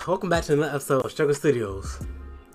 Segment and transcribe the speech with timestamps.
[0.00, 0.08] good, guys?
[0.08, 2.00] Welcome back to another episode of Struggle Studios.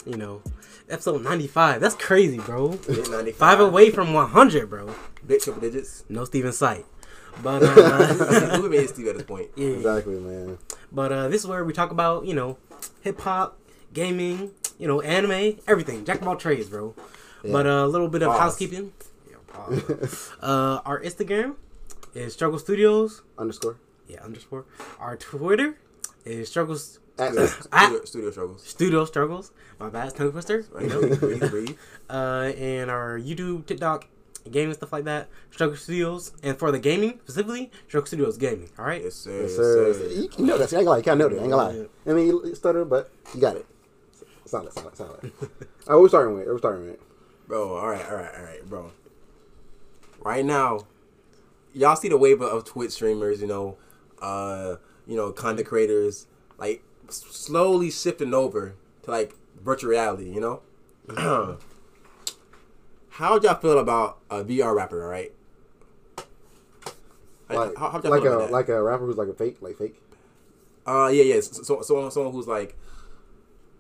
[0.05, 0.41] You know,
[0.89, 1.82] episode 95.
[1.82, 2.70] That's crazy, bro.
[2.88, 3.36] Big 95.
[3.36, 4.93] Five away from 100, bro.
[5.25, 6.04] Big triple digits.
[6.10, 6.86] No Steven Sight.
[7.43, 9.50] But uh, Who made Steve at this point?
[9.55, 9.69] yeah.
[9.69, 10.57] Exactly, man.
[10.92, 12.57] But uh, this is where we talk about, you know,
[13.02, 13.60] hip hop,
[13.93, 16.05] gaming, you know, anime, everything.
[16.05, 16.96] Jack of all trades, bro.
[17.43, 18.39] But uh, a little bit of Pause.
[18.39, 18.93] housekeeping.
[19.30, 20.32] Yeah, pause.
[20.41, 21.55] uh, our Instagram
[22.14, 23.21] is Struggle Studios.
[23.38, 23.77] Underscore.
[24.07, 24.66] Yeah, underscore.
[25.00, 25.77] Our Twitter
[26.24, 28.64] is Struggles At, Studio, studio struggles.
[28.64, 29.51] Studio Struggles.
[29.79, 30.65] My bad, tongue twister.
[30.71, 30.83] Right?
[30.83, 31.15] You know.
[31.15, 31.78] breathe, breathe.
[32.09, 34.08] uh, and our YouTube, TikTok,
[34.52, 35.30] gaming stuff like that.
[35.52, 38.69] Struggle Studios, and for the gaming specifically, Struggle Studios Gaming.
[38.77, 39.02] All right.
[39.03, 39.31] Yes, sir.
[39.31, 39.93] yes, Yes, sir.
[39.93, 40.08] sir.
[40.09, 40.69] You, you know that.
[40.69, 40.97] See, I ain't gonna lie.
[40.97, 41.39] You kinda know that.
[41.39, 42.11] I ain't gonna lie.
[42.11, 43.66] I mean, you stutter, but you got it.
[44.45, 45.31] Solid, solid, solid.
[45.41, 46.47] All right, we're starting with.
[46.47, 46.52] It.
[46.52, 46.99] We're starting with.
[47.47, 48.91] Bro, all right, all right, all right, bro.
[50.21, 50.81] Right now,
[51.73, 53.77] y'all see the wave of Twitch streamers, you know,
[54.21, 54.75] uh,
[55.08, 56.27] you know, content creators,
[56.58, 60.61] like s- slowly shifting over to like virtual reality, you know.
[63.09, 65.31] How would y'all feel about a VR rapper, all right?
[67.48, 70.02] Like, how, how'd like a like a rapper who's like a fake, like fake.
[70.86, 71.42] Uh, yeah, yeah.
[71.42, 72.76] So, so someone, someone who's like,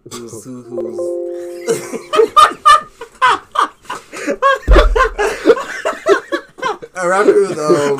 [0.09, 0.99] who's, who, who's.
[6.97, 7.99] A rapper who's um.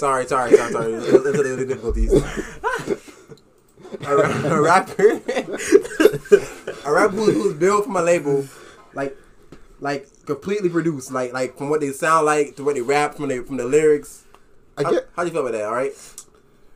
[0.00, 0.92] Sorry, sorry, sorry, sorry.
[0.94, 2.12] It's it's a little difficulties.
[4.06, 5.08] A, ra- a rapper,
[6.86, 8.46] a rapper who's, who's built from a label,
[8.94, 9.16] like,
[9.80, 13.28] like completely produced, like, like from what they sound like to what they rap, from
[13.28, 14.24] the from the lyrics.
[14.78, 15.08] I How, get.
[15.16, 15.64] how do you feel about that?
[15.64, 15.92] All right.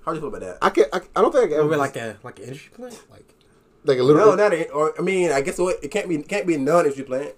[0.04, 0.58] How do you feel about that?
[0.60, 0.84] I can.
[0.92, 3.00] I, I don't think I can A ever little like a like an industry plant,
[3.10, 3.34] like
[3.84, 4.26] like a little.
[4.26, 6.80] No, not a, or I mean, I guess what it can't be can't be non
[6.80, 7.34] industry plant.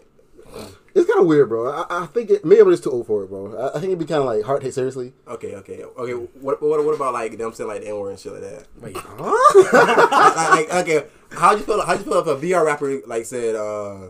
[0.97, 1.71] It's kind of weird, bro.
[1.71, 3.55] I, I think it, maybe I'm just too old for it, bro.
[3.55, 5.12] I, I think it'd be kind of like hard to take seriously.
[5.29, 6.12] Okay, okay, okay.
[6.41, 8.67] What what what about like them saying like the N word and shit like that?
[8.81, 10.33] wait, huh?
[10.56, 11.85] like, like, okay, how'd you feel?
[11.85, 14.09] How'd you feel if a VR rapper like said, uh,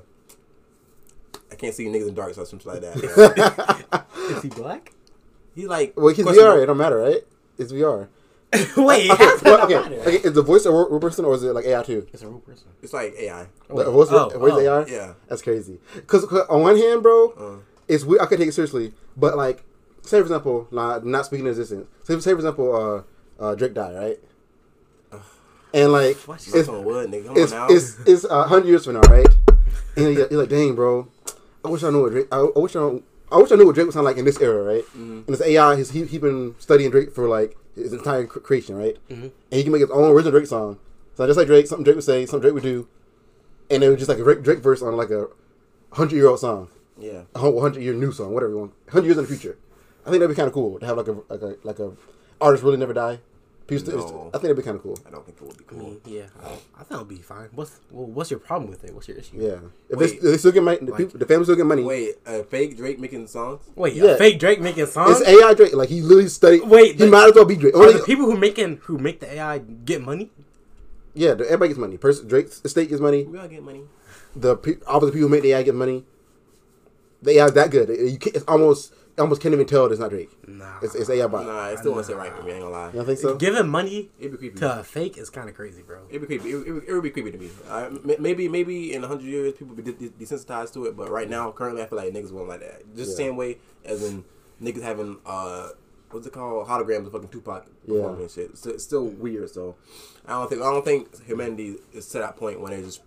[1.50, 4.04] "I can't see niggas in the dark" or something like that?
[4.30, 4.92] Is he black?
[5.56, 6.62] he like Well, he's questionable- VR.
[6.62, 7.22] It don't matter, right?
[7.58, 8.06] It's VR.
[8.76, 10.16] wait, Okay, well, okay, okay.
[10.16, 12.06] Is the voice a real real person or is it like AI too?
[12.12, 12.68] It's a real person.
[12.82, 13.46] It's like AI.
[13.68, 14.60] Wait, The voice, oh, voice oh.
[14.60, 14.86] AI.
[14.86, 15.14] Yeah.
[15.28, 15.78] That's crazy.
[15.94, 17.56] Because on one hand, bro, Uh,
[17.88, 18.20] it's weird.
[18.22, 19.64] I could take it seriously, but like,
[20.02, 21.86] say for example, not not speaking in existence.
[22.04, 23.04] Say, say for example,
[23.40, 24.20] uh, uh, Drake died, right?
[25.74, 26.36] And like, What?
[26.36, 27.36] it's it's on wood, nigga.
[27.36, 29.26] It's it's it's a hundred years from now, right?
[29.96, 31.08] And you're, you're like, dang, bro,
[31.64, 32.28] I wish I knew what Drake.
[32.32, 33.00] I, I wish I.
[33.30, 34.84] I wish I knew what Drake would sound like in this era, right?
[34.84, 35.12] Mm-hmm.
[35.12, 38.76] And this AI, he's he he been studying Drake for like his entire cr- creation,
[38.76, 38.96] right?
[39.08, 39.22] Mm-hmm.
[39.24, 40.78] And he can make his own original Drake song.
[41.14, 42.88] So just like Drake, something Drake would say, something Drake would do,
[43.70, 45.26] and it was just like a Drake, Drake verse on like a
[45.92, 47.22] hundred year old song yeah.
[47.34, 49.58] a hundred year new song, whatever you want, hundred years in the future.
[50.04, 51.92] I think that'd be kind of cool to have like a like a like a
[52.40, 53.20] artist really never die.
[53.66, 54.28] People still- No.
[54.32, 54.96] I think it'd be kind of cool.
[55.04, 55.78] I don't think it would be I cool.
[55.78, 57.48] mean, yeah, uh, I think it'd be fine.
[57.52, 58.94] What's well, what's your problem with it?
[58.94, 59.36] What's your issue?
[59.38, 59.58] Yeah,
[59.90, 60.06] if Wait.
[60.10, 61.82] they, if they still get money, the, Like- people, the family still get money.
[61.82, 63.62] Wait, a fake Drake making songs?
[63.74, 64.10] Wait, Yeah.
[64.12, 65.20] a fake Drake making songs?
[65.20, 65.74] It's AI Drake.
[65.74, 66.62] Like he literally studied.
[66.62, 67.74] Wait, he the- might as well be Drake.
[67.74, 70.30] Are Only, the people who making who make the AI get money?
[71.14, 71.96] yeah, the, everybody gets money.
[71.96, 73.24] Person, Drake's estate gets money.
[73.24, 73.82] We all get money.
[74.36, 76.04] The pe- obviously people who make the AI get money.
[77.22, 77.90] The AI is that good.
[77.90, 80.30] It- you can't, it's almost you almost can't even tell it's not Drake.
[80.46, 80.78] Nah.
[80.82, 81.46] It's, it's AI bot.
[81.46, 82.52] Nah, it still won't sit right with me.
[82.52, 82.86] I ain't gonna lie.
[82.88, 83.34] You don't think so?
[83.36, 84.58] Giving money It'd be creepy.
[84.60, 86.00] to a fake is kind of crazy, bro.
[86.10, 86.50] It'd be creepy.
[86.52, 87.50] It, would- it, it would be creepy to me.
[87.68, 91.10] I, m- maybe maybe in hundred years people be de- de- desensitized to it, but
[91.10, 92.82] right now, currently, I feel like niggas won't like that.
[92.94, 93.28] Just the Yeah.
[93.28, 94.24] same way as in
[94.62, 95.68] niggas having uh
[96.10, 98.08] what's it called holograms of fucking Tupac Yeah.
[98.08, 98.50] and shit.
[98.50, 99.50] It's, it's still weird.
[99.50, 99.76] So
[100.26, 103.02] I don't think I don't think humanity is to that point when they're just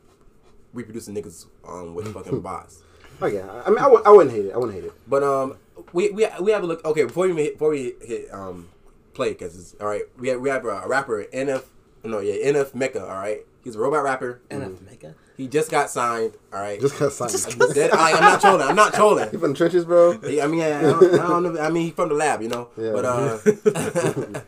[0.74, 2.84] reproducing niggas um with fucking bots.
[3.22, 3.50] Oh yeah.
[3.66, 4.54] I mean, I, w- I wouldn't hate it.
[4.54, 4.94] I wouldn't hate it.
[5.08, 5.58] But um,
[5.94, 6.84] we we we have a look.
[6.86, 8.70] Okay, before we hit, before we hit um
[9.14, 10.04] play because it's all right.
[10.18, 11.64] We have we have a rapper NF
[12.04, 13.02] no yeah NF Meka.
[13.02, 14.42] All right, he's a robot rapper.
[14.50, 15.16] NF Mega.
[15.38, 16.34] He just got signed.
[16.52, 17.62] All right, Just got signed.
[17.62, 18.68] I'm, dead, I, I'm not trolling.
[18.68, 19.30] I'm not You trolling.
[19.40, 20.20] from the trenches, bro?
[20.22, 21.62] I mean, I don't, I don't know.
[21.62, 22.68] I mean, he's from the lab, you know.
[22.76, 22.92] Yeah.
[22.92, 23.38] But uh,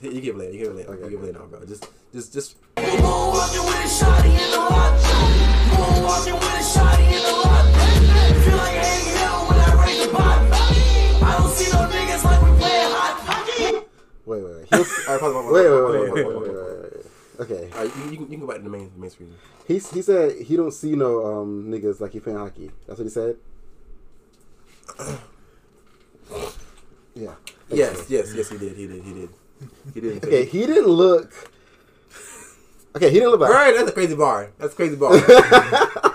[0.00, 0.52] you give it later.
[0.52, 0.90] You give it later.
[0.92, 1.04] Okay.
[1.06, 1.64] You give it later, now, bro.
[1.66, 2.56] Just just just
[14.70, 15.20] He was, all right.
[15.20, 17.06] Pause, pause, pause, wait, wait, wait, wait, wait, wait, wait, wait.
[17.38, 17.70] Okay.
[17.72, 19.34] All right, you, you, can, you can go back to the main main screen.
[19.68, 22.70] He he said he don't see no um niggas like he playing hockey.
[22.86, 23.36] That's what he said.
[27.16, 27.32] Yeah.
[27.70, 28.50] Yes, yes, yes.
[28.50, 28.76] He did.
[28.76, 29.02] He did.
[29.02, 29.30] He did.
[29.94, 30.24] He did.
[30.24, 31.32] Okay, he didn't look.
[32.94, 34.50] Okay, he didn't look All right, that's a crazy bar.
[34.58, 35.16] That's a crazy bar.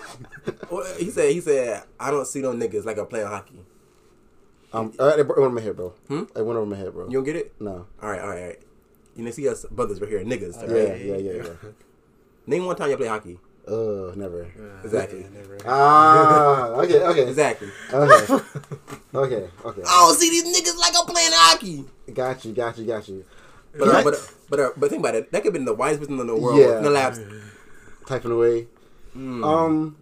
[0.71, 3.59] Well, he said, he said, I don't see no niggas like I'm playing hockey.
[4.73, 5.89] Um, uh, it went over my head, bro.
[6.07, 6.23] Hmm?
[6.35, 7.06] It went over my head, bro.
[7.07, 7.53] You don't get it?
[7.59, 7.88] no.
[8.01, 8.59] All right, all right, all right.
[9.15, 10.57] You know, see us brothers right here, niggas.
[10.57, 11.01] all Yeah, right?
[11.06, 11.69] yeah, yeah, yeah.
[12.47, 13.38] Name one time you play hockey.
[13.68, 14.47] Uh, never.
[14.83, 15.25] Exactly.
[15.33, 15.57] Never.
[15.65, 17.69] Ah, okay, okay, Exactly.
[17.94, 18.33] okay,
[19.13, 19.81] okay, okay.
[19.85, 21.85] I don't see these niggas like I'm playing hockey.
[22.13, 23.25] Got you, got you, got you.
[23.77, 24.17] But uh, but uh,
[24.50, 25.31] but uh, but think about it.
[25.31, 26.77] That could have been the wisest person in the world Yeah.
[26.77, 27.19] in the labs.
[28.07, 28.67] Typing away.
[29.15, 29.44] Mm.
[29.45, 29.97] Um,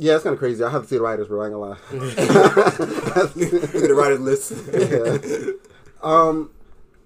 [0.00, 0.64] yeah, it's kind of crazy.
[0.64, 1.42] I have to see the writers, bro.
[1.42, 1.78] I ain't gonna lie.
[1.92, 2.18] Look
[3.16, 4.52] at the writers list.
[4.72, 5.52] Yeah.
[6.02, 6.50] um,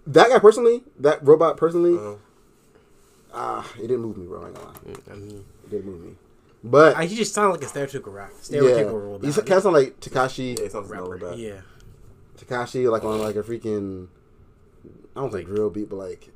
[0.06, 2.17] that guy personally, that robot personally, Uh,
[3.32, 4.43] ah, it didn't move me, bro.
[4.43, 4.75] I ain't gonna lie.
[5.11, 6.14] I mean, It didn't move me.
[6.62, 8.31] But I, he just sounded like a stereotypical rap.
[8.49, 9.25] yeah, Stereotypical robot.
[9.25, 11.14] he's kind of sound like Tekashi, yeah, something rapper.
[11.17, 11.37] about.
[11.37, 11.61] Yeah.
[12.38, 14.08] Tekashi, like on like a freaking,
[15.14, 16.31] I don't think drill beat, but like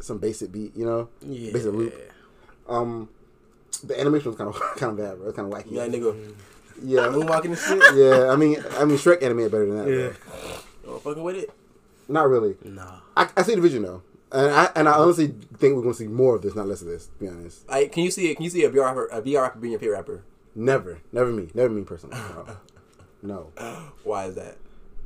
[0.00, 1.08] some basic beat, you know?
[1.20, 1.52] Yeah.
[1.52, 1.94] Basic loop.
[2.68, 3.08] Um,
[3.78, 5.28] the animation was kind of kind of bad, bro.
[5.28, 5.70] It's kind of wacky.
[5.72, 6.34] Yeah, nigga.
[6.82, 7.94] Yeah, Moonwalking and shit.
[7.94, 8.30] yeah.
[8.32, 9.88] I mean, I mean, Shrek animated better than that.
[9.88, 10.12] Yeah.
[10.84, 10.98] Bro.
[11.00, 11.50] Fucking with it.
[12.08, 12.56] Not really.
[12.64, 12.98] Nah.
[13.16, 15.28] I, I see the vision though, and I and I honestly
[15.58, 17.06] think we're gonna see more of this, not less of this.
[17.06, 18.34] To be honest, Like, can you see it?
[18.34, 20.22] Can you see a VR rapper, a VR rapper being your favorite rapper?
[20.56, 22.16] never, never me, never me personally.
[22.16, 22.46] No.
[23.56, 23.82] no.
[24.04, 24.56] Why is that?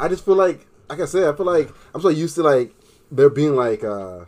[0.00, 2.74] I just feel like, like I said, I feel like I'm so used to like
[3.12, 4.24] there being like, uh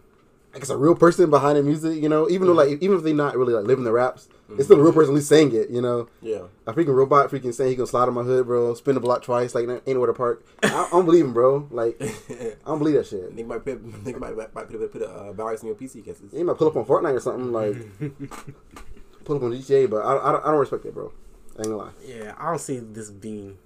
[0.53, 2.29] I guess a real person behind the music, you know.
[2.29, 4.83] Even though like even if they're not really like living the raps, it's still a
[4.83, 6.09] real person at least saying it, you know.
[6.21, 6.43] Yeah.
[6.67, 8.75] A freaking robot freaking saying he can slide on my hood, bro.
[8.75, 10.45] Spin the block twice, like ain't nowhere to park.
[10.65, 11.69] I, I don't believe him, bro.
[11.71, 13.35] Like I don't believe that shit.
[13.35, 15.77] Nigga might put, nigga might, might, might put, a- put a uh, virus in your
[15.77, 16.33] PC cases.
[16.33, 17.77] He might pull up on Fortnite or something, like
[19.25, 21.13] pull up on GTA, but I, I, don't, I don't respect it, bro.
[21.57, 21.91] I ain't gonna lie.
[22.05, 23.59] Yeah, I don't see this being.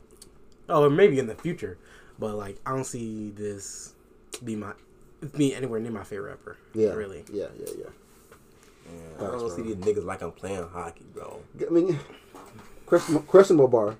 [0.69, 1.79] Oh, maybe in the future,
[2.19, 3.95] but like I don't see this
[4.43, 4.73] be my
[5.33, 6.57] be anywhere near my favorite rapper.
[6.75, 7.25] Yeah, really.
[7.33, 7.87] Yeah, yeah, yeah.
[9.19, 9.49] I don't bro.
[9.49, 11.41] see these niggas like I'm playing hockey, bro.
[11.67, 11.99] I mean,
[12.87, 13.97] questionable, questionable bar.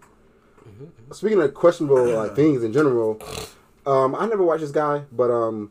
[1.13, 3.21] Speaking of questionable like things in general,
[3.87, 5.71] um, I never watched this guy, but um,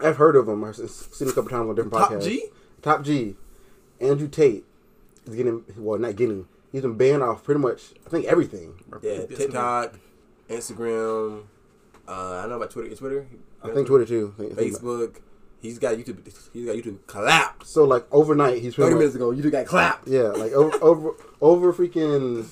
[0.00, 0.64] I've heard of him.
[0.64, 0.86] I've seen
[1.26, 2.20] him a couple times on different Top podcasts.
[2.20, 2.44] Top G?
[2.82, 3.36] Top G,
[4.00, 4.64] Andrew Tate
[5.26, 6.46] is getting well, not getting.
[6.72, 7.92] He's been banned off pretty much.
[8.06, 8.74] I think everything.
[9.02, 9.98] Yeah, TikTok,
[10.48, 11.44] Instagram.
[12.08, 12.94] Uh, I know about Twitter.
[12.94, 13.26] Twitter.
[13.70, 14.34] I think Twitter too.
[14.36, 15.16] I think- I think- Facebook.
[15.58, 16.18] He's got YouTube.
[16.52, 17.72] He's got YouTube collapsed.
[17.72, 20.06] So like overnight, he's pretty Thirty much, minutes ago, YouTube got clapped.
[20.06, 21.10] Yeah, like over over
[21.40, 22.46] over freaking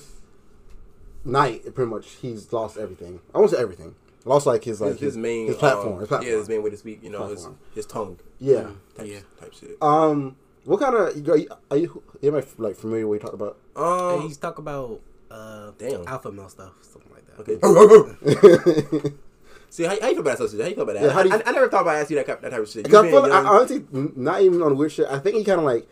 [1.23, 3.21] night, pretty much he's lost everything.
[3.33, 3.95] I won't say everything.
[4.25, 5.93] Lost like his like His, his main his platform.
[5.93, 6.31] um, his platform.
[6.31, 7.03] Yeah, his main way to speak.
[7.03, 7.57] You know, his, Platform.
[7.75, 8.19] his tongue.
[8.39, 8.71] yeah.
[8.97, 9.19] Type, Yeah.
[9.39, 9.77] type shit.
[9.81, 10.35] Um,
[10.65, 13.55] what kind of are you, are you am I like familiar with what you talked
[13.55, 13.57] about?
[13.75, 14.27] Hey, Um.
[14.27, 16.07] he's talk about uh Damn.
[16.07, 17.39] alpha male stuff, something like that.
[17.39, 19.15] Okay.
[19.75, 20.49] See, how, how you feel about that?
[20.49, 20.61] Social?
[20.61, 21.03] How you feel about that?
[21.03, 22.59] Yeah, how do you- I, I, I never thought about asking you that, that type
[22.61, 22.87] of shit.
[22.87, 25.07] I feel I, honestly, not even on weird shit.
[25.09, 25.85] I think he kind of like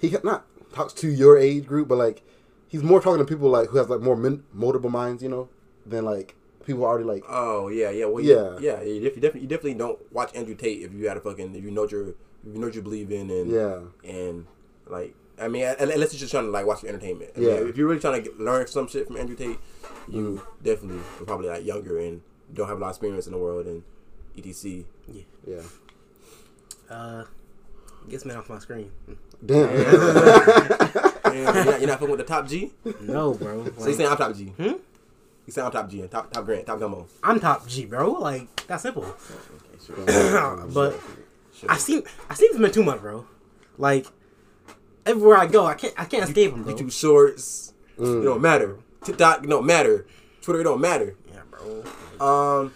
[0.00, 2.22] he not talks to your age group, but like
[2.66, 5.48] he's more talking to people like who has like more min- multiple minds, you know,
[5.84, 6.34] than like
[6.64, 8.56] people already like Oh yeah, yeah, well, Yeah.
[8.58, 8.82] yeah, yeah.
[8.82, 11.54] You, def- you definitely, you definitely don't watch Andrew Tate if you got a fucking
[11.54, 12.14] if you know what you're if
[12.54, 14.46] you know what you believe in and yeah and
[14.86, 17.32] like I mean unless you're just trying to like watch the entertainment.
[17.36, 17.54] I mean, Yeah.
[17.56, 19.58] if you're really trying to get, learn some shit from Andrew Tate,
[20.08, 20.62] you Mm.
[20.64, 22.22] definitely are probably like younger and
[22.52, 23.82] don't have a lot of experience in the world and
[24.38, 24.84] etc.
[25.46, 25.60] yeah.
[26.90, 27.24] Uh,
[28.08, 28.90] gets me off my screen.
[29.44, 29.68] Damn.
[29.68, 29.78] And
[31.34, 32.72] you're, not, you're not fucking with the top G.
[33.00, 33.64] No, bro.
[33.64, 34.44] So you Like, saying I'm top G?
[34.46, 34.62] Hmm?
[34.62, 37.06] You saying I'm top G and top top Grant, top Gummo.
[37.22, 38.12] I'm top G, bro.
[38.12, 39.04] Like that's simple.
[39.04, 40.66] Okay, sure.
[40.72, 40.98] but
[41.54, 41.70] sure.
[41.70, 43.26] I seen I seen him in too much, bro.
[43.78, 44.06] Like
[45.04, 46.72] everywhere I go, I can't I can't escape him, bro.
[46.74, 48.20] YouTube Shorts, Mm.
[48.22, 48.78] it don't matter.
[49.04, 50.06] TikTok, it don't matter.
[50.42, 51.16] Twitter, it don't matter.
[51.32, 51.82] Yeah, bro.
[52.20, 52.72] Um,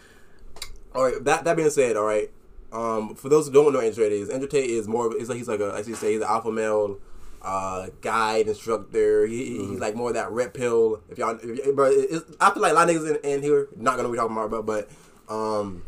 [0.95, 1.25] all right.
[1.25, 2.31] That that being said, all right.
[2.73, 5.07] Um, for those who don't know what Andrew Tate is, Andrew Tate is more.
[5.09, 6.99] of It's like he's like a, as you say, he's an alpha male,
[7.43, 9.27] uh, guide instructor.
[9.27, 11.03] He, he- he's like more of that red pill.
[11.11, 13.43] If y'all, if, y- but it's, I feel like a lot of niggas in, in
[13.43, 14.89] here not gonna be talking about, but but
[15.35, 15.83] um,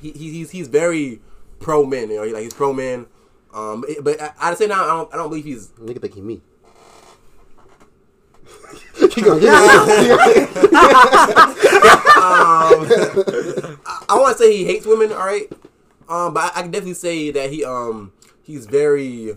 [0.00, 1.20] he, he he's he's very
[1.58, 2.10] pro men.
[2.10, 3.06] You know, he like he's pro men.
[3.52, 6.00] Um, it- but at at say same time, I don't I don't believe he's Nigga
[6.00, 6.42] think he me.
[9.10, 9.88] Keep going, keep going.
[12.18, 15.50] Um, I, I want to say he hates women, all right.
[16.08, 19.36] Um, but I, I can definitely say that he um he's very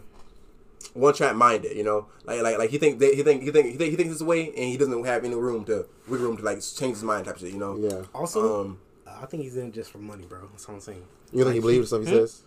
[0.94, 1.76] one track minded.
[1.76, 3.96] You know, like like like he think that he think he think he think he
[3.98, 6.96] thinks this way, and he doesn't have any room to wiggle room to like change
[6.96, 7.52] his mind type shit.
[7.52, 7.76] You know.
[7.78, 8.04] yeah.
[8.14, 8.80] Also, Um.
[9.08, 10.48] I think he's in it just for money, bro.
[10.52, 11.04] That's what I'm saying.
[11.32, 12.42] You think he believes the stuff he says?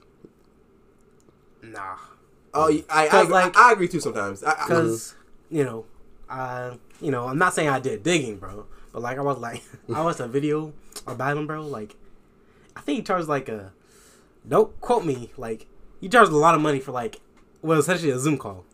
[1.63, 1.97] Nah,
[2.53, 4.01] Oh, I I, I, 'Cause, agree, like- I, I agree too.
[4.01, 4.43] Sometimes.
[4.45, 5.15] I, I, because
[5.51, 5.85] you know,
[6.29, 8.67] I you know I'm not saying I did digging, bro.
[8.95, 9.63] But like I was like
[9.95, 10.73] I watched a video
[11.07, 11.67] about him, bro.
[11.67, 11.97] Like
[12.77, 13.73] I think he charged like a
[14.49, 15.67] don't quote me like
[16.01, 17.21] he charged a lot of money for like
[17.61, 18.65] well essentially a Zoom call.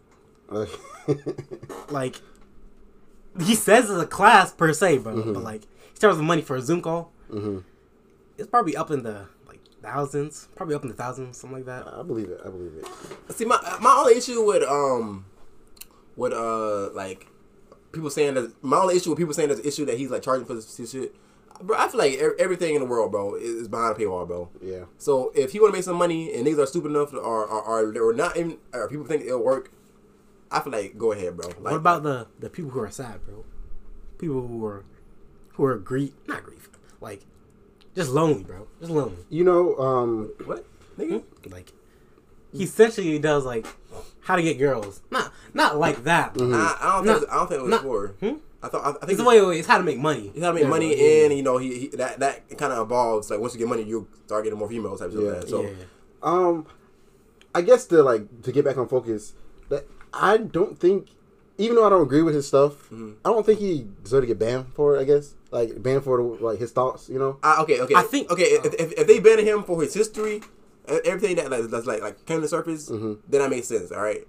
[1.91, 2.21] Like
[3.39, 5.15] he says it's a class per se, bro.
[5.15, 5.33] Mm-hmm.
[5.33, 7.11] But like he charges money for a Zoom call.
[7.31, 7.59] Mm-hmm.
[8.39, 11.87] it's probably up in the like thousands, probably up in the thousands, something like that.
[11.87, 12.41] I believe it.
[12.45, 13.33] I believe it.
[13.33, 15.25] See, my my only issue with um,
[16.17, 17.27] with uh, like
[17.93, 20.23] people saying that my only issue with people saying there's an issue that he's like
[20.23, 21.15] charging for this shit.
[21.63, 24.49] Bro, I feel like everything in the world, bro, is is behind a paywall, bro.
[24.63, 24.85] Yeah.
[24.97, 27.61] So if he want to make some money and niggas are stupid enough or or,
[27.61, 29.71] or, or not even or people think it'll work,
[30.51, 31.49] I feel like go ahead, bro.
[31.49, 33.45] Like, what about the the people who are sad, bro?
[34.19, 34.85] People who are
[35.55, 36.71] who are grief, not grief,
[37.01, 37.27] like
[37.95, 38.67] just lonely, bro.
[38.81, 39.25] Just lonely.
[39.29, 40.65] You know, um, what
[40.97, 41.23] nigga?
[41.51, 41.73] Like
[42.53, 43.67] he essentially does like
[44.23, 45.01] how to get girls.
[45.11, 46.35] Not not like that.
[46.35, 48.09] but I, I don't think Not- I don't think it was not- for.
[48.21, 48.35] hmm?
[48.63, 50.31] I thought I, I think It's the way it's how to make money.
[50.35, 51.25] He gotta make Yeah, money yeah.
[51.25, 53.31] and you know he, he that that kind of evolves.
[53.31, 55.21] Like once you get money, you start getting more females type shit.
[55.21, 55.31] Yeah.
[55.31, 55.49] Like that.
[55.49, 55.71] So yeah.
[56.23, 56.67] um,
[57.55, 59.33] I guess to like to get back on focus,
[59.71, 61.09] that I don't think,
[61.57, 63.13] even though I don't agree with his stuff, Mm-hmm.
[63.25, 65.01] I don't think he deserved to get banned for it.
[65.01, 67.09] I guess like banned for like his thoughts.
[67.09, 67.39] You know.
[67.43, 67.95] I, okay, okay.
[67.95, 68.45] I think- okay.
[68.45, 70.43] If, if, if they banned him for his history,
[71.05, 73.15] everything that like, that's like like came to the surface, Mm-hmm.
[73.29, 73.91] then that makes sense.
[73.93, 74.27] All right.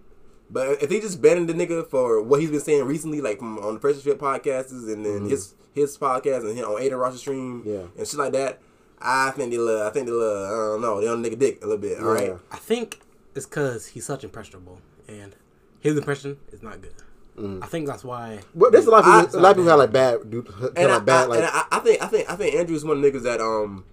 [0.49, 3.57] But if they just banning the nigga for what he's been saying recently, like from
[3.59, 6.95] on the Fresh and Fit podcasts and then his his podcast and him on Adin
[6.95, 7.69] Ross stream, Mm-hmm.
[7.69, 7.83] Yeah.
[7.97, 8.59] and shit like that,
[9.01, 9.87] I think they love.
[9.87, 10.47] I think they love.
[10.51, 10.99] I don't know.
[11.01, 11.99] They on the nigga dick a little bit.
[11.99, 12.27] All right.
[12.29, 12.37] Yeah.
[12.51, 12.99] I think
[13.33, 15.35] it's because he's such impressionable, and
[15.79, 16.95] his impression is not good.
[17.39, 17.63] Mm.
[17.63, 18.41] I think that's why.
[18.53, 20.73] But there's a lot of people, a lot of people have like bad, dude, have
[20.75, 23.01] And, I, bad, I, like I, I think I think I think Andrew's one of
[23.03, 23.85] the niggas that um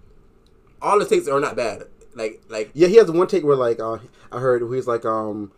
[0.81, 1.83] all the takes are not bad.
[2.15, 3.99] Like like Yeah, he has one take where like uh,
[4.31, 5.51] I heard he's like um,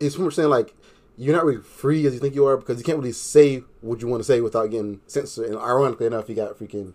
[0.00, 0.74] he's pretty much saying like
[1.16, 4.00] you're not really free as you think you are because you can't really say what
[4.00, 5.48] you want to say without getting censored.
[5.48, 6.92] And ironically enough, he got freaking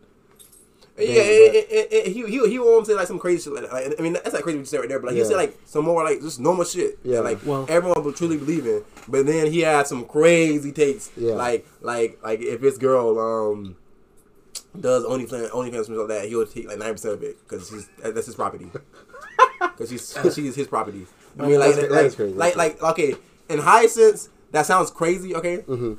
[1.00, 3.54] yeah, Damn, it, it, it, it, he he he won't say like some crazy shit
[3.54, 3.72] like that.
[3.72, 5.38] Like, I mean that's not crazy what you said right there, but like he said
[5.38, 7.00] like some more like just normal shit.
[7.04, 7.20] Yeah.
[7.20, 8.84] like Well- everyone would truly believe in.
[9.08, 11.10] But then he had some crazy takes.
[11.16, 11.34] Yeah.
[11.34, 13.78] Like like like if this girl um
[14.82, 17.90] does OnlyFans OnlyFans something like that, he'll take like nine percent of it because he's
[18.02, 18.70] that's his property.
[19.60, 21.06] Because she's she's his property.
[21.38, 22.34] I mean like That's- like, that's crazy.
[22.34, 23.16] like like okay
[23.50, 25.36] in high sense that sounds crazy.
[25.36, 25.58] Okay.
[25.60, 25.94] Mm-hmm.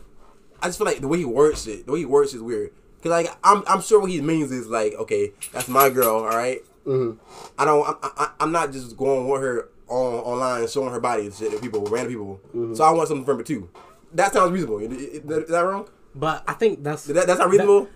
[0.62, 2.72] I just feel like the way he words it, the way he words is weird.
[3.02, 6.26] Cause like I'm, I'm sure what he means is like, okay, that's my girl, all
[6.28, 6.60] right?
[6.87, 7.18] Mhm.
[7.58, 11.25] I don't, I'm, I, I'm not just going with her on online showing her body
[11.26, 12.40] and shit to people, random people.
[12.49, 12.75] Mm-hmm.
[12.75, 13.70] So I want something from her too.
[14.14, 14.80] That sounds reasonable.
[14.80, 15.88] Is, is that wrong?
[16.14, 17.88] But I think that's That, that's not reasonable.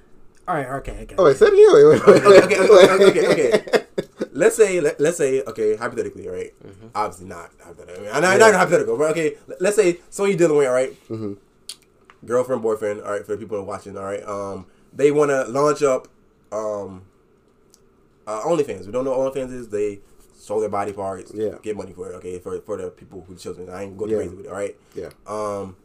[0.47, 0.67] All right.
[0.67, 1.15] Okay, okay.
[1.17, 1.53] Oh wait, say it
[2.09, 3.85] okay, okay, okay, okay, okay.
[4.33, 6.53] Let's say, let, let's say, okay, hypothetically, all right?
[6.95, 8.09] Obviously not hypothetically.
[8.11, 9.37] I know, I know not hypothetical, but okay.
[9.61, 10.93] Let's say someone you're dealing with, all right?
[12.27, 14.23] Girlfriend, boyfriend, all right, for the people watching, all right?
[14.25, 16.09] Um, they want to launch up,
[16.51, 17.03] um,
[18.27, 18.87] uh, OnlyFans.
[18.87, 19.69] We don't know what OnlyFans is.
[19.69, 20.01] They
[20.45, 21.57] show their body parts, Yeah.
[21.63, 22.39] get money for it, okay?
[22.41, 23.69] For for the people who children.
[23.71, 24.17] I ain't going Yeah.
[24.19, 24.77] crazy with it, all right?
[24.95, 25.11] Yeah.
[25.27, 25.77] Um,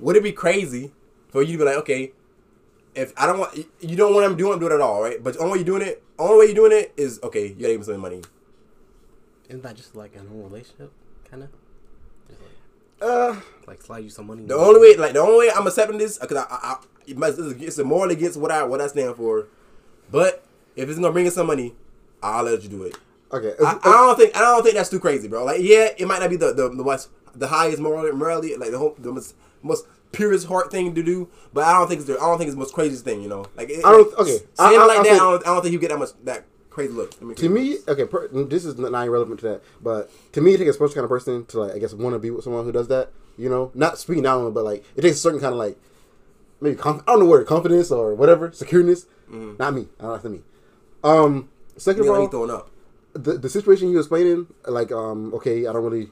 [0.00, 0.92] would it be crazy
[1.28, 2.12] for you to be like, okay,
[2.94, 5.22] if I don't want, you don't want them doing do it at all, right?
[5.22, 7.48] But the only way you're doing it, only way you're doing it is okay.
[7.48, 8.22] You gotta give me some money.
[9.48, 10.92] Isn't that just like a normal relationship,
[11.30, 11.48] kind of?
[12.28, 12.38] Like,
[13.02, 13.36] Uh,
[13.66, 14.44] like slide you some money.
[14.46, 17.16] The only way, like the only way I'm accepting this, because I, I, I it
[17.18, 19.48] must, it's more against what I what I stand for.
[20.10, 20.44] But
[20.76, 21.74] if it's gonna bring in some money,
[22.22, 22.96] I'll let you do it.
[23.32, 23.54] okay.
[23.62, 25.44] I, I don't think I don't think that's too crazy, bro.
[25.44, 28.78] Like, yeah, it might not be the the the, the highest moral morality, like the
[28.78, 32.14] whole, the most, most purest heart thing to do, but I don't think it's the,
[32.18, 33.44] I don't think it's the most craziest thing, you know.
[33.56, 34.38] Like, it, I don't- okay.
[34.38, 35.98] saying I- I- like I that, think- I, don't, I don't think you get that
[35.98, 37.12] much that crazy look.
[37.20, 40.54] I mean, to me, okay, per, this is not irrelevant to that, but to me,
[40.54, 42.44] it takes a special kind of person to like, I guess, want to be with
[42.44, 43.10] someone who does that.
[43.36, 45.76] You know, not speaking down but like, it takes a certain kind of like,
[46.60, 49.06] maybe conf- I don't know where confidence or whatever, secureness.
[49.28, 49.88] Not me.
[49.98, 50.42] I don't not me.
[51.02, 52.70] Um, second of all, throwing up.
[53.14, 56.10] the the situation you explaining, like, um, okay, I don't really,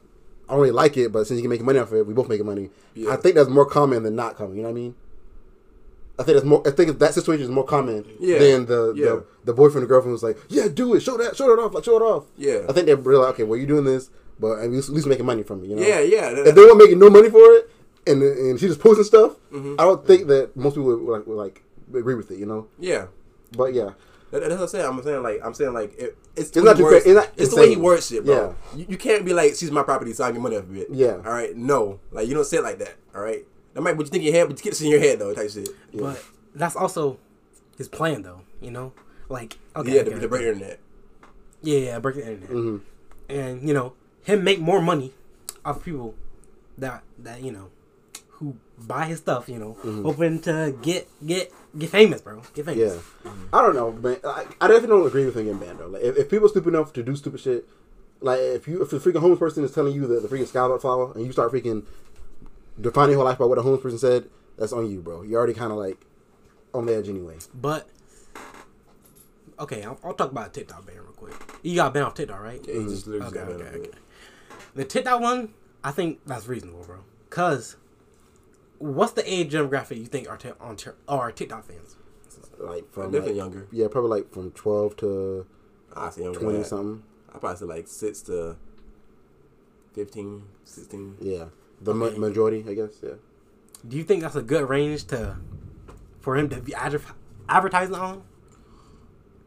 [0.52, 2.12] I don't really like it, but since you can make money off of it, we
[2.12, 2.68] both making money.
[2.94, 3.12] Yeah.
[3.12, 4.54] I think that's more common than not common.
[4.56, 4.94] You know what I mean?
[6.18, 6.62] I think that's more.
[6.68, 8.38] I think that situation is more common Yeah.
[8.38, 9.04] than the, Yeah.
[9.06, 11.72] the the boyfriend or girlfriend was like, "Yeah, do it, show that, show it off,
[11.72, 12.66] like show it off." Yeah.
[12.68, 13.44] I think they're really like, okay.
[13.44, 15.68] Well, you're doing this, but at least, at least making money from it.
[15.70, 15.82] You know?
[15.82, 16.28] Yeah, yeah.
[16.36, 17.70] If they weren't making no money for it,
[18.06, 19.76] and and she just posting stuff, Mm-hmm.
[19.78, 21.62] I don't think that most people would, like would like
[21.94, 22.38] agree with it.
[22.38, 22.66] You know?
[22.78, 23.06] yeah.
[23.56, 23.90] But yeah,
[24.32, 24.86] That- That's what I'm saying.
[24.86, 27.06] I'm saying like I'm saying like it, it's, It's the not way he too words-
[27.06, 28.56] it's not it's the way he words shit, bro.
[28.72, 28.78] Yeah.
[28.78, 30.88] You, you can't be like she's my property, so I get money off of it.
[30.90, 31.16] Yeah.
[31.24, 31.54] All right.
[31.56, 32.96] No, like you don't say it like that.
[33.14, 33.46] All right.
[33.74, 35.18] That might what you think in your head, but you get this in your head
[35.20, 35.68] though, type shit.
[35.94, 36.22] But
[36.54, 37.18] that's also
[37.78, 38.40] his plan, though.
[38.60, 38.92] You know,
[39.28, 40.78] like okay, yeah, okay, the, the break internet.
[41.62, 42.76] yeah, yeah, break the internet, hmm
[43.28, 45.12] and you know him make more money
[45.64, 46.14] off people
[46.78, 47.68] that that you know
[48.42, 49.48] who buy his stuff.
[49.48, 50.02] You know, Mm-hmm.
[50.04, 52.42] hoping to get get get famous, bro.
[52.54, 53.00] Get famous.
[53.24, 53.30] yeah.
[53.52, 54.18] I don't know, man.
[54.24, 55.86] I, I definitely don't agree with him getting banned though.
[55.86, 57.68] Like, if, if people are stupid enough to do stupid shit,
[58.20, 60.80] like if you if the freaking homeless person is telling you that the freaking about
[60.80, 61.84] to and you start freaking
[62.80, 65.22] defining your life by what a homeless person said, that's on you, bro.
[65.22, 66.04] You're already kind of like
[66.74, 67.36] on the edge anyway.
[67.54, 67.88] But
[69.58, 71.34] okay, I'll, I'll talk about TikTok ban real quick.
[71.62, 72.60] You got banned off TikTok, right?
[72.66, 73.90] Yeah, literally Okay, okay, okay.
[74.74, 75.50] The TikTok one,
[75.84, 76.98] I think that's reasonable, bro.
[77.30, 77.76] Cause
[78.82, 81.96] what's the age demographic you think are t- on t- are TikTok fans?
[82.58, 83.66] Like from Definitely like, younger.
[83.70, 85.46] Yeah, probably like from twelve to
[85.94, 86.40] I say younger.
[86.40, 86.66] twenty that.
[86.66, 87.02] something.
[87.34, 88.56] I probably say like six to
[89.94, 91.16] 15, 16.
[91.20, 91.44] Yeah,
[91.80, 92.92] the ma- majority, I guess.
[93.02, 93.14] Yeah.
[93.86, 95.36] Do you think that's a good range to
[96.20, 97.14] for him to be adver-
[97.48, 98.22] advertising on?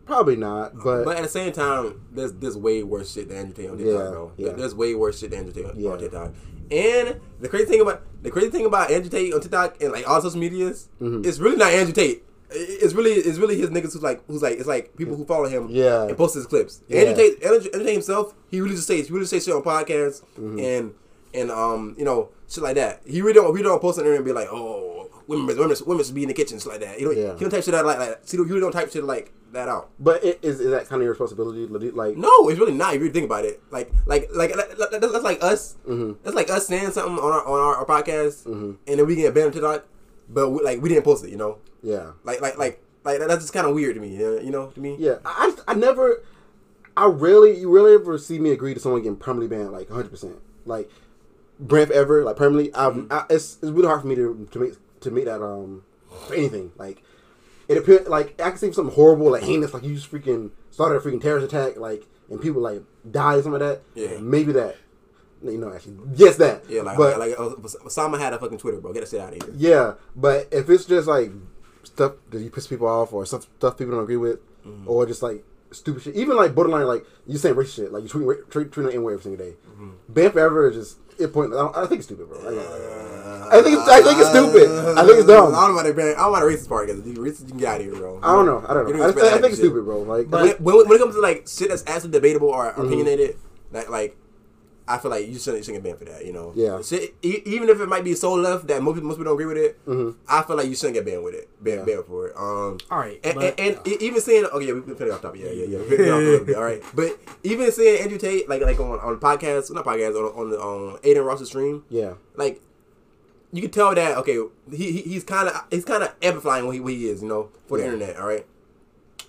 [0.05, 3.53] Probably not, but, But at the same time, there's there's way worse shit than Andrew
[3.55, 4.31] Tate on TikTok, Yeah, bro.
[4.37, 4.49] yeah.
[4.51, 5.91] There's way worse shit than Andrew Tate on- Yeah.
[5.91, 6.33] on TikTok.
[6.71, 10.07] And the crazy thing about the crazy thing about Andrew Tate on TikTok and like
[10.09, 11.25] all social medias, Mhm.
[11.25, 12.23] it's really not Andrew Tate.
[12.51, 15.47] It's really it's really his niggas who's like who's like it's like people who follow
[15.47, 16.03] him Yeah.
[16.03, 16.81] and post his clips.
[16.87, 17.01] Yeah.
[17.01, 19.55] Andrew Tate Andrew, Andrew Tate himself, he really just says he really just say shit
[19.55, 20.59] on podcasts Mm-hmm.
[20.59, 20.93] and
[21.33, 23.01] and um you know shit like that.
[23.05, 24.94] He really don't he don't post on there and be like oh
[25.27, 26.99] women women women should be in the kitchens like that.
[26.99, 27.33] You don't Yeah.
[27.33, 29.89] he don't type shit out like like he don't, don't type shit like that out.
[29.99, 31.65] but it, is is that kind of your responsibility?
[31.91, 32.93] Like, No, it's really not.
[32.95, 35.77] If you think about it, like, like, like, like that- that's like us.
[35.87, 36.17] Mhm.
[36.23, 38.75] That's like us saying something on our on our, our podcast, Mhm.
[38.85, 39.85] and then we get banned to TikTok,
[40.29, 41.29] but we, like we didn't post it.
[41.29, 44.09] You know, yeah, like, like, like, like that's just kind of weird to me.
[44.09, 44.97] You know, you know to me.
[44.99, 45.17] yeah.
[45.23, 46.21] I, I I never,
[46.97, 50.09] I rarely, you rarely ever see me agree to someone getting permanently banned, like hundred
[50.11, 50.89] percent, like
[51.61, 52.73] brand forever, like permanently.
[52.73, 53.07] Mm-hmm.
[53.11, 55.83] I, I, it's it's really hard for me to to make to make that um
[56.27, 57.01] for anything like.
[57.67, 60.97] It appeared like I can see something horrible, like heinous, like you just freaking started
[60.97, 63.81] a freaking terrorist attack, like and people like die or something like that.
[63.95, 64.17] Yeah.
[64.19, 64.75] maybe that.
[65.43, 66.63] You know, actually, yes, that.
[66.69, 67.49] Yeah, like, but like, uh,
[67.85, 68.93] Osama had a fucking Twitter, bro.
[68.93, 69.53] Get that shit out of here.
[69.55, 71.31] Yeah, but if it's just like
[71.83, 74.89] stuff that you piss people off or stuff stuff people don't agree with, Mm-hmm.
[74.89, 78.09] or just like stupid shit, even like borderline like you saying racist shit, like you
[78.09, 79.55] tweet tweet tweeting N word every single day.
[79.69, 79.89] Mm-hmm.
[80.09, 81.53] Ban forever is just it point.
[81.53, 82.39] I, I think it's stupid, bro.
[82.39, 84.69] I, I think it's, I think it's stupid.
[84.97, 85.53] I think it's dumb.
[85.55, 86.01] I don't know about the.
[86.01, 88.19] I don't about the racist part because racist you can get out of here, bro.
[88.23, 88.65] I don't know.
[88.67, 89.03] I don't know.
[89.03, 89.55] I, I think it's shit.
[89.57, 90.01] stupid, bro.
[90.01, 92.81] Like, But- when, when, when it comes to like shit that's actually debatable or Mm-hmm.
[92.81, 93.37] opinionated,
[93.71, 94.17] like like
[94.87, 96.25] I feel like you shouldn't, you shouldn't get banned for that.
[96.25, 96.79] You know, Yeah.
[96.81, 99.41] Shit, e- even if it might be so left that most people, most people don't
[99.41, 100.15] agree with it, Mhm.
[100.27, 101.95] I feel like you shouldn't get banned with it, banned, Yeah.
[101.95, 102.35] banned for it.
[102.37, 105.13] Um, All right, and, but- and, and e- even saying, okay, yeah, we we finna
[105.13, 106.83] off topic, yeah, yeah, yeah, we finna off a little bit, all right.
[106.93, 110.59] But even saying Andrew Tate, like like on on podcast, not podcast, on on the
[110.59, 112.61] on Adin Ross's stream, yeah, like
[113.51, 114.37] you can tell that okay,
[114.71, 117.27] he, he he's kind of he's kind of amplifying what he, what he is, you
[117.27, 117.93] know, for the Yeah.
[117.93, 118.17] internet.
[118.17, 118.45] All right,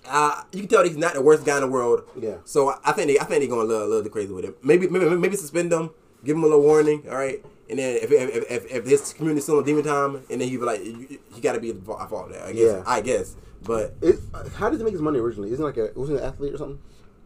[0.09, 2.03] uh, you can tell he's not the worst guy in the world.
[2.19, 2.37] Yeah.
[2.45, 4.33] So I- I think they I think they're going a little, a little bit crazy
[4.33, 4.57] with it.
[4.63, 5.89] Maybe maybe maybe suspend him,
[6.23, 7.03] give him a little warning.
[7.09, 7.43] All right.
[7.69, 10.63] And then if if, if, if, community still on demon time, and then he be
[10.63, 12.43] like, you, you got to be at fault that.
[12.43, 12.61] I guess.
[12.77, 12.83] Yeah.
[12.85, 13.35] I guess.
[13.63, 14.19] But it,
[14.55, 15.51] how did he make his money originally?
[15.51, 16.79] Isn't like a wasn't he an athlete or something?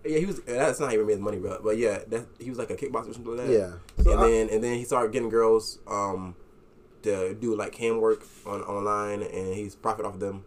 [0.03, 0.41] yeah, he was.
[0.41, 1.59] That's not how he made his money, bro.
[1.63, 3.53] But yeah, that he was like a kickboxer or something like that.
[3.53, 4.03] Yeah.
[4.03, 6.35] So and I- then and then he started getting girls um
[7.03, 10.45] to do like cam work on online, and he's profit off of them.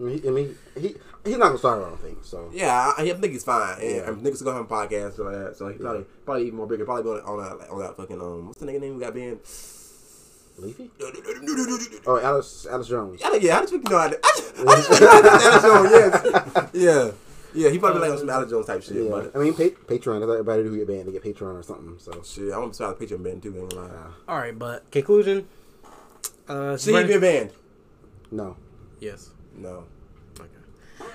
[0.00, 1.82] I mean, he, I mean, he he's not gonna start.
[1.84, 2.50] I don't think so.
[2.54, 3.78] Yeah, I, I think he's fine.
[3.80, 4.08] And Yeah.
[4.08, 5.56] I'm niggas gonna have a podcast and like that.
[5.56, 6.84] So he probably probably even more bigger.
[6.86, 9.40] Probably going on that on that fucking um what's the nigga name we got banned?
[10.58, 10.90] Leafy?
[12.06, 13.20] Oh, Alice Alice Jones.
[13.20, 13.96] yeah, how did you know?
[13.96, 16.70] I, I just, I just Alex Jones, yes.
[16.72, 17.10] yeah,
[17.54, 17.68] yeah.
[17.70, 18.96] He probably like on some Alex Jones type shit.
[19.04, 20.20] Yeah, But I mean, pa- Patreon.
[20.20, 21.08] That's everybody do get banned.
[21.08, 21.96] They get Patreon or something.
[21.98, 23.56] So shit, I want to start the Patreon band too.
[23.56, 23.90] Ain't lie.
[24.28, 25.46] all right, but conclusion.
[26.48, 27.50] Uh, See, you been banned?
[28.32, 28.56] no,
[28.98, 29.30] Yes.
[29.60, 29.84] No.
[30.40, 30.48] Okay.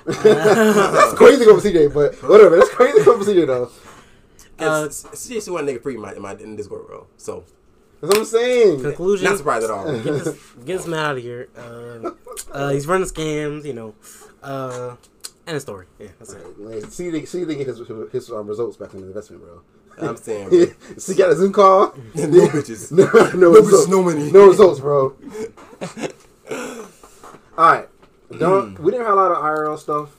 [0.23, 1.93] that's crazy over CJ.
[1.93, 3.71] But whatever, that's crazy over CJ though.
[4.58, 7.08] Uh, Cause CJ still want nigga free in my in my in Discord, bro.
[7.17, 7.43] So
[8.01, 8.81] That's what I'm saying.
[8.81, 9.25] Conclusion.
[9.27, 9.91] not surprised at all.
[9.91, 10.25] Get this,
[10.63, 11.49] get this man out of here.
[11.58, 12.12] Uh,
[12.51, 13.95] uh, he's running scams, you know.
[14.43, 14.95] Uh,
[15.47, 15.88] and a story.
[15.99, 16.60] Yeah, that's it.
[16.60, 17.81] Like, CJ, CJ get his
[18.12, 19.62] his um, results back in the investment, bro.
[19.97, 20.65] I'm saying, bro.
[20.97, 21.93] See, got a Zoom call.
[22.15, 22.91] no bitches.
[22.91, 23.88] no, no, No results.
[23.88, 24.31] bitches, no money.
[24.31, 25.15] No results, bro.
[27.58, 27.88] All right,
[28.38, 28.79] don't.
[28.79, 30.09] We didn't have a lot of IRL stuff,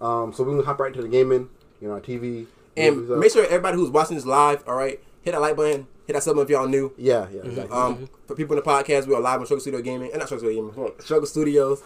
[0.00, 1.48] um, so we gonna hop right into the gaming.
[1.80, 2.46] You know, our TV.
[2.76, 6.12] And make sure everybody who's watching this live, all right, hit that like button, hit
[6.12, 6.92] that sub button if y'all new.
[6.96, 7.76] Yeah, yeah, exactly.
[7.76, 10.28] Um, for people in the podcast, we are live on Struggle Studio Gaming, and not
[10.28, 11.82] Struggle Studio Gaming, Struggle Studios,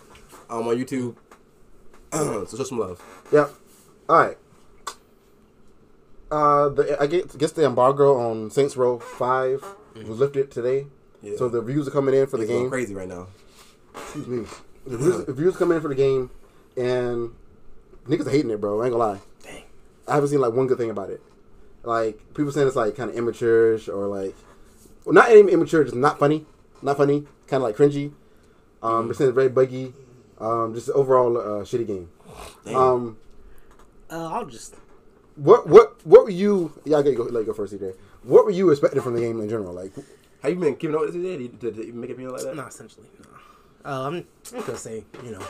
[0.51, 1.17] um, on YouTube.
[2.13, 3.03] so show some love.
[3.33, 3.51] Yep.
[4.11, 4.37] All right.
[6.31, 9.65] Uh, the I guess, guess the embargo on Saints Row 5
[10.09, 10.87] was lifted today,
[11.21, 11.37] Yeah.
[11.37, 12.71] so the reviews are coming in for the It's going game.
[12.71, 13.29] crazy right now.
[13.95, 14.45] Excuse me.
[14.87, 16.31] The reviews, the reviews coming in for the game,
[16.77, 17.33] and
[18.09, 18.81] niggas are hating it, bro.
[18.81, 19.21] I ain't gonna lie.
[19.43, 19.63] Dang.
[20.09, 21.21] I haven't seen like one good thing about it.
[21.85, 24.35] Like people saying it's like kind of immature or like,
[25.05, 26.47] well, not even immature, just not funny,
[26.81, 28.13] not funny, kind of like cringy.
[28.83, 29.93] Um, they're saying it's very buggy.
[30.39, 32.09] Um, just overall uh, shitty game.
[32.65, 32.75] Damn.
[32.77, 33.17] Um,
[34.11, 34.75] Uh, I'll just.
[35.37, 36.73] what what what were you?
[36.85, 37.23] Yeah, I gotta go.
[37.25, 37.95] Let you go first, CJ.
[38.25, 39.73] What were you expecting from the game in general?
[39.73, 39.93] Like,
[40.43, 41.37] Have you been keeping up with this today?
[41.39, 42.55] Did, did, did you make it feel like that?
[42.57, 43.07] Not essentially.
[43.21, 43.39] No.
[43.85, 45.43] Uh, I'm, I'm gonna say, you know.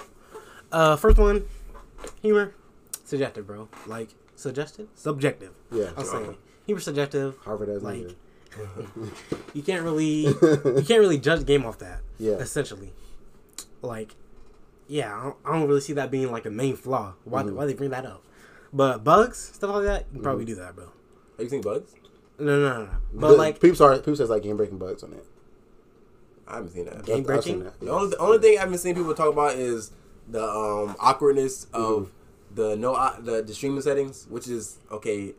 [0.71, 1.45] Uh, first one,
[2.23, 2.55] humor.
[3.05, 3.69] subjective, bro.
[3.87, 5.53] Like suggestive, subjective.
[5.71, 5.91] Yeah.
[5.97, 7.37] I'm saying humor subjective.
[7.45, 8.17] Harvard has Like, like,
[9.55, 12.01] You can't really, you can't really judge the game off that.
[12.19, 12.35] Yeah.
[12.35, 12.93] Essentially,
[13.83, 14.15] like,
[14.87, 17.15] yeah, I don't, I don't really see that being like a main flaw.
[17.25, 17.57] Why Mm-hmm.
[17.57, 18.23] why they bring that up?
[18.73, 20.85] But bugs, stuff like that, you can probably do that, bro.
[21.37, 21.95] Have you seen Bugs?
[22.39, 22.91] No, no, no, no.
[23.13, 25.27] But The- like, people sorry, people says like game breaking bugs on it.
[26.53, 27.05] I haven't seen that.
[27.05, 27.43] Game breaking?
[27.55, 29.91] seen that, The only the only thing I've been seeing people talk about is
[30.29, 32.13] the um awkwardness of
[32.53, 32.55] Mm-hmm.
[32.55, 35.35] the no uh, the, the streaming settings, which is okay.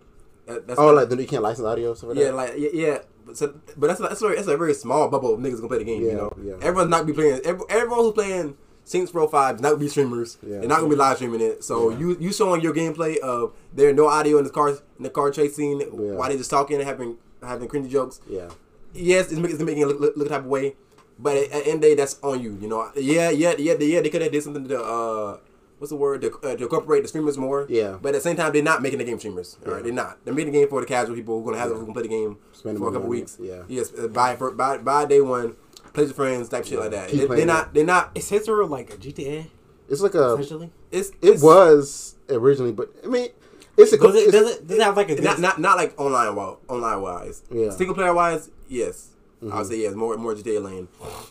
[0.48, 2.36] that- That's Oh, like then you can't license audio stuff like yeah, that.
[2.36, 2.98] like yeah, yeah.
[3.26, 5.78] But, so, but that's that's a, that's a very small bubble of niggas gonna play
[5.78, 6.02] the game.
[6.04, 6.54] Yeah, you know, yeah.
[6.62, 7.40] everyone's not gonna be playing.
[7.46, 10.38] Every, everyone who's playing Saints Row Five is not gonna be streamers.
[10.46, 10.60] Yeah.
[10.60, 11.64] They're not gonna be live streaming it.
[11.64, 12.00] So Yeah.
[12.00, 15.32] you you showing your gameplay of there no audio in the car in the car
[15.32, 15.88] chase scene Yeah.
[16.16, 18.50] while they just talking and having having cringy jokes yeah,
[18.94, 20.76] yes, it's making, it's making it look, look, look type of way,
[21.20, 22.58] but at, at the end of the day, that's on you.
[22.62, 24.02] You know, yeah, yeah, yeah, yeah.
[24.02, 25.38] They could have did something to uh,
[25.80, 27.66] what's the word to, uh, to incorporate the streamers more.
[27.70, 27.98] Yeah.
[28.02, 29.58] But at the same time, they're not making the game streamers.
[29.66, 29.84] All right, Yeah.
[29.84, 30.18] they're not.
[30.26, 32.04] They're making the game for the casual people who are gonna have who can play
[32.04, 33.38] the game Spend for a couple on it, weeks.
[33.42, 33.64] yeah.
[33.68, 35.56] Yes, uh, buy for buy, buy day one,
[35.94, 37.10] play with friends, type shit like that.
[37.10, 37.46] Keep They, they're it.
[37.46, 37.74] not.
[37.74, 38.12] They're not.
[38.16, 39.48] is Saints Row like a GTA
[39.90, 40.34] it's like a.
[40.36, 40.72] essentially?
[40.92, 43.30] It's It was originally, but I mean,
[43.78, 43.98] it's a.
[43.98, 46.36] Does it, it's- does it does it have like a not, not not like online
[46.36, 47.44] wa- online wise.
[47.52, 47.70] Yeah.
[47.72, 49.10] Single player wise, yes.
[49.52, 50.88] I would say yes, more more GTA lane,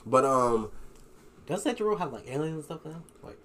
[0.06, 0.70] but um.
[1.46, 3.02] does that Row have like aliens and stuff now?
[3.22, 3.38] Like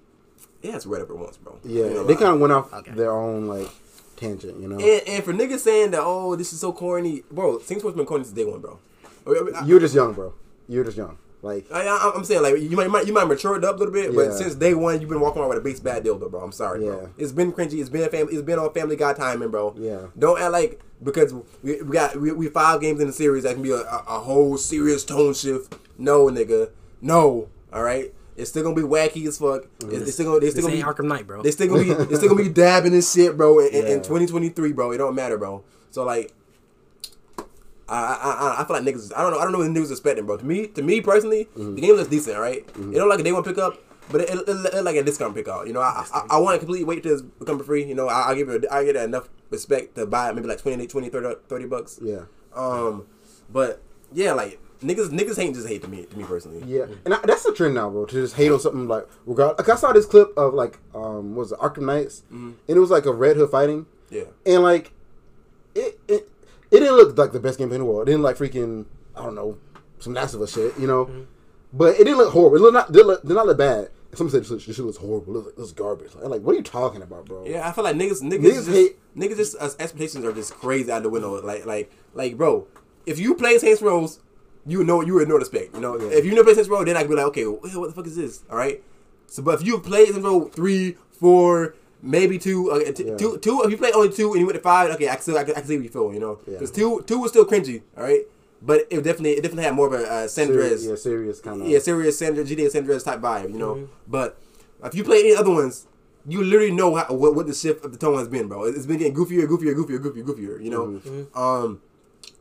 [0.61, 1.57] Yeah, it's whatever it wants, bro.
[1.63, 2.91] Yeah, You know, they like- kind of went off Okay.
[2.91, 3.69] their own like
[4.15, 4.75] tangent, you know.
[4.79, 7.59] And, and for niggas saying that, oh, this is so corny, bro.
[7.59, 8.79] Saints Row's been corny since day one, bro.
[9.27, 10.33] I, You're just young, bro.
[10.67, 11.17] You're just young.
[11.43, 13.75] Like, I, I, I'm saying like you might, you might you might mature it up
[13.75, 16.03] a little bit, but since day one you've been walking around with a base bad
[16.03, 16.41] dildo, bro.
[16.41, 16.91] I'm sorry, Yeah.
[16.91, 17.09] bro.
[17.17, 17.79] It's been cringy.
[17.79, 18.33] It's been a family.
[18.33, 19.75] It's been on Family Guy timing, bro.
[19.77, 20.07] Yeah.
[20.17, 21.33] Don't act like because
[21.63, 24.03] we, we got we, we five games in the series that can be a, a,
[24.07, 25.75] a whole serious tone shift.
[25.97, 26.71] No, nigga.
[27.01, 27.49] No.
[27.73, 28.13] All right.
[28.35, 29.63] It's still gonna be wacky as fuck.
[29.85, 30.39] It's, it's still gonna.
[30.39, 31.41] They this still gonna be, Arkham Knight, bro.
[31.41, 33.59] They still gonna be they still gonna be dabbing this shit, bro.
[33.59, 34.91] In, in- in 2023, bro.
[34.91, 35.63] It don't matter, bro.
[35.89, 36.31] So like,
[37.89, 39.11] I I, I, I feel like niggas.
[39.15, 39.39] I don't know.
[39.39, 40.37] I don't know what the niggas expecting, bro.
[40.37, 41.75] To me, to me personally, Mm-hmm.
[41.75, 42.57] the game looks decent, all right?
[42.75, 43.77] It don't like a day one pickup,
[44.11, 45.67] but it, it, it, it like a discount pickup.
[45.67, 47.83] You know, I I, I want to completely wait till it's become free.
[47.85, 50.59] You know, I, I give it I get enough respect to buy it maybe like
[50.61, 51.99] 20, 20 30, 30 bucks.
[52.01, 52.21] yeah,
[52.55, 53.05] Um,
[53.49, 53.81] but
[54.13, 56.61] yeah, like niggas niggas hate just hate to me to me personally.
[56.65, 58.05] yeah, and I, that's the trend now, bro.
[58.05, 59.57] To just hate on something like regard.
[59.57, 62.51] Like I saw this clip of like um, what was it Arkham Knights, Mm-hmm.
[62.67, 64.23] and it was like a Red Hood fighting, Yeah.
[64.45, 64.91] and like
[65.75, 66.29] it it
[66.71, 68.07] it didn't look like the best game in the world.
[68.07, 69.57] It didn't like freaking I don't know
[69.99, 71.05] some Last of Us shit, you know.
[71.05, 71.21] Mm-hmm.
[71.73, 72.57] But it didn't look horrible.
[72.57, 73.89] It looked not did not look bad.
[74.13, 75.35] Some said this shit looks horrible.
[75.35, 76.11] It looks, it looks garbage.
[76.23, 77.45] I'm like, what are you talking about, bro?
[77.45, 80.53] Yeah, I feel like niggas, niggas, Niggas just, hate- niggas just uh, expectations are just
[80.55, 81.41] crazy out the window.
[81.45, 82.67] Like, like, like, bro,
[83.05, 84.07] if you play Saints Row,
[84.65, 85.73] you know you would know the spec.
[85.73, 86.17] You know, Yeah.
[86.17, 88.07] if you never play Saints Row, then I could be like, okay, what the fuck
[88.07, 88.43] is this?
[88.49, 88.81] All right.
[89.27, 93.17] So, but if you play Saints Row three, four, maybe two, uh, t- Yeah.
[93.17, 95.21] two, two, if you play only two and you went to five, okay, I can
[95.21, 96.13] still, I can, I can see what you feel.
[96.13, 96.53] You know, Yeah.
[96.53, 97.81] because two, two was still cringy.
[97.97, 98.21] All right,
[98.61, 101.61] but it definitely, it definitely had more of a uh, San serious, yeah, serious kind
[101.61, 101.67] of.
[101.67, 103.87] yeah, serious Sandra, GTA San Andreas type vibe, you know.
[104.07, 104.37] But
[104.83, 105.87] if you play any other ones,
[106.27, 108.65] you literally know how, what, what the shift of the tone has been, bro.
[108.65, 110.63] It's been getting goofier, goofier, goofier, goofier, goofier.
[110.63, 111.81] You know, um,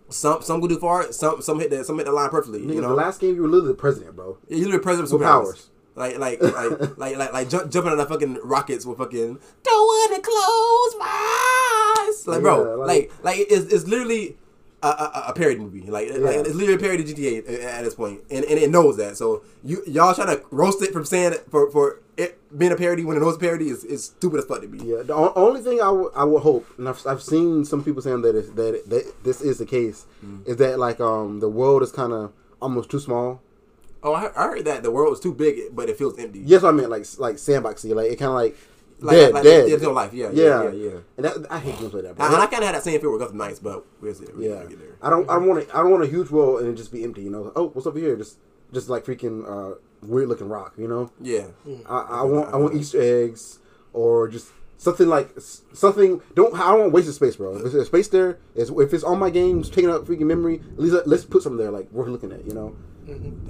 [0.09, 2.61] some some go too far, some some hit the some hit the line perfectly.
[2.61, 4.38] Nigga, you know, the last game you were literally the president, bro.
[4.48, 5.44] yeah, you're the president of With superpowers.
[5.44, 5.70] powers.
[5.96, 6.40] Like like
[6.98, 10.94] like like like like jump, jumping on the fucking rockets with fucking don't wanna close
[10.98, 12.26] my eyes.
[12.26, 14.37] Like bro, Yeah, like- like like it's, it's literally
[14.87, 15.81] a, a, a parody movie.
[15.83, 18.70] Like, like it's literally a parody of GTA at, at this point, and, and it
[18.70, 19.16] knows that.
[19.16, 22.77] So you y'all trying to roast it from saying it for for it being a
[22.77, 24.79] parody when it knows a parody is, is stupid as fuck to me.
[24.83, 27.85] Yeah, the o- only thing I would I would hope, and I've, I've seen some
[27.85, 30.46] people saying that is, that that this is the case, Mm.
[30.46, 33.42] is that like um the world is kind of almost too small.
[34.03, 36.40] Oh, I, I heard that the world is too big, but it feels empty.
[36.44, 38.57] Yes, I meant like like sandboxy, like it kind of like,
[39.00, 39.68] like, dead, like, dead.
[39.68, 40.12] There's no life.
[40.12, 40.90] Yeah, yeah, yeah, yeah.
[40.90, 40.98] yeah.
[41.16, 42.16] And that, I hate games like that.
[42.16, 42.26] Bro.
[42.26, 44.26] And I kind of had that same feel with Gotham Knights, but we'll see.
[44.35, 44.96] We're yeah, get there.
[45.02, 46.92] I don't I don't want to I don't want a huge world and it just
[46.92, 47.22] be empty.
[47.22, 48.16] You know, oh, what's over here?
[48.16, 48.38] Just
[48.72, 50.74] just like freaking uh, weird looking rock.
[50.78, 51.46] You know, Yeah.
[51.88, 53.59] I, I want I want Easter eggs
[53.92, 56.20] or just something like something.
[56.35, 57.56] Don't I don't want wasted space, bro.
[57.56, 60.61] If there's space there, is if it's on my game, it's taking up freaking memory.
[60.72, 62.44] At least let's put something there like worth looking at.
[62.46, 62.76] You know.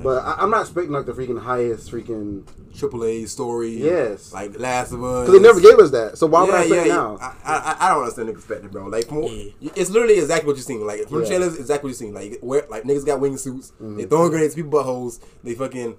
[0.02, 3.70] But I, I'm not expecting like the freaking highest freaking Triple A story.
[3.70, 4.32] Yes.
[4.32, 5.26] Like Last of Us.
[5.26, 6.18] because they never gave us that.
[6.18, 7.16] So why would I expect it now?
[7.20, 8.86] I, I, I don't understand the perspective, bro.
[8.86, 9.72] Like, from, Yeah.
[9.74, 10.86] it's literally exactly what you're seeing.
[10.86, 11.28] Like, from the Yeah.
[11.38, 12.14] trailers, exactly what you're seeing.
[12.14, 13.96] Like, where like niggas got wingsuits, Mm-hmm.
[13.96, 15.96] they throwing grenades, to people buttholes, they fucking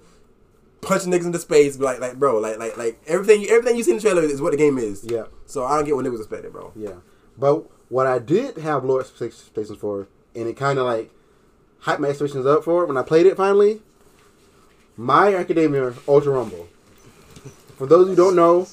[0.80, 1.76] punching niggas into space.
[1.76, 4.40] But like, like, bro, like, like, like everything, everything you see in the trailer is
[4.40, 5.04] what the game is.
[5.04, 5.24] Yeah.
[5.46, 6.72] So I don't get what niggas expected, bro.
[6.76, 6.94] Yeah,
[7.36, 11.10] but what I did have low expectations for, and it kind of like
[11.82, 13.80] hyped my expectations up for it when I played it finally.
[14.96, 16.68] My Academia Ultra Rumble.
[17.76, 18.66] For those who don't know,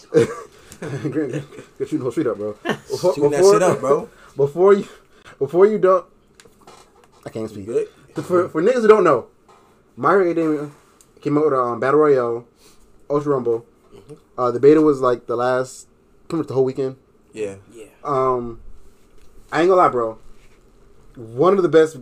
[0.80, 1.44] Good
[1.80, 2.54] shooting the whole street up, bro.
[2.64, 4.10] Before, Shooting that shit up, bro.
[4.36, 4.86] Before you,
[5.40, 6.06] before you don't,
[7.26, 7.66] I can't speak.
[7.68, 7.88] good?
[8.16, 9.28] For for niggas who don't know,
[9.96, 10.72] My Hero Academia
[11.22, 12.46] came out with um, Battle Royale,
[13.10, 13.66] Ultra Rumble.
[14.38, 15.88] Uh, the beta was like the last,
[16.28, 16.98] pretty much the whole weekend.
[17.32, 17.56] Yeah.
[17.74, 17.86] Yeah.
[18.04, 18.60] Um,
[19.54, 20.18] I ain't gonna lie, bro.
[21.16, 21.98] One of the best,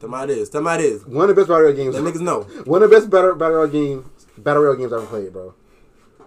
[0.00, 0.48] Tell me how it is.
[0.50, 1.06] Tell me how it is.
[1.06, 1.94] one of the best battle royale games.
[1.98, 2.42] Let niggas know.
[2.64, 4.06] One of the best battle battle royale games
[4.36, 5.54] battle royale games I've ever played, bro.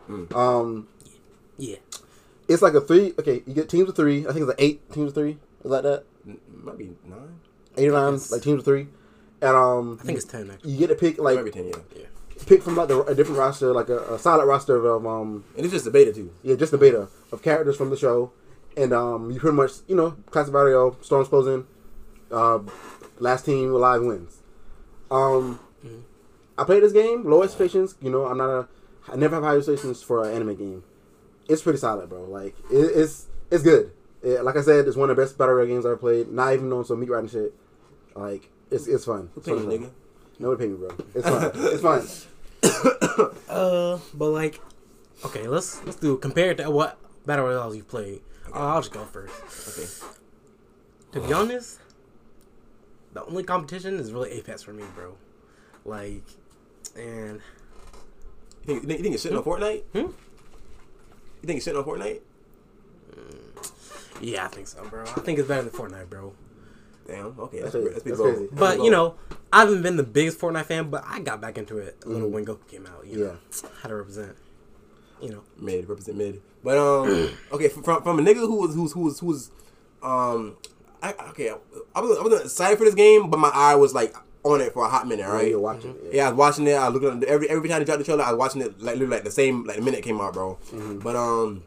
[0.10, 0.36] Mm.
[0.36, 0.88] Um,
[1.58, 1.78] Yeah.
[2.48, 3.14] it's like a three.
[3.18, 4.22] Okay, you get teams of three.
[4.28, 5.38] I think it's like eight teams of three.
[5.64, 6.04] Is that that?
[6.28, 7.40] N- Might be nine.
[7.78, 8.88] Eight or nine, like teams of three.
[9.42, 10.52] And um, I think it's ten.
[10.52, 10.72] Actually.
[10.72, 11.68] you get to pick Like, like Might be ten.
[11.70, 11.76] Yeah.
[11.98, 12.06] yeah.
[12.46, 15.66] pick from like the, a different roster, like a, a solid roster of um, And
[15.66, 16.32] it's just a beta too.
[16.44, 18.34] yeah, just the beta of characters from the show,
[18.76, 21.66] and um, you pretty much you know classic battle royale, storms closing,
[22.32, 22.60] uh,
[23.22, 24.42] last team alive wins.
[25.10, 25.60] Um,
[26.58, 27.96] I played this game, low expectations.
[28.02, 28.68] You know, I'm not a,
[29.12, 30.84] I never have high expectations for an anime game.
[31.48, 32.24] It's pretty solid, bro.
[32.24, 33.92] Like it, it's it's good.
[34.24, 36.30] It, like I said, it's one of the best battle royale games I've ever played.
[36.30, 37.54] Not even on some meat riding shit.
[38.16, 39.30] Like it's it's fun.
[39.34, 39.92] Who It's paid fun you, as nigga?
[40.40, 40.90] No one paid me, bro.
[41.16, 41.52] It's fun.
[41.56, 42.08] it's fun.
[43.52, 44.62] Uh, but like,
[45.26, 48.22] okay, let's let's do compare to what battle royales you played.
[48.48, 49.34] Uh, I'll just go first.
[49.68, 51.20] Okay.
[51.20, 51.80] To be honest,
[53.13, 55.15] the only competition is really Apex for me, bro.
[55.86, 56.24] Like,
[56.95, 57.41] and
[58.65, 59.84] You think, you think, you think it's shitting on Fortnite?
[59.93, 59.97] Hmm?
[59.97, 62.21] You think it's sitting on Fortnite?
[64.21, 65.04] yeah, I think so, bro.
[65.04, 66.34] I think it's better than Fortnite, bro.
[67.08, 67.39] Damn.
[67.39, 67.62] Okay.
[67.62, 68.00] That's, That's that's, crazy.
[68.02, 68.39] pretty That's crazy.
[68.45, 69.15] That's But pretty you know,
[69.52, 72.30] I haven't been the biggest Fortnite fan, but I got back into it a little
[72.30, 73.06] when Goku came out.
[73.08, 73.38] You know,
[73.82, 74.36] how to represent.
[75.21, 76.41] You know, mid represent mid.
[76.63, 79.52] But um, okay, from from a nigga who was who's who's who's
[80.04, 80.56] um,
[81.02, 81.50] I okay,
[81.96, 84.74] I was I was excited for this game, but my eye was like on it
[84.74, 85.24] for a hot minute.
[85.28, 85.34] Right.
[85.34, 85.48] right.
[85.50, 85.96] You're watching.
[86.12, 86.74] Yeah, I was watching it.
[86.74, 88.80] I was looking at every every time they dropped the trailer, I was watching it
[88.82, 90.58] like literally like the same like the minute it came out, bro.
[91.04, 91.64] But um,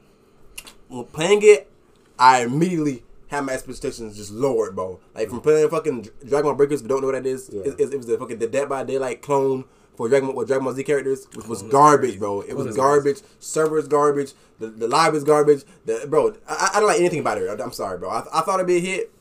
[0.89, 1.71] when playing it,
[2.19, 5.01] I immediately had my expectations just lowered, bro.
[5.15, 7.63] Like from playing fucking Dragon Ball Breakers, if you don't know what that is, Yeah.
[7.63, 9.65] it, it, it was the fucking the Dead by Daylight clone
[9.97, 12.41] for Dragon Ball, with Dragon Ball Z characters, which was garbage, bro.
[12.43, 13.19] It was garbage.
[13.39, 14.33] Servers garbage.
[14.59, 15.65] The the live is garbage.
[15.85, 17.49] The bro, I, I don't like anything about it.
[17.49, 18.11] I, am sorry, bro.
[18.11, 19.13] I, I thought it'd be a hit.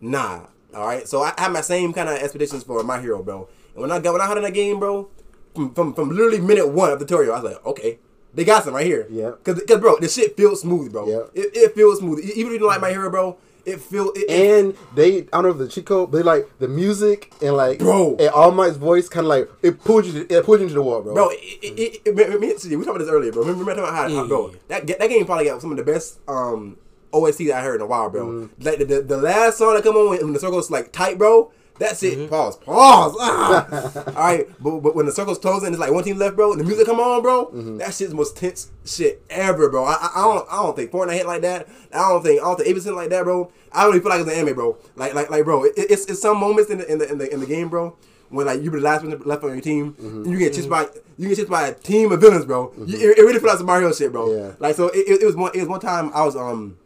[0.00, 0.46] Nah.
[0.74, 1.08] All right.
[1.08, 3.48] So I had my same kind of expectations for my hero, bro.
[3.74, 5.08] And when I got when I heard in that game, bro,
[5.54, 7.98] from, from from literally minute one of the tutorial, I was like, okay,
[8.34, 9.06] they got some right here.
[9.10, 9.32] Yeah.
[9.44, 11.08] Cause, cause bro, this shit feels smooth, bro.
[11.08, 11.42] Yeah.
[11.42, 12.20] It, it feels smooth.
[12.20, 13.38] Even if you don't like my hero, bro,
[13.68, 16.22] it feel it, it- And they, I don't know if the cheat code, but they
[16.24, 18.16] like the music and like, Bro.
[18.18, 20.74] and All Might's voice kind of like it pulled you, to, it pulled you into
[20.74, 21.14] the wall, bro.
[21.14, 23.42] Bro, it, it, it, it, me- me- see, we talked about this earlier, bro.
[23.42, 26.18] Remember, remember about how, how- bro, that that game probably got some of the best
[26.28, 26.76] um
[27.12, 28.26] OST that I heard in a while, bro.
[28.26, 28.62] Mm-hmm.
[28.62, 31.16] Like the, the the last song that come on when, when the circle's like tight,
[31.18, 31.50] bro.
[31.78, 32.18] That's it.
[32.18, 32.28] Mm-hmm.
[32.28, 33.14] pause, pause.
[33.20, 34.02] Ah.
[34.08, 36.50] All right, but, but when the circle's closing, it's like one team left, bro.
[36.50, 37.46] And the music come on, bro.
[37.46, 37.76] Mm-hmm.
[37.78, 39.84] That shit's the most tense shit ever, bro.
[39.84, 41.68] I, I, I don't I don't think Fortnite hit like that.
[41.94, 43.52] I don't think I don't think hit like that, bro.
[43.72, 44.76] I don't even feel like it's an anime, bro.
[44.96, 45.64] Like like like, bro.
[45.64, 47.96] It, it's it's some moments in the in the in the, in the game, bro.
[48.30, 50.22] When like you be the last one left on your team, Mm-hmm.
[50.24, 52.72] and you get chased by you get chased by a team of villains, bro.
[52.76, 54.34] You, it, it really feels like some Mario shit, bro.
[54.36, 54.52] Yeah.
[54.58, 56.76] Like so, it, it, was one it was one time I was um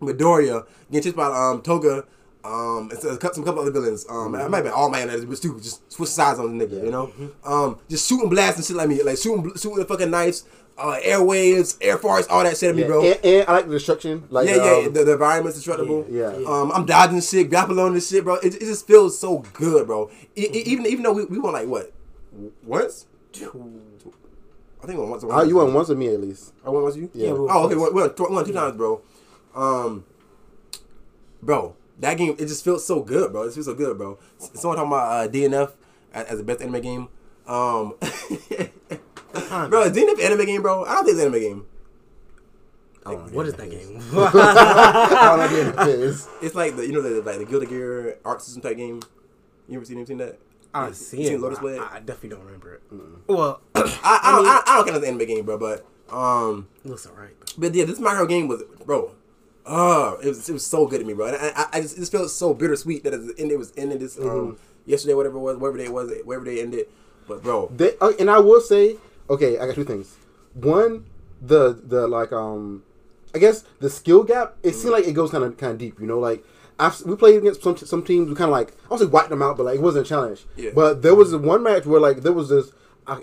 [0.00, 2.04] with Doria getting chased by um Toga.
[2.42, 4.06] Um, some couple other villains.
[4.08, 5.60] Um, I might have been all my that was too.
[5.60, 7.12] Just switch sides on the nigga, you know.
[7.44, 10.46] Um, just shooting blasts and shit like me, like shooting shooting the fucking knives,
[10.80, 13.04] uh, airwaves, air force, all that shit at me, yeah, bro.
[13.04, 16.06] and, and I like the destruction, like Yeah, yeah, um, the, the environment's destructible.
[16.08, 16.48] Yeah, yeah.
[16.48, 18.36] Um, I'm dodging shit, grappling on this shit, bro.
[18.36, 20.10] It, it just feels so good, bro.
[20.34, 21.92] E- e- even even though we, we won like what
[22.64, 23.52] once, I think
[24.88, 25.24] we won once.
[25.24, 26.54] uh, you won once with me at least.
[26.64, 27.26] I won once with you.
[27.26, 27.32] Yeah.
[27.32, 27.74] Oh, okay.
[27.74, 29.02] We won, we won, we won two times, bro.
[29.54, 30.04] Um,
[31.42, 33.42] bro, that game it just feels so good, bro.
[33.42, 34.18] It feels so good, bro.
[34.38, 35.72] Someone talking about uh, DNF
[36.14, 37.08] as, as the best anime game.
[37.46, 37.94] Um,
[39.32, 40.84] bro, is DNF an anime game, bro?
[40.84, 41.66] I don't think it's an anime game.
[43.06, 43.96] I don't what is what that game?
[44.14, 45.38] I don't
[45.74, 46.28] know what it is.
[46.42, 49.00] It's like the you know the like the Guilty Gear Arc System type game.
[49.68, 49.96] You ever seen?
[49.96, 50.38] You ever seen that?
[50.74, 51.40] I You see seen it.
[51.40, 51.80] Lotus Blade?
[51.80, 52.82] I, I definitely don't remember it.
[53.26, 53.80] Well, I,
[54.22, 55.58] I, don't, I, I don't count it as an anime game, bro.
[55.58, 57.34] But um, it looks alright.
[57.56, 59.12] but yeah, this My Hero game was, bro.
[59.66, 61.26] Uh, it was it was so good to me, bro.
[61.28, 63.72] And I, I, I just it just felt so bittersweet that it, ended, it was
[63.76, 66.86] ended this um yesterday, whatever it was, whatever day it was, whatever day it ended.
[67.28, 68.96] But bro, They, uh, and I will say,
[69.30, 70.16] okay, I got two things.
[70.54, 71.06] One,
[71.40, 72.82] the the like um,
[73.34, 74.56] I guess the skill gap.
[74.62, 75.98] It seemed like it goes kind of kind of deep.
[76.00, 76.44] You know, like
[76.78, 78.28] I've, we played against some some teams.
[78.28, 80.08] We kind of like I don't say wiped them out, but like it wasn't a
[80.08, 80.44] challenge.
[80.56, 80.70] Yeah.
[80.74, 82.72] But there was one match where like there was this.
[83.06, 83.18] I,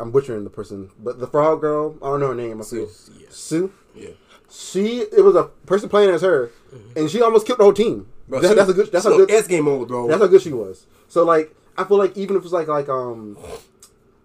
[0.00, 1.96] I'm butchering the person, but the frog girl.
[2.02, 2.60] I don't know her name.
[2.60, 3.12] I feel Tsu.
[3.20, 3.34] Yes.
[3.34, 3.70] Tsu.
[3.94, 4.08] yeah,
[4.50, 6.50] She it was a person playing as her,
[6.96, 8.08] and she almost killed the whole team.
[8.26, 8.90] bro, That- she- that's a good.
[8.90, 9.30] That's a go good.
[9.30, 10.08] S game mode, bro.
[10.08, 10.86] That's how good she was.
[11.08, 13.36] So like, I feel like even if it's like like um,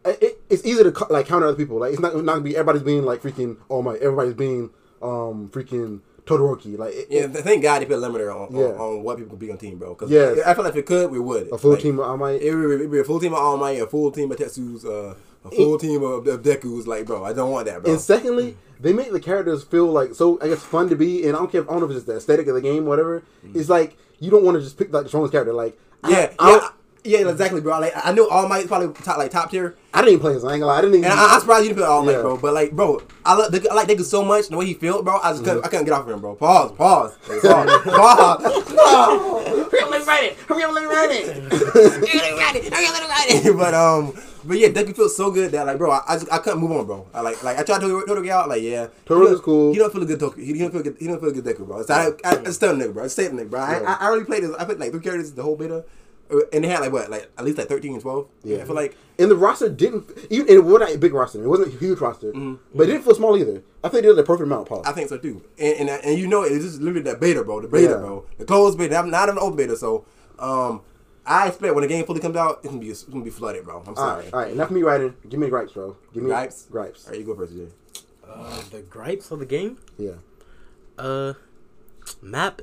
[0.06, 1.78] it, it's easy to like counter other people.
[1.80, 4.70] Like it's not not gonna be everybody's being like freaking oh my everybody's being
[5.02, 6.78] um freaking Todoroki.
[6.78, 8.66] Like it, Yeah, th- thank God they put a limiter on, Yeah.
[8.68, 9.94] on, on what people can be on team, bro.
[9.94, 10.40] Because Yes.
[10.46, 11.52] I feel like if it could, we would.
[11.52, 12.42] a full Like, team of All Might.
[12.42, 15.16] It would, be, a full team of All Might, a full team of Tetsu's, uh,
[15.44, 16.88] a full team of, of Deku's.
[16.88, 17.92] Like, bro, I don't want that, bro.
[17.92, 21.36] And secondly, they make the characters feel like so I guess fun to be, and
[21.36, 22.86] I don't care if I don't know if it's just the aesthetic of the game,
[22.86, 23.24] whatever.
[23.54, 25.52] It's like you don't want to just pick like the strongest character.
[25.54, 27.80] Like yeah, I, yeah, don't- yeah, exactly, bro.
[27.80, 29.76] Like, I knew All Might's probably top, like top tier.
[29.94, 30.44] I didn't even play this.
[30.44, 30.72] I ain't gonna.
[30.74, 31.12] I didn't even.
[31.12, 32.22] And I, I'm surprised you didn't put All Might, Yeah.
[32.22, 32.38] bro.
[32.38, 34.48] But like, bro, I, love, I like Deku so much.
[34.50, 35.18] The way he felt, bro.
[35.22, 35.46] I just Mm-hmm.
[35.46, 36.36] couldn't, I couldn't get off of him, bro.
[36.36, 37.42] Pause, pause, pause,
[37.84, 38.64] pause.
[38.76, 39.44] pause.
[43.56, 44.14] but um,
[44.46, 46.72] but yeah, Deku feels so good that like, bro, I, I just I couldn't move
[46.72, 47.08] on, bro.
[47.14, 49.74] I like like I tried to Todoroki out, like yeah, Todoroki's he don't- cool.
[49.74, 50.38] He don't feel a good Toku.
[50.40, 50.98] He, he don't feel good.
[51.00, 51.84] He don't feel a good Deku, bro.
[51.84, 53.04] So I, I, I still nigga, bro.
[53.04, 53.60] I stay nigga, bro.
[53.62, 53.96] I, Yeah.
[54.00, 54.56] I, I already played this.
[54.58, 55.82] I played like three characters the whole beta, Uh,
[56.52, 58.28] and they had like what, like at least like 13 and 12.
[58.44, 58.58] Yeah.
[58.58, 61.44] I feel like And the roster didn't even it wasn't a big roster.
[61.44, 63.62] It wasn't a huge roster, but it didn't feel small either.
[63.84, 64.68] I think they did the perfect amount.
[64.68, 64.80] Paul.
[64.80, 64.90] Mm-hmm.
[64.90, 65.44] I think so too.
[65.60, 67.62] And and, and you know it's just literally that beta, bro.
[67.62, 67.98] The beta, Yeah.
[67.98, 68.26] bro.
[68.38, 68.98] The closed beta.
[68.98, 70.06] I'm not an open beta, so
[70.40, 70.82] um,
[71.26, 73.64] I expect when the game fully comes out, it's gonna be it's gonna be flooded,
[73.66, 73.84] bro.
[73.86, 74.24] I'm sorry.
[74.26, 74.52] right, all right.
[74.52, 75.14] Enough of me writing.
[75.30, 75.96] Give me gripes, bro.
[76.14, 76.68] Give me Gripes?
[76.72, 77.06] Gripes.
[77.06, 77.68] All right, you go first, Jay.
[78.28, 79.78] Uh, the gripes of the game.
[79.98, 80.14] Yeah.
[80.98, 81.34] Uh,
[82.22, 82.62] map.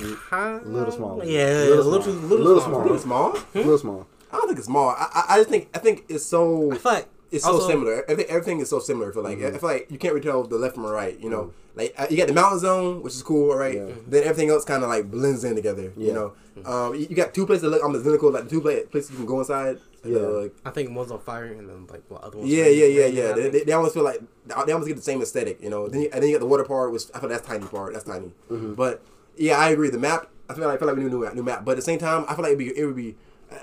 [0.00, 1.24] A little small.
[1.24, 2.14] Yeah, Little a little, small.
[2.14, 2.72] too, little, Little small.
[2.72, 2.84] small.
[2.84, 3.36] Really small?
[3.54, 4.06] A little small.
[4.32, 4.88] I don't think it's small.
[4.90, 7.68] I, I, I just think I think it's so I feel like it's so also-
[7.68, 8.02] similar.
[8.08, 9.10] Everything, everything is so similar.
[9.10, 11.18] I feel like I feel like you can't really tell the left from the right.
[11.20, 13.74] You know, like uh, you got the mountain zone, which is cool, right?
[13.76, 13.88] Yeah.
[14.06, 15.92] Then everything else kind of like blends in together.
[15.98, 16.12] You Yeah.
[16.14, 16.32] know,
[16.64, 19.16] um, you, you got two places that look almost identical, like the two places you
[19.18, 19.78] can go inside.
[20.04, 20.18] Yeah.
[20.18, 22.50] Uh, I think one's on fire and then like what other ones?
[22.50, 23.32] Yeah, raining- yeah, yeah, yeah.
[23.34, 25.88] They, they, they almost feel like they almost get the same aesthetic, you know.
[25.88, 27.92] Then you, and then you got the water part, which I feel that's tiny part.
[27.92, 28.32] That's tiny.
[28.50, 28.74] Mm-hmm.
[28.74, 29.02] But
[29.36, 29.90] yeah, I agree.
[29.90, 31.64] The map, I feel like I feel like we need a new map, new map.
[31.64, 33.16] But at the same time, I feel like it'd be it would be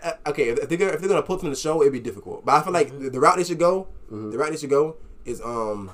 [0.04, 2.46] uh, okay if they're if they're gonna put them in the show, it'd be difficult.
[2.46, 4.32] But I feel like the, the route they should go, Mm-hmm.
[4.32, 5.92] the route they should go is um.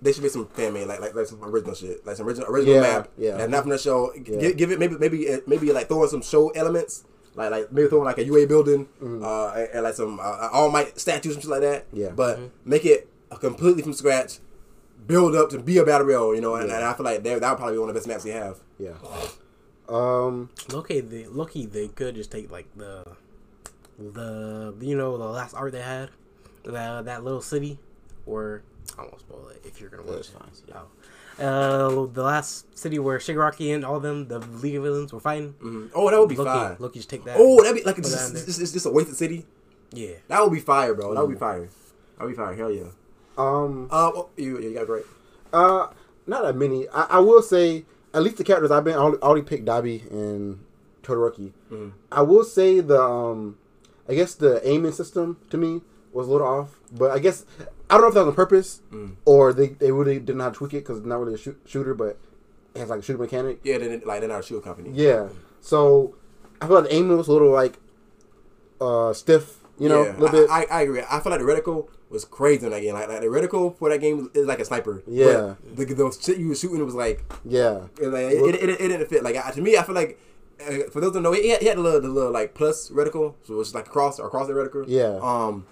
[0.00, 2.48] They should make some fan made, like, like like some original shit, like some original
[2.48, 3.08] original Yeah, map.
[3.18, 3.46] yeah.
[3.46, 4.12] Not from the show.
[4.14, 4.38] Yeah.
[4.38, 7.02] Give, give it maybe maybe uh, maybe like throwing some show elements,
[7.34, 10.70] like like maybe throwing like a UA building, uh, and, and like some uh, All
[10.70, 11.88] Might statues and shit like that.
[11.88, 11.96] Mm-hmm.
[12.00, 12.10] Yeah.
[12.10, 13.08] But make it
[13.40, 14.38] completely from scratch,
[15.08, 16.54] build up to be a battle royale, you know.
[16.54, 16.76] And, Yeah.
[16.76, 18.30] and I feel like that that would probably be one of the best maps we
[18.30, 18.58] have.
[18.78, 18.92] Yeah.
[19.88, 20.50] Um.
[20.70, 23.04] Loki, they Loki, they could just take like the,
[23.98, 26.10] the you know the last art they had,
[26.64, 27.78] that that little city,
[28.26, 28.62] or
[28.98, 30.72] I won't spoil it if you're gonna watch That's it.
[30.74, 30.82] fine.
[31.38, 31.46] Yeah.
[31.46, 35.54] Uh, the last city where Shigaraki and all them, the League of Villains, were fighting.
[35.62, 35.90] Mhm.
[35.94, 36.76] Oh, that would be Loki, fire.
[36.78, 37.36] Loki just take that.
[37.38, 38.44] Oh, that'd be like Put it's that just, in there.
[38.46, 39.46] it's, it's just a wasted city.
[39.92, 40.16] yeah.
[40.28, 41.14] That would be fire, bro.
[41.14, 41.68] That would be fire.
[42.18, 42.54] That would be fire.
[42.54, 42.88] Hell yeah.
[43.38, 43.88] Um.
[43.90, 45.04] Uh, oh, you you got right.
[45.52, 45.88] Uh.
[46.26, 46.86] Not that many.
[46.88, 50.62] I, I will say at least the characters I've been I picked Dabi and
[51.02, 51.52] Todoroki.
[51.70, 51.92] Mhm.
[52.12, 53.56] I will say the um.
[54.08, 57.44] I guess the aiming system to me was a little off, but I guess
[57.90, 59.16] I don't know if that was on purpose Mm.
[59.26, 61.38] or they, they really didn't know how to tweak it because it's not really a
[61.38, 62.18] shoot, shooter, but
[62.74, 63.60] it has like a shooter mechanic.
[63.62, 64.90] Yeah, then like they're not a shoe company.
[64.94, 65.28] Yeah.
[65.60, 66.14] So
[66.60, 67.78] I feel like the aiming was a little like
[68.80, 70.50] uh stiff, you know, Yeah, a little bit.
[70.50, 71.02] I, I, I agree.
[71.08, 72.94] I feel like the reticle was crazy in that game.
[72.94, 75.02] Like, like the reticle for that game is like a sniper.
[75.06, 75.54] Yeah.
[75.76, 77.82] But the, the shit you were shooting, it was like yeah.
[78.00, 79.22] It, like, it, it, it, it didn't fit.
[79.22, 80.18] Like I- to me, I feel like
[80.60, 82.90] uh, for those who know, he had, he had the little, the little like plus
[82.90, 84.84] reticle, so it's like cross or across the reticle.
[84.88, 85.18] Yeah.
[85.22, 85.66] Um,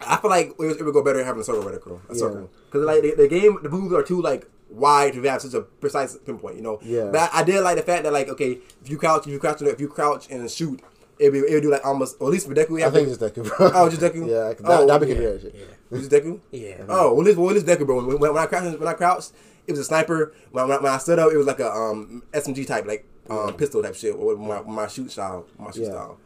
[0.00, 2.18] I feel like it, was, it would go better having a circle reticle, a Yeah.
[2.20, 5.54] circle, because like the, the game, the moves are too like wide to have such
[5.54, 6.54] a precise pinpoint.
[6.56, 6.78] You know.
[6.82, 7.08] Yeah.
[7.10, 9.40] But I, I did like the fact that like okay, if you crouch, if you
[9.40, 10.80] crouch, if you crouch and shoot,
[11.18, 12.82] it be it would do like almost, or at least for Deku.
[12.84, 13.70] I think it's Deku, bro.
[13.74, 14.26] Oh, just Deku?
[14.28, 15.14] Yeah, 'cause Oh, that, that yeah.
[15.14, 15.54] can do that shit.
[15.90, 15.98] Yeah.
[15.98, 16.40] Is it Deku?
[16.50, 16.84] Yeah.
[16.88, 17.96] Oh, well, this well, this Deku, bro.
[17.96, 19.32] When, when, when I crouched, when I crouched,
[19.66, 20.32] it was a sniper.
[20.52, 23.54] When, when, when I stood up, it was like a um SMG type, like um
[23.54, 24.18] pistol type shit.
[24.18, 25.90] With my, my shoot style, my shoot Yeah.
[25.90, 26.18] style.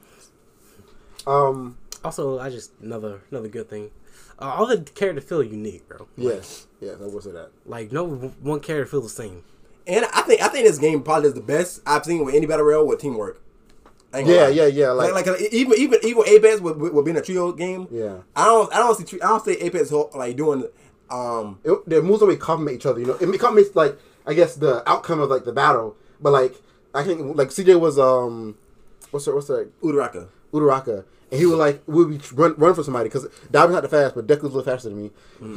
[1.27, 1.79] Um.
[2.05, 3.91] Also, I just another another good thing.
[4.39, 6.09] Uh, all the characters feel unique, bro.
[6.17, 6.67] Yes.
[6.81, 6.97] Yes.
[7.01, 7.51] I will say that.
[7.65, 9.45] Like no one character feels the same.
[9.87, 12.47] And I think I think this game probably is the best I've seen with any
[12.47, 13.41] battle royale with teamwork.
[14.13, 14.49] I ain't gonna Yeah.
[14.49, 14.67] Yeah.
[14.67, 14.91] Yeah.
[14.93, 15.27] Like, Like.
[15.27, 17.89] like, uh, even even even Apex with, with, with being a trio game.
[17.91, 18.19] yeah.
[18.37, 20.67] I don't I don't see I don't see Apex like doing
[21.11, 23.01] um It, the moves always complement each other.
[23.01, 25.97] You know, it complements like I guess the outcome of like the battle.
[26.21, 26.55] But like
[26.95, 28.57] I think like CJ was um,
[29.11, 29.35] what's that?
[29.35, 29.71] What's that?
[29.83, 30.29] Uraraka.
[30.53, 33.89] Uraraka, and he would like would be run run for somebody because Dabi's not the
[33.89, 35.11] fast, but Deku's a little faster than me.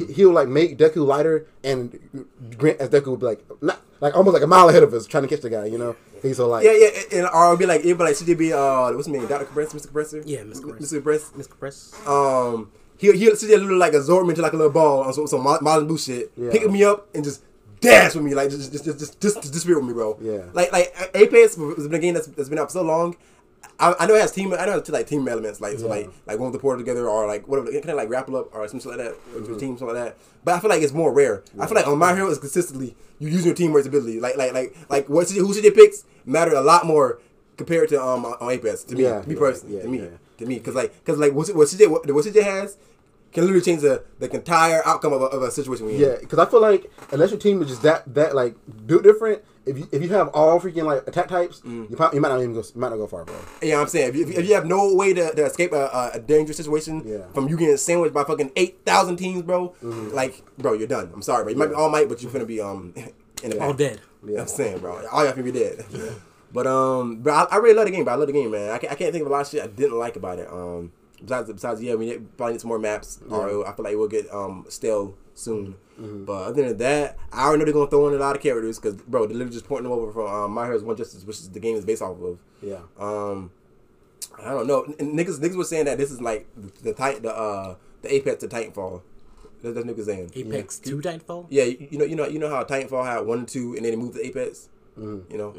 [0.06, 2.26] He, he would like make Deku lighter, and
[2.58, 5.06] Grant as Deku would be like not like almost like a mile ahead of us
[5.06, 5.66] trying to catch the guy.
[5.66, 8.14] You know, he's so like Yeah, yeah, and or it'd be like it'd be like
[8.14, 9.26] CJB uh what's his name?
[9.28, 9.44] Dr.
[9.44, 9.82] Compressor, Mr.
[9.84, 10.22] Compressor?
[10.24, 10.62] Yeah, Mr.
[10.62, 10.96] Compressor.
[11.00, 11.02] Mr.
[11.02, 11.32] Compressor.
[11.36, 11.58] Mr.
[11.58, 12.06] Press.
[12.06, 15.12] um, he'll he'll sit there literally like absorb me into like a little ball on
[15.12, 16.50] some, some Mo- Majin Buu shit, Yeah.
[16.50, 17.42] pick me up and just
[17.80, 20.16] dash with me, like just just just just, just, just disappear with me, bro.
[20.22, 20.44] Yeah.
[20.54, 23.16] Like like Apex has been a game that's, that's been out for so long.
[23.78, 24.52] I, I know it has team.
[24.54, 25.90] I know it has like team elements, like so Yeah.
[25.90, 28.54] like like one with the portal together, or like whatever, kind of like grapple up
[28.54, 29.56] or something like that, or Mm-hmm.
[29.58, 30.16] team something like that.
[30.44, 31.42] But I feel like it's more rare.
[31.58, 34.18] I feel like on my hero is consistently you using your teammates' ability.
[34.20, 37.20] Like like like like what who CJ picks matter a lot more
[37.56, 39.02] compared to um on Apex to me.
[39.02, 40.08] Yeah, to me yeah, personally, yeah, to me, yeah.
[40.38, 42.76] to me, because like because like what, what CJ what, what CJ has
[43.32, 45.84] can literally change the the entire outcome of a, of a situation.
[45.86, 45.96] We.
[45.96, 48.54] Yeah, because I feel like unless your team is just that that like
[48.86, 51.90] built different, if you if you have all freaking like attack types, Mm.
[51.90, 53.34] you, probably, you might not even go might not go far, bro.
[53.60, 56.10] Yeah, I'm saying if you, if you have no way to, to escape a, a,
[56.14, 57.16] a dangerous situation Yeah.
[57.16, 57.32] Mm-hmm.
[57.34, 61.10] from you getting sandwiched by fucking eight thousand teams, bro, like bro, you're done.
[61.12, 61.52] I'm sorry, bro.
[61.52, 62.94] You might be all might, but you're gonna be um
[63.42, 63.78] in the All back.
[63.78, 64.00] dead.
[64.22, 65.06] You know what I'm saying, bro.
[65.12, 65.84] All y'all can be dead.
[66.52, 68.04] But um, but I, I really love the game.
[68.04, 68.70] But I love the game, man.
[68.70, 70.48] I can't, I can't think of a lot of shit I didn't like about it.
[70.50, 70.92] Um,
[71.26, 73.20] besides besides yeah, we need- probably need some more maps.
[73.28, 75.74] Or I feel like we'll get um stale soon.
[76.00, 76.24] Mm-hmm.
[76.24, 78.78] But other than that, I already know they're gonna throw in a lot of characters
[78.78, 81.36] because bro, they're literally just porting them over from um, My Hero's One Justice, which
[81.36, 82.38] is the game is based off of.
[82.62, 83.50] Yeah, Um,
[84.42, 84.82] I don't know.
[84.98, 88.12] N- niggas, niggas was saying that this is like the the tit- the uh the
[88.14, 89.02] apex to Titanfall.
[89.62, 90.32] That's, that's niggas saying.
[90.34, 91.46] Apex Two Titanfall.
[91.48, 93.84] Yeah, you, you know, you know, you know how Titanfall had one and two, and
[93.84, 94.68] then they moved to Apex.
[94.98, 95.54] You know,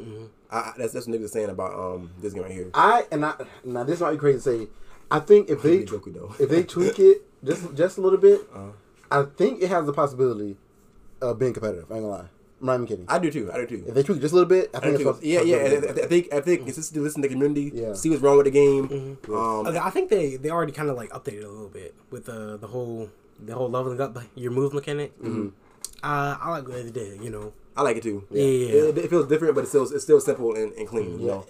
[0.50, 2.70] I, I, that's that's what niggas saying about um this game right here.
[2.74, 4.68] I and I now this might be crazy to say.
[5.10, 6.34] I think if they Really Goku, though.
[6.38, 8.70] if they tweak it just just a little bit, Uh-huh.
[9.10, 10.56] I think it has the possibility
[11.22, 11.90] of being competitive.
[11.90, 12.28] I ain't gonna lie.
[12.60, 13.04] I'm not even kidding.
[13.08, 13.50] I do too.
[13.52, 13.84] I do too.
[13.86, 15.26] if they tweak it just a little bit, I I think do it's too.
[15.28, 15.58] Yeah, yeah.
[15.62, 16.00] possibility.
[16.00, 17.70] I, I think I think consistently listen to the community.
[17.74, 17.94] Yeah.
[17.94, 19.16] See what's wrong with the game.
[19.28, 22.26] Um, Okay, I think they they already kind of like updated a little bit with
[22.26, 23.08] the the whole
[23.40, 25.12] the whole leveling up your move mechanic.
[26.02, 27.22] Uh, I like what they did.
[27.22, 27.52] You know.
[27.76, 28.24] I like it too.
[28.30, 28.42] Yeah.
[28.42, 31.20] It, it feels different, but it's still it's still simple and, and clean.
[31.20, 31.32] You Yeah.
[31.34, 31.46] know.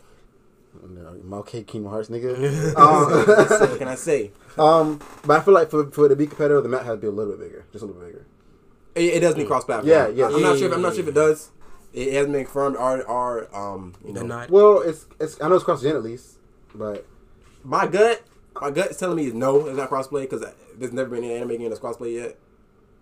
[0.86, 2.34] No, okay, Kingdom Hearts, nigga.
[2.76, 4.30] um, so what can I say?
[4.58, 7.00] um, but I feel like for for it to be competitive, the map has to
[7.00, 8.26] be a little bit bigger, just a little bit bigger.
[8.94, 9.88] It, it does need cross platform.
[9.88, 10.26] Yeah, yeah.
[10.26, 10.68] I'm not Yeah, sure.
[10.68, 11.50] If, I'm not sure if it does.
[11.92, 12.76] It hasn't been confirmed.
[12.76, 14.50] Or, or um, you know, They're not.
[14.50, 16.38] Well, it's it's I know it's cross gen at least,
[16.74, 17.06] but
[17.64, 18.22] my gut,
[18.60, 20.44] my gut is telling me is no, it's not crossplay because
[20.76, 22.38] there's never been any anime game that's crossplay yet.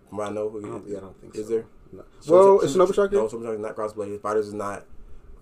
[0.09, 1.53] From what I know, I don't, yeah, I don't think is so.
[1.53, 1.65] there?
[1.91, 2.03] No.
[2.27, 3.15] Well, it's Shinobi Striker.
[3.15, 4.21] No, Shinobi Striker is not crossplay.
[4.21, 4.85] Fighters is not.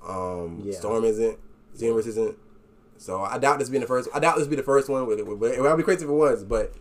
[0.07, 0.77] Um, Yeah.
[0.77, 1.37] Storm isn't.
[1.75, 2.37] Xenoverse isn't.
[2.97, 4.09] So I doubt this being the first.
[4.13, 5.05] I doubt this be the first one.
[5.05, 6.73] With it, with, it would be crazy if it was, but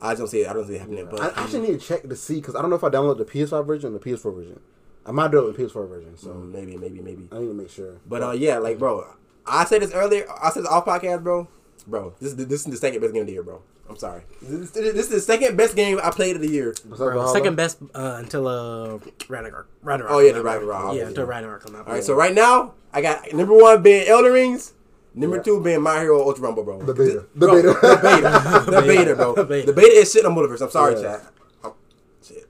[0.00, 0.48] I just don't see it.
[0.48, 1.08] I don't see it happening.
[1.10, 3.18] But I actually need to check to see because I don't know if I downloaded
[3.18, 4.60] the PS5 version or the PS4 version.
[5.06, 7.28] I might do it with PS4 version, so um, maybe, maybe, maybe.
[7.30, 8.00] I need to make sure.
[8.06, 9.06] But uh, yeah, like bro,
[9.46, 10.26] I said this earlier.
[10.42, 11.48] I said this off podcast, bro.
[11.86, 13.62] Bro, this is this is the second best game of the year, bro.
[13.88, 14.22] I'm sorry.
[14.42, 16.74] This, this is the second best game I played of the year.
[16.84, 19.68] Bro, second best uh, until uh, Ragnarok.
[19.82, 20.12] Ragnarok.
[20.12, 20.92] Oh, yeah, the Ragnarok, bro.
[20.92, 21.86] Yeah, until Ragnarok come out.
[21.86, 24.72] All right, so right now I got number one being Elden Rings,
[25.14, 25.42] number Yeah.
[25.42, 26.82] two being My Hero Ultra Rumble, bro.
[26.82, 27.26] The beta.
[27.34, 27.68] The Bro, beta.
[27.68, 29.34] the beta, the beta, bro.
[29.34, 29.66] The beta.
[29.66, 30.60] The beta is shit on the multiverse.
[30.62, 31.02] I'm sorry, Yeah.
[31.02, 31.32] chat.
[31.64, 31.74] Oh,
[32.22, 32.48] shit.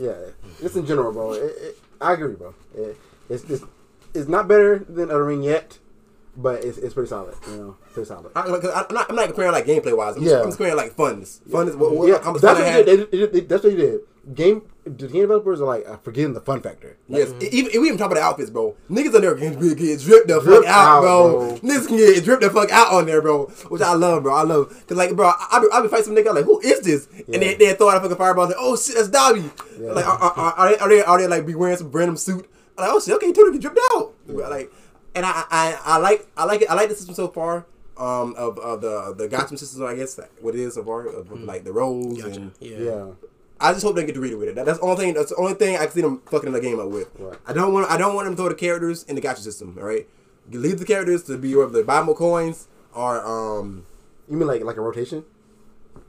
[0.00, 0.14] yeah,
[0.60, 1.32] just in general, bro.
[1.34, 2.54] It, it, I agree, bro.
[2.76, 2.96] It,
[3.30, 3.64] it's, it's
[4.12, 5.78] it's not better than Elden Ring yet,
[6.36, 7.34] but it's, it's pretty solid.
[7.48, 8.32] You know, pretty solid.
[8.34, 9.10] I, like, I'm not.
[9.10, 10.16] I'm not comparing like gameplay wise.
[10.16, 10.28] I'm, Yeah.
[10.30, 11.40] just, I'm just comparing like funness.
[11.48, 11.76] Funness.
[11.76, 12.86] What, what, yeah, that's what had.
[12.86, 13.10] they did.
[13.10, 14.00] They, they, that's what they did.
[14.34, 16.96] Game the game developers are like uh, forgetting the fun factor.
[17.08, 18.74] Yes, e- even we even talk about the outfits, bro.
[18.90, 21.38] Niggas on there can get, get dripped the fuck Dripped out, out, bro.
[21.50, 21.58] bro.
[21.58, 23.46] Niggas can get dripped the fuck out on there, bro.
[23.68, 24.34] Which I love, bro.
[24.34, 26.80] I love, cause like, bro, I, be, I be fighting some nigga like, who is
[26.80, 27.06] this?
[27.32, 27.56] And they Yeah.
[27.58, 28.46] they throw out a fucking fireball.
[28.46, 29.50] Like, oh shit, that's Dabi.
[29.78, 29.92] Yeah.
[29.92, 32.48] Like, are, are, are, they, are they are they like be wearing some random suit?
[32.78, 34.14] I'm like, oh shit, okay, totally get dripped out.
[34.26, 34.72] Like,
[35.14, 36.70] and I, I I like I like it.
[36.70, 37.66] I like the system so far.
[37.96, 41.06] Um, of, of the the gacha system, I guess like, what it is so far,
[41.06, 42.40] of, of, like the roles Gotcha.
[42.40, 42.78] and Yeah.
[42.78, 43.06] Yeah,
[43.60, 44.56] I just hope they get to read it with it.
[44.56, 45.14] That, that's the only thing.
[45.14, 47.08] That's the only thing I can see them fucking the game up with.
[47.18, 47.38] Right.
[47.46, 47.88] I don't want.
[47.88, 49.76] I don't want them to throw the characters in the gacha system.
[49.78, 50.08] All right,
[50.50, 53.86] you leave the characters to be whether they buy more coins or um
[54.28, 55.24] you mean like like a rotation?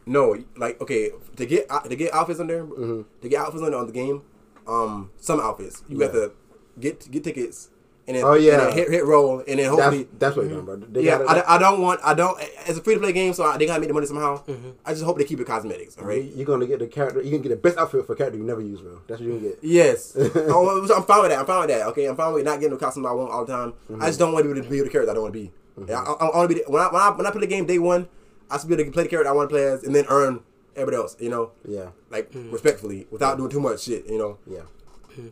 [0.07, 3.01] no like okay to get uh, to get outfits on there Mm-hmm.
[3.21, 4.21] to get outfits on on the game
[4.67, 6.31] um some outfits you have to
[6.79, 7.69] get get tickets
[8.07, 8.53] and then, Oh, yeah.
[8.53, 10.75] and then hit hit roll and then hopefully that's what you're doing, bro.
[10.77, 12.37] They yeah gotta- I, I don't want I don't
[12.67, 14.69] it's a free to play game so I, they gotta make the money somehow Mm-hmm.
[14.85, 16.23] I just hope they keep it cosmetics all right.
[16.23, 17.21] You're gonna get the character.
[17.21, 19.01] You can get the best outfit for a character you never use, bro.
[19.07, 19.59] That's what you can get.
[19.61, 21.39] Yes, oh, I'm fine with that.
[21.39, 21.87] I'm fine with that.
[21.87, 23.71] Okay, I'm fine with not getting the costume I want all the time.
[23.89, 24.03] Mm-hmm.
[24.03, 25.39] I just don't want to be able to be the character I don't want to
[25.39, 25.51] be.
[25.87, 27.47] Yeah, I, I, want to be the- when I when I when I play the
[27.47, 28.07] game day one,
[28.51, 30.05] I should be able to play the character I want to play as, and then
[30.09, 30.41] earn
[30.75, 31.17] everybody else.
[31.19, 34.05] You know, Yeah, like respectfully, without doing too much shit.
[34.07, 34.37] You know.
[34.45, 34.61] yeah.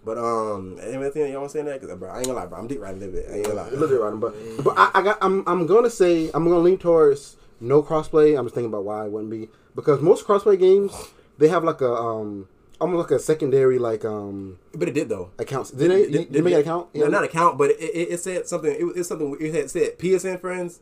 [0.06, 1.82] But um, anything y'all want to say that?
[1.82, 2.60] Cause bro, I ain't gonna lie, bro.
[2.60, 3.26] I'm deep right a little bit.
[3.30, 3.68] I ain't gonna lie.
[3.68, 6.60] A little bit right, but but I, I got I'm I'm gonna say I'm gonna
[6.60, 8.38] lean towards no crossplay.
[8.38, 10.92] I'm just thinking about why it wouldn't be because most crossplay games
[11.38, 12.48] they have like a um
[12.82, 15.32] almost like a secondary like um But it did though.
[15.40, 15.72] accounts.
[15.72, 16.10] Did they?
[16.10, 16.94] Did, they make an account?
[16.96, 18.72] No, not account, but it, it, it said something.
[18.72, 19.36] It, was- it's something.
[19.40, 20.80] It had said PSN friends,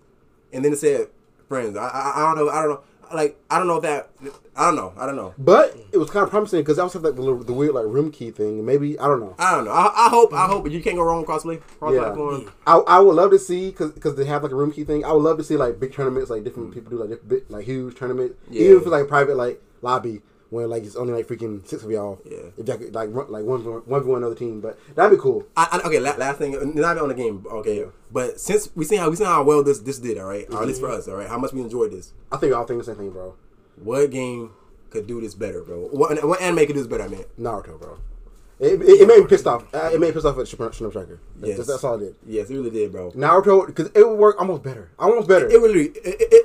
[0.53, 1.07] and then it said
[1.47, 1.75] friends.
[1.77, 2.51] I, I, I don't know.
[2.51, 2.81] I don't know.
[3.13, 4.09] Like I don't know if that.
[4.55, 4.93] I don't know.
[4.97, 5.33] I don't know.
[5.37, 7.73] But it was kind of promising because I also had like the, little- the weird
[7.73, 8.65] like room key thing.
[8.65, 9.35] Maybe I don't know.
[9.39, 9.71] I don't know.
[9.71, 10.33] I, I hope.
[10.33, 10.69] I hope.
[10.69, 11.61] You can't go wrong with crossplay.
[11.79, 12.51] Cross Yeah.
[12.67, 15.05] I, I would love to see because because they have like a room key thing.
[15.05, 17.65] I would love to see like big tournaments like different people do like big, like
[17.65, 18.35] huge tournament.
[18.49, 18.63] Yeah.
[18.63, 20.21] Even if it's like private like lobby
[20.51, 22.21] where like it's only like freaking six of y'all.
[22.29, 22.49] Yeah.
[22.57, 25.21] If could, like run, like one for one v one other team, but that'd be
[25.21, 25.47] cool.
[25.55, 27.85] I, I, okay, la- last thing, not on the game, okay.
[28.11, 30.61] But since we seen how we seen how well this this did, all right, or
[30.61, 30.97] at least for mm-hmm.
[30.97, 32.13] us, all right, how much we enjoyed this.
[32.31, 33.35] I think I'll think the same thing, bro.
[33.77, 34.51] What game
[34.89, 35.87] could do this better, bro?
[35.87, 37.03] What, what anime could do this better?
[37.03, 37.97] I mean, Naruto, bro.
[38.61, 39.63] It, it, it made me pissed off.
[39.73, 41.19] Uh, it made me pissed off at Shinobi Striker.
[41.41, 41.57] Yes.
[41.57, 42.15] That's, that's all it did.
[42.27, 43.09] yes, it really did, bro.
[43.11, 44.91] Naruto because it would work almost better.
[44.99, 45.49] Almost better.
[45.49, 45.89] It would really,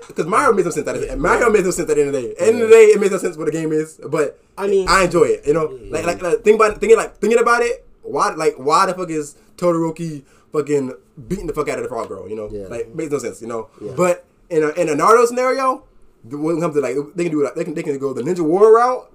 [0.08, 0.88] because Mario made no sense.
[0.88, 2.30] At Mario made no sense at the end of the day.
[2.32, 4.00] At the end of the day, it makes no sense what the game is.
[4.08, 5.46] But I mean- I enjoy it.
[5.46, 7.86] You know, like like, like think about thinking like thinking about it.
[8.02, 10.94] Why like why the fuck is Todoroki fucking
[11.28, 12.26] beating the fuck out of the frog girl?
[12.28, 12.68] You know, Yeah.
[12.68, 13.42] like makes no sense.
[13.42, 13.92] You know, Yeah.
[13.94, 15.82] but in a in a Naruto scenario.
[16.28, 18.20] When it comes to like, they can do like they can they can go the
[18.22, 19.06] Ninja War route,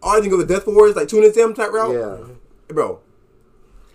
[0.00, 2.22] or they can go the Death Force like Tune and Tim type route, Mm-hmm.
[2.30, 2.34] yeah.
[2.74, 3.00] Bro.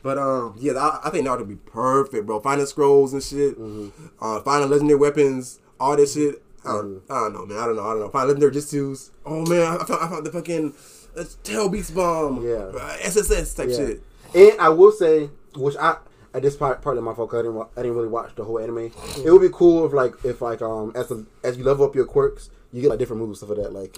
[0.02, 2.40] But um, yeah, I, I think Naruto would be perfect, bro.
[2.40, 4.08] Finding scrolls and shit, Mm-hmm.
[4.22, 6.42] uh, finding legendary weapons, all this shit.
[6.66, 7.58] I don't, I don't know, man.
[7.58, 7.84] I don't know.
[7.86, 8.10] I don't know.
[8.10, 9.12] Find legendary jutsus.
[9.26, 10.74] Oh man, I found, I found the fucking
[11.18, 12.46] uh, tail beast bomb.
[12.48, 12.56] Yeah.
[12.56, 13.76] uh, SSS type Yeah.
[13.78, 14.04] shit.
[14.36, 15.98] And I will say, which I
[16.34, 18.44] at this part part of my fault, 'cause I didn't I didn't really watch the
[18.44, 18.92] whole anime.
[19.26, 21.96] It would be cool if like if like um as the, as you level up
[21.96, 23.74] your quirks, you get like different moves stuff like that.
[23.74, 23.98] Like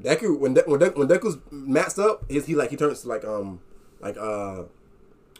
[0.00, 3.08] Deku when De- when, De- when Deku's maxed up, is he like he turns to
[3.08, 3.60] like um
[4.00, 4.64] like uh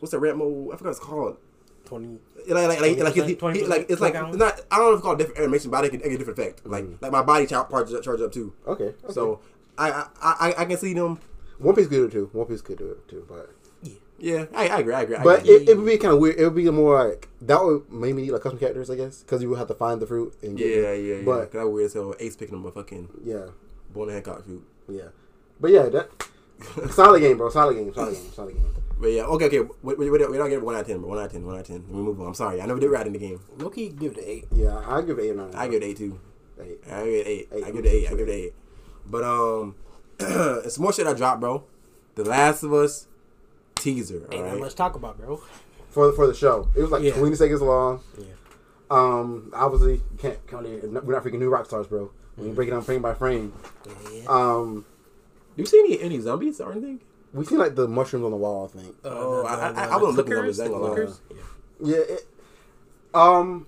[0.01, 0.69] what's that red mode?
[0.73, 1.37] I forgot what it's called.
[1.85, 2.19] Twenty.
[2.49, 4.87] like like like, like, he, he, 20%, he- like it's like it's not I don't
[4.87, 6.67] know if it's called different animation, but I think it get a different effect.
[6.67, 8.53] Like like my body char- charge charge up too.
[8.67, 9.13] okay, okay.
[9.13, 9.41] So
[9.79, 11.21] I, I I I can see them.
[11.59, 12.29] One Piece could do it too.
[12.33, 13.51] One Piece could do it too, but
[14.19, 14.95] Yeah, I, I agree.
[14.95, 15.17] I agree.
[15.17, 15.55] I but agree.
[15.55, 16.39] it, it would be kind of weird.
[16.41, 19.41] It would be more like that would maybe need like custom characters, I guess, because
[19.43, 21.05] you would have to find the fruit and get yeah, it.
[21.05, 21.23] yeah, yeah.
[21.25, 22.15] But Cause that weird as hell.
[22.19, 23.47] Ace picking them a fucking yeah,
[23.97, 24.63] Boa Hancock fruit.
[24.89, 25.09] yeah,
[25.61, 26.11] but yeah, that
[26.93, 27.49] solid game, bro.
[27.51, 27.93] Solid game.
[27.95, 28.33] Solid game.
[28.33, 28.65] Solid game.
[28.99, 29.61] But yeah, okay, okay.
[29.83, 31.45] We, we, we, we don't get one out of ten, but one out of ten,
[31.45, 31.83] one out of ten.
[31.89, 32.29] Let me move on.
[32.29, 32.63] I'm sorry.
[32.63, 33.41] I never did right in the game.
[33.59, 34.45] Loki give it an eight.
[34.53, 35.55] Yeah, I give it eight nine.
[35.55, 36.19] I give it eight too.
[36.61, 36.81] eight.
[36.91, 37.49] I give it eight.
[37.53, 37.65] Eight.
[37.65, 38.07] I give it eight.
[38.07, 38.55] I give it eight.
[39.07, 39.75] But um,
[40.19, 41.65] it's more shit I dropped, bro.
[42.15, 43.07] The Last of Us
[43.75, 44.27] teaser.
[44.33, 44.61] Ain't All not right.
[44.61, 45.43] much talk about, bro.
[45.91, 46.69] for for the show.
[46.75, 47.13] It was like Yeah.
[47.13, 48.01] twenty seconds long.
[48.19, 48.25] Yeah.
[48.91, 50.83] Um, obviously you can't count it.
[51.05, 52.11] we're not freaking New Rockstars, bro.
[52.37, 53.53] When you break it down frame by frame.
[54.13, 54.25] Yeah.
[54.29, 54.85] Um,
[55.57, 57.01] Do you see any any zombies or anything?
[57.33, 58.71] we seen like the mushrooms on the wall.
[58.73, 58.97] I think.
[59.05, 60.79] Oh, the- I- the- I- I wasn't the looking at clickers, those, I ain't the
[60.79, 60.99] gonna lie.
[60.99, 61.19] clickers.
[61.81, 61.95] Yeah.
[61.97, 62.15] Yeah.
[62.15, 62.27] It,
[63.15, 63.67] um.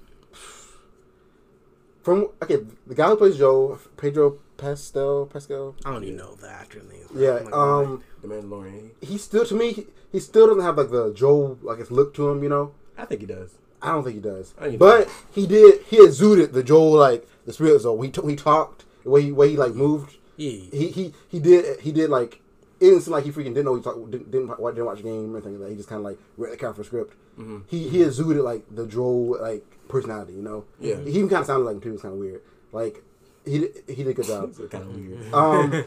[2.03, 5.75] From okay, the guy who plays Joe, Pedro Pastel, Pascal.
[5.85, 7.07] I don't even know the actor name.
[7.14, 7.33] Yeah.
[7.45, 8.91] Like, Um, The Mandalorian.
[9.01, 12.14] he still to me, he, he still doesn't have like the Joe like his look
[12.14, 12.43] to him.
[12.43, 12.73] You know.
[12.97, 13.51] I think he does.
[13.83, 14.55] I don't think he does.
[14.59, 15.83] I think he But he did.
[15.83, 17.81] He exuded the Joel like the spirit.
[17.83, 20.16] So he t- he talked the way he way he like moved.
[20.37, 20.51] Yeah.
[20.72, 22.41] He he he did he did like
[22.81, 25.03] it didn't seem like he freaking didn't know he talked didn't didn't, didn't watch the
[25.05, 25.70] game or anything like that.
[25.70, 27.14] He just kind of like read the character script.
[27.39, 27.59] Mm-hmm.
[27.68, 30.35] He he exuded like the Joel like personality.
[30.35, 30.64] You know.
[30.81, 31.01] Yeah.
[31.01, 31.89] He even kind of sounded like him too.
[31.91, 32.43] It was kind of weird.
[32.72, 33.03] Like
[33.45, 34.55] he did- he did a good job.
[34.70, 35.33] Kind of weird.
[35.35, 35.85] Um,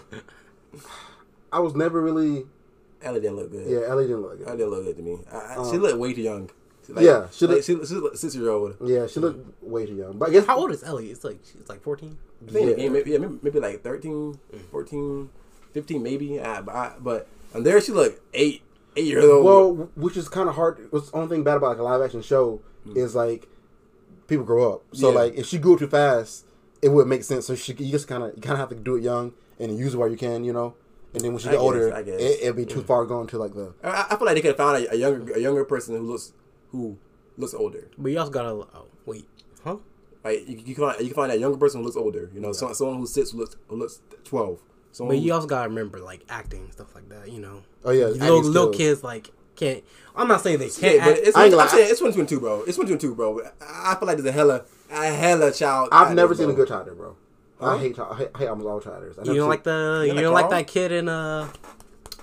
[1.51, 2.45] I was never really
[3.01, 3.67] Ellie didn't look good.
[3.69, 3.87] yeah.
[3.87, 4.47] Ellie didn't look good.
[4.47, 5.19] Ellie didn't look good to me.
[5.31, 6.49] I, I, she Um, looked way too young.
[6.99, 8.75] She Yeah, she she look- she, she looked six year old.
[8.83, 10.17] Yeah, she looked way too young.
[10.17, 11.11] But I guess How old is Ellie?
[11.11, 12.17] It's like she's like fourteen.
[12.47, 12.75] I think Yeah.
[12.75, 14.39] game, maybe, yeah, maybe, maybe like 13,
[14.71, 15.29] 14,
[15.73, 16.39] 15 maybe.
[16.39, 18.63] Uh, but, I, but and there she looked eight,
[18.95, 19.45] eight years old.
[19.45, 20.87] Well, which is kind of hard.
[20.91, 22.61] What's the only thing bad about like a live action show
[22.95, 23.47] is like
[24.27, 24.83] people grow up.
[24.93, 25.13] So Mm.
[25.13, 25.19] Yeah.
[25.19, 26.45] like if she grew up too fast,
[26.81, 27.45] it would make sense.
[27.45, 29.77] So she you just kind of you kind of have to do it young and
[29.77, 30.73] use it while you can, you know.
[31.13, 33.37] And then when she I get guess, older, it, it'd be too far gone to
[33.37, 35.65] like the I, I feel like they could have found a, a younger, a younger
[35.65, 36.31] person who looks,
[36.71, 36.97] who
[37.37, 37.87] looks older.
[37.97, 38.49] But you also gotta.
[38.49, 39.27] Oh, wait.
[39.63, 39.77] Huh?
[40.23, 42.29] Like you, you can find, you can find that younger person who looks older.
[42.33, 44.59] You know, someone, someone who sits who looks, who looks twelve.
[44.91, 47.31] Someone But who- you also gotta remember like acting and stuff like that.
[47.31, 47.63] You know.
[47.85, 49.83] oh yeah, little little kids like can't.
[50.15, 50.99] I'm not saying they can't.
[51.03, 52.63] but it's, I ain't I'm saying it's one two and two, bro.
[52.63, 53.41] It's one two and two, bro.
[53.61, 55.89] I I feel like there's a hella, a hella child.
[55.91, 57.15] I've out never there, seen a good child bro.
[57.59, 57.75] Huh?
[57.75, 59.17] I hate child, I hate, I hate almost all childers.
[59.17, 60.03] I you don't seen- like the.
[60.07, 60.51] You You don't like Carl?
[60.61, 61.47] that kid in uh.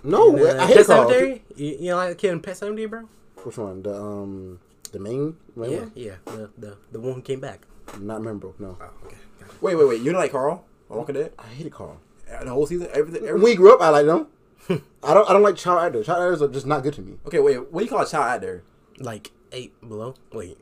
[0.04, 0.36] no?
[0.36, 1.08] in, uh I hate Pet Carl.
[1.08, 1.42] Cemetery.
[1.56, 3.08] You, you don't like the kid in Pet Sematary, bro?
[3.44, 3.82] Which one?
[3.82, 4.58] The um
[4.92, 5.36] the main?
[5.56, 5.92] main Yeah, one?
[5.94, 6.14] yeah.
[6.26, 7.60] The the the one who came back.
[8.00, 8.54] Not memorable.
[8.58, 9.16] No, Oh, okay.
[9.40, 9.52] Gotcha.
[9.60, 10.00] Wait, wait, wait.
[10.02, 10.64] You don't like Carl?
[10.90, 11.32] on Walking Dead?
[11.38, 11.98] I hated Carl.
[12.30, 13.22] Uh, The whole season, everything.
[13.24, 14.26] When we grew up, I liked them.
[15.02, 15.28] I don't.
[15.28, 16.06] I don't like child actors.
[16.06, 17.14] Child actors are just not good to me.
[17.26, 17.56] okay, wait.
[17.72, 18.62] What do you call a child actor?
[18.98, 20.14] Like eight below.
[20.32, 20.58] Wait.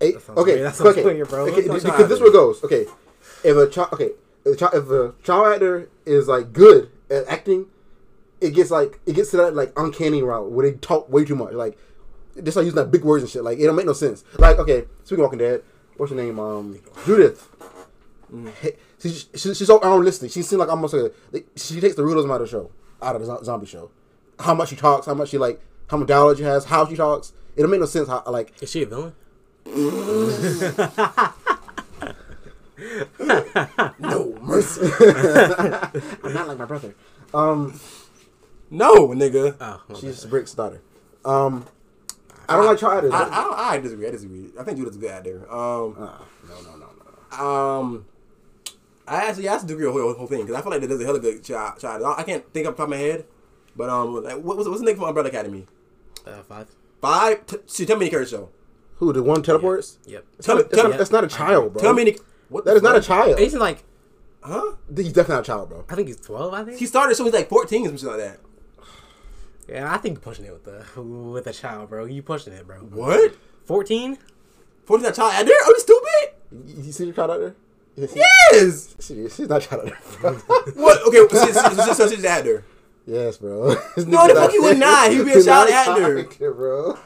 [0.00, 0.14] Eight.
[0.20, 0.54] That Okay.
[0.56, 0.66] weird.
[0.66, 1.04] That sounds okay.
[1.04, 1.46] weird, bro.
[1.48, 2.14] Okay, because child this actor?
[2.14, 2.64] is where it goes.
[2.64, 2.86] Okay.
[3.44, 4.10] If a child, okay,
[4.44, 7.66] if a child, if a child actor is like good at acting,
[8.40, 11.36] it gets like it gets to that like uncanny route where they talk way too
[11.36, 11.54] much.
[11.54, 11.78] Like
[12.36, 13.42] they start using like big words and shit.
[13.44, 14.24] Like it don't make no sense.
[14.38, 15.62] Like okay, speaking of Walking Dead,
[15.96, 16.38] what's your name?
[16.38, 17.48] Um, Judith.
[18.62, 20.30] he- she, she, she's so unrealistic.
[20.32, 21.12] She seems like almost a
[21.54, 22.70] she takes the realism out of the show,
[23.02, 23.90] out of the zombie show.
[24.40, 26.96] How much she talks, how much she like, how much dialogue she has, how she
[26.96, 27.32] talks.
[27.56, 28.08] It don't make no sense.
[28.08, 29.14] How like Is she a villain?
[33.98, 34.82] No mercy.
[36.22, 36.94] I'm not like my brother.
[37.32, 37.78] Um,
[38.70, 39.56] no, nigga.
[39.60, 40.00] Oh, okay.
[40.00, 40.80] she's Rick's daughter.
[41.24, 41.66] Um,
[42.48, 43.10] I don't like Charlie.
[43.10, 44.06] I, I, don't- I disagree.
[44.06, 44.50] I disagree.
[44.58, 45.50] I think Judith's a good actor.
[45.52, 46.18] Um, Uh,
[46.48, 46.86] no, no, no,
[47.38, 47.44] no.
[47.44, 48.06] um,
[49.08, 50.80] I actually I have to agree with the whole, whole thing because I feel like
[50.80, 51.80] there's a hell of a good shot.
[51.80, 52.02] shot.
[52.02, 53.24] I can't think off the top of my head,
[53.76, 55.66] but um, like, what, what's, what's the name from Umbrella Academy?
[56.26, 56.68] Uh, five.
[57.00, 57.46] Five.
[57.46, 58.48] T- see, tell me the character show.
[58.96, 59.98] Who the one teleports?
[60.06, 60.24] Yep.
[60.40, 60.62] Tell me.
[60.62, 60.96] That's, Tell not, me.
[60.98, 61.82] that's not a child, bro.
[61.82, 62.04] Tell me.
[62.04, 63.06] The, what that the is not a fuck?
[63.26, 63.38] child.
[63.38, 63.84] He's like,
[64.42, 64.76] Huh?
[64.94, 65.84] He's definitely not a child, bro.
[65.88, 66.54] I think he's twelve.
[66.54, 66.78] I think.
[66.78, 67.24] He started the show.
[67.24, 68.40] He's like 14 or something like that.
[69.68, 72.04] Yeah, I think you're pushing it with the with a child, bro.
[72.04, 72.78] You pushing it, bro.
[72.78, 73.34] What?
[73.64, 74.18] Fourteen?
[74.84, 75.50] 14 a child actor?
[75.52, 76.28] Are you stupid?
[76.68, 77.54] You, you see the child out there?
[77.96, 78.14] Yes.
[78.14, 78.96] Yes.
[79.00, 80.32] She, she, she's not a child out there.
[80.74, 81.06] What?
[81.08, 81.26] Okay.
[81.34, 82.62] So, so, so, so she's an actor.
[83.06, 83.70] yes, bro.
[83.96, 85.10] No, the fuck he would not.
[85.10, 86.18] He would be a child not actor.
[86.20, 86.98] actor, bro.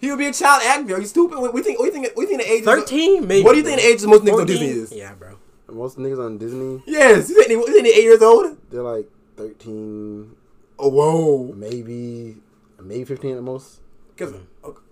[0.00, 0.94] He would be a child actor.
[0.96, 1.38] Are you stupid?
[1.40, 1.80] We, we think.
[1.80, 2.08] We think.
[2.14, 2.60] We think the age.
[2.60, 3.26] is- Thirteen?
[3.26, 3.42] Maybe.
[3.42, 4.46] What do you think the age of most niggas on 14?
[4.46, 4.92] Disney is?
[4.92, 5.38] Yeah, bro.
[5.72, 7.28] Most niggas on Disney, Yes.
[7.30, 8.56] You think, they- you think they eight years old?
[8.70, 10.36] they're like 13,
[10.78, 11.52] Oh, whoa.
[11.54, 12.36] maybe,
[12.82, 13.80] maybe 15 at most.
[14.14, 14.34] Because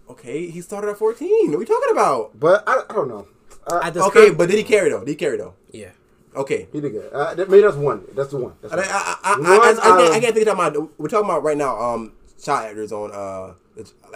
[0.09, 1.49] okay, he started at 14.
[1.49, 2.39] What are we talking about?
[2.39, 3.27] But I, I don't know.
[3.67, 5.01] Uh, At Okay, but did he carry though?
[5.01, 5.55] Did he carry though?
[5.71, 5.91] yeah.
[6.35, 6.67] Okay.
[6.73, 7.13] he did good.
[7.13, 8.05] Uh, that- maybe that's one.
[8.15, 8.55] That's the one.
[8.63, 8.87] That's I, one.
[8.89, 10.99] I, I, I, One I, I, I, can't, I can't think of talking about.
[10.99, 11.79] We're talking about right now.
[11.79, 12.13] Um,
[12.43, 13.55] child actors on uh,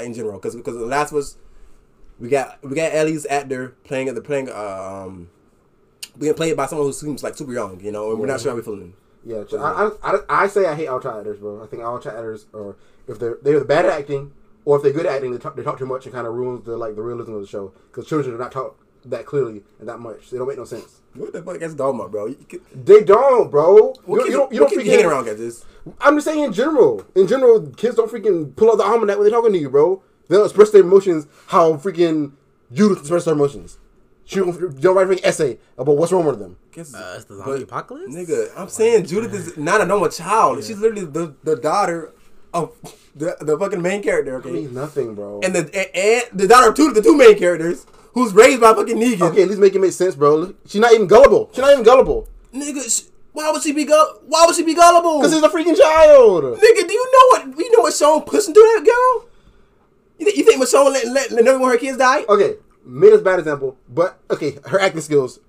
[0.02, 1.36] in general, because because the last was
[2.18, 4.54] we got we got Ellie's actor playing at the playing uh,
[5.04, 5.28] um
[6.18, 8.50] being played by someone who seems like super young, you know, and we're not sure
[8.50, 8.94] how we're feeling.
[9.26, 11.62] Yeah, I, I, I, I say I hate all child actors, bro.
[11.62, 12.76] I think all child actors are
[13.08, 14.32] if they're they're bad at acting
[14.64, 16.34] or if they're good at acting, they talk, they talk too much and kind of
[16.34, 19.62] ruins the like the realism of the show because children do not talk that clearly
[19.80, 20.30] and that much.
[20.30, 21.00] They don't make no sense.
[21.14, 22.34] What the fuck is Dogma, bro?
[22.48, 23.94] Can- They don't, bro.
[24.06, 24.52] You, kids- you don't.
[24.52, 25.38] You don't freaking hanging around, guys.
[25.38, 25.64] This
[26.00, 27.04] I'm just saying in general.
[27.16, 30.02] In general, kids don't freaking pull out the almanac when they're talking to you, bro.
[30.28, 32.32] They don't express their emotions how freaking
[32.70, 33.78] you express their emotions.
[34.26, 36.56] She don't, don't write a freaking essay about what's wrong with them.
[36.72, 38.14] Guess- Uh, it's the but, zombie apocalypse.
[38.14, 40.62] Nigga, I'm saying Judith is not a normal child.
[40.64, 42.12] She's literally the, the daughter
[42.52, 42.72] of
[43.14, 44.50] the, the fucking main character, It okay?
[44.50, 45.40] means nothing, bro.
[45.44, 48.70] And the and, and the daughter of two the two main characters, who's raised by
[48.72, 49.30] a fucking Negan.
[49.30, 50.52] okay, at least make it make sense, bro.
[50.66, 51.48] She's not even gullible.
[51.52, 52.28] She's not even gullible.
[52.52, 55.18] Nigga, sh- why would she be gull- Why would she be gullible?
[55.20, 56.42] Because he's a freaking child.
[56.44, 59.28] Nigga, do you know what you know what Sean pushing through that girl?
[60.18, 62.24] You, think you think Michonne let, let, let never want her kids die?
[62.26, 62.54] Okay,
[62.86, 65.40] Mina's a bad example, but okay, her acting skills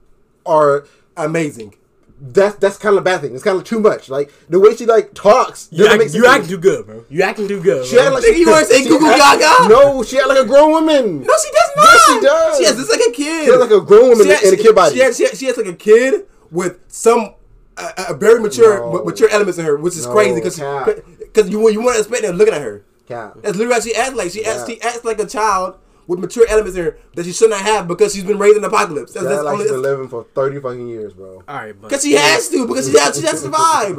[0.45, 0.85] are
[1.15, 1.75] Amazing.
[2.19, 3.33] that's that's kind of a bad thing.
[3.35, 4.09] It's kind of too much.
[4.09, 5.67] Like the way she like talks.
[5.71, 6.27] You act, make you sense.
[6.41, 7.05] act too good, bro.
[7.09, 7.85] You acting too good.
[7.85, 8.05] She bro.
[8.05, 9.69] act like you wanna say she Goo Goo act- Gaga?
[9.69, 11.21] No, she act like a grown woman.
[11.23, 11.85] No, she does not.
[11.85, 12.57] Yes, she does.
[12.59, 13.45] She has this like a kid.
[13.45, 14.95] She has like a grown woman has- in a kid body.
[14.95, 17.33] She has, she has, she has like a kid with some
[17.77, 19.03] uh, uh, very mature No.
[19.03, 20.57] mature elements in her, which is No, crazy because
[21.19, 22.83] because you you want to expect them looking at her.
[23.07, 23.37] Cap.
[23.41, 24.31] That's literally how she acts like.
[24.31, 24.75] She acts Yeah.
[24.75, 25.77] she acts like a child
[26.07, 28.61] with mature elements in her that she should not have because she's been raised in
[28.61, 29.13] the apocalypse.
[29.13, 31.43] That's, She that's act like only she's been living for thirty fucking years, bro.
[31.47, 33.97] All right, but because she has to because she has she has to survive.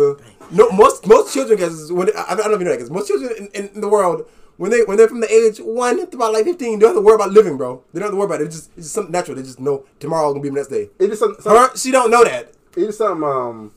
[0.51, 2.91] No, most most children guys when I, I don't know if you know that 'cause
[2.91, 4.27] most children in, in the world.
[4.57, 7.03] When they when they're from the age one to about like fifteen, they don't have
[7.03, 7.85] to worry about living, bro.
[7.93, 8.47] They don't have to worry about it.
[8.47, 9.37] It's just it's just something natural.
[9.37, 10.91] They just know tomorrow gonna be the next day.
[10.99, 12.53] It is some, some Her, she don't know that.
[12.77, 13.73] it is some um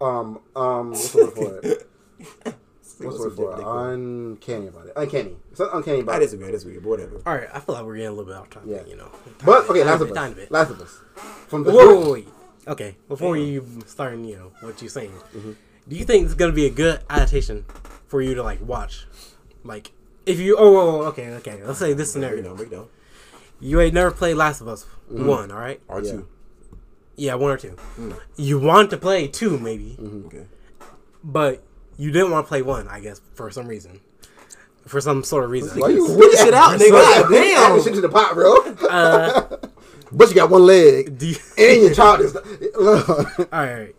[0.00, 2.54] um um what's the word for it?
[2.98, 3.64] What's the word for it?
[3.94, 4.92] Uncanny about it.
[4.96, 5.36] Uncanny.
[5.50, 6.24] It's not uncanny I about it.
[6.26, 6.48] disagree.
[6.48, 6.78] I disagree.
[6.78, 7.20] But whatever.
[7.26, 7.48] all right.
[7.52, 8.70] I feel like we're getting a little bit off topic.
[8.70, 8.84] Yeah.
[8.86, 9.10] You know.
[9.44, 10.36] But okay, Tiny Last of bit, tiny Us.
[10.38, 10.50] bit.
[10.50, 10.98] Last of Us.
[11.48, 12.28] From the Whoa, whoa, whoa, wait.
[12.66, 15.52] Okay, before you start, you know what you're saying, Mm-hmm.
[15.88, 17.66] do you think it's gonna be a good adaptation
[18.06, 19.06] for you to like watch?
[19.64, 19.92] Like,
[20.24, 22.56] if you oh, whoa, whoa, okay, okay, let's say this Break scenario: down.
[22.56, 22.88] Break down.
[23.60, 25.26] you ain't never played Last of Us Mm-hmm.
[25.26, 25.80] one, all right?
[25.90, 26.26] R two.
[27.16, 27.76] Yeah, one or two.
[27.98, 28.18] Mm.
[28.36, 30.26] You want to play two, maybe, Mm-hmm.
[30.28, 30.46] Okay.
[31.22, 31.62] but
[31.96, 34.00] you didn't want to play one, I guess, for some reason,
[34.86, 35.80] for some sort of reason.
[35.80, 36.90] Why you Spit the shit out, nigga.
[36.90, 37.76] God Damn.
[37.76, 37.82] damn.
[37.82, 38.56] shit to the pot, bro.
[38.88, 39.56] Uh,
[40.12, 41.18] but you got one leg.
[41.18, 42.36] do you, And your child is.
[42.76, 43.94] all right, all right.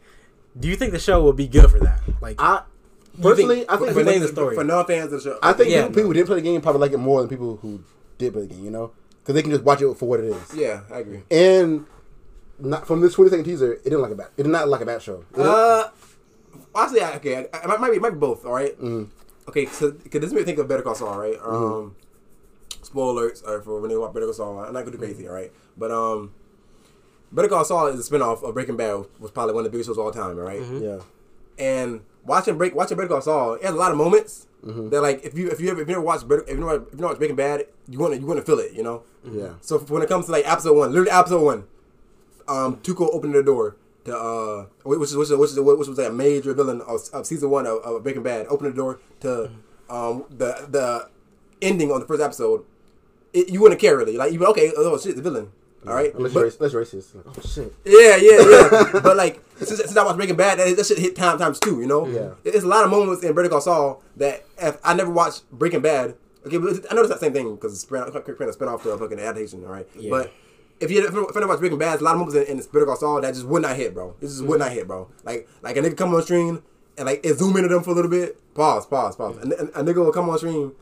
[0.58, 2.00] Do you think the show will be good for that?
[2.22, 2.64] Like, I
[3.22, 4.56] personally, I think for name the story.
[4.56, 5.40] For non fans of the show.
[5.44, 7.30] I think Yeah, people, people who didn't play the game probably like it more than
[7.30, 7.84] people who
[8.18, 8.64] did play the game.
[8.64, 8.92] You know,
[9.22, 10.56] because they can just watch it for what it is.
[10.56, 11.24] Yeah, I agree.
[11.30, 11.86] And
[12.60, 14.28] not from this twenty second teaser, it didn't like a bad.
[14.38, 15.26] It did not like a bad show.
[15.34, 15.90] It Uh,
[16.76, 18.46] honestly, I, okay, I, I, might be might be both.
[18.46, 18.80] All right?
[18.80, 19.10] Mm.
[19.48, 21.38] Okay, so because this made me think of Better Call Saul, right?
[21.44, 21.96] Um,
[22.82, 24.60] spoiler alerts uh, for when they watch Better Call Saul.
[24.60, 25.52] I'm not gonna do crazy, all right?
[25.78, 26.34] But um,
[27.32, 29.90] Better Call Saul is a spinoff of Breaking Bad, was probably one of the biggest
[29.90, 30.62] shows of all time, all right?
[30.82, 31.00] yeah.
[31.58, 34.90] And watching break watching Better Call Saul, it has a lot of moments Mm-hmm.
[34.90, 36.78] that like if you if you ever if you never watched Better if you never
[36.78, 38.82] if you never watched Breaking Bad, you want to you want to feel it, you
[38.82, 39.04] know.
[39.24, 39.54] Yeah.
[39.62, 41.66] So when it comes to like episode one, literally episode one,
[42.48, 43.76] um, Tuco opening the door
[44.06, 47.66] to uh, which is which is which was a major villain of, of season one
[47.68, 49.52] of, of Breaking Bad, opening the door to
[49.90, 51.10] um the the
[51.62, 52.64] ending on the first episode.
[53.34, 55.52] It, you wouldn't care really, like you okay, oh shit, the villain.
[55.88, 57.14] All right, Unless But- you're, racist.
[57.14, 57.72] Like, oh shit.
[57.86, 58.40] yeah, yeah,
[58.94, 59.00] yeah.
[59.04, 61.80] but like since, since I watched Breaking Bad, that, that shit hit time times two.
[61.80, 62.32] You know, Yeah.
[62.44, 65.82] It's a lot of moments in Better Call Saul that if I never watched Breaking
[65.82, 66.16] Bad.
[66.46, 67.84] Okay, but I know it's not the same thing because it's
[68.50, 69.64] of spin off to a fucking adaptation.
[69.64, 70.10] All right, Yeah.
[70.10, 70.34] but.
[70.80, 72.66] If you if you never watched Breaking Bad, there's a lot of moments in, in
[72.72, 74.16] Better Call Saul that just would not hit, bro.
[74.22, 75.10] It just would not hit, bro.
[75.24, 76.64] Like like a nigga come on stream
[76.98, 78.38] and like it zoom into them for a little bit.
[78.54, 79.38] Pause, pause, pause.
[79.38, 80.74] And, and a nigga will come on stream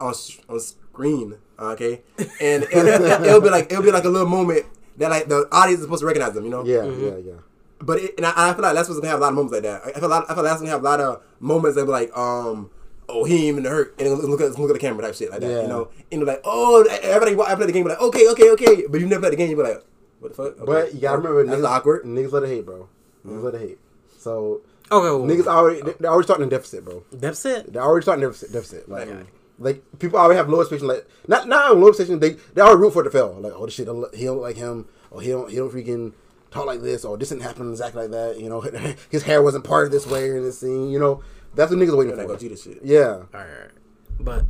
[0.00, 0.14] on
[0.48, 2.02] on screen, okay,
[2.40, 2.88] and, and
[3.26, 6.00] it'll be like it'll be like a little moment that like the audience is supposed
[6.00, 6.64] to recognize them, you know.
[6.64, 7.32] Yeah, yeah, yeah.
[7.80, 9.54] But it, and I, I feel like that's what's gonna have a lot of moments
[9.54, 9.82] like that.
[9.96, 11.90] I feel like, I feel like that's gonna have a lot of moments that be
[11.90, 12.70] like, um,
[13.12, 15.30] oh, he ain't even hurt, and look, look at look at the camera type shit
[15.30, 15.62] like that, Yeah.
[15.62, 15.90] you know.
[16.10, 19.06] And like, oh, everybody I play the game, be like, okay, okay, okay, but you
[19.06, 19.84] never play the game, you be like,
[20.20, 20.56] what the fuck?
[20.58, 20.64] Okay.
[20.64, 22.04] But you gotta remember, that's niggas, awkward.
[22.04, 22.88] Niggas let it hate, bro.
[23.26, 23.44] Niggas mm-hmm.
[23.44, 23.78] let it hate.
[24.18, 27.04] So Okay, well, niggas already they- they're already starting in deficit, bro.
[27.16, 27.72] Deficit.
[27.72, 28.52] They're already starting deficit.
[28.52, 28.88] deficit.
[28.88, 29.22] Like, Yeah.
[29.58, 30.88] like people already have low expectations.
[30.88, 32.20] Like not not low expectations.
[32.20, 33.36] They they already root for it to fail.
[33.40, 34.86] Like oh this shit he don't like him.
[35.10, 36.12] Or he don't he don't freaking
[36.50, 37.04] talk like this.
[37.04, 38.40] Or this didn't happen exactly like that.
[38.40, 38.60] You know
[39.10, 40.90] his hair wasn't parted this way in this scene.
[40.90, 41.22] You know
[41.54, 42.40] that's what niggas waiting Like, go for.
[42.40, 42.80] do this shit.
[42.82, 43.00] Yeah.
[43.00, 43.70] All right, all right.
[44.20, 44.44] but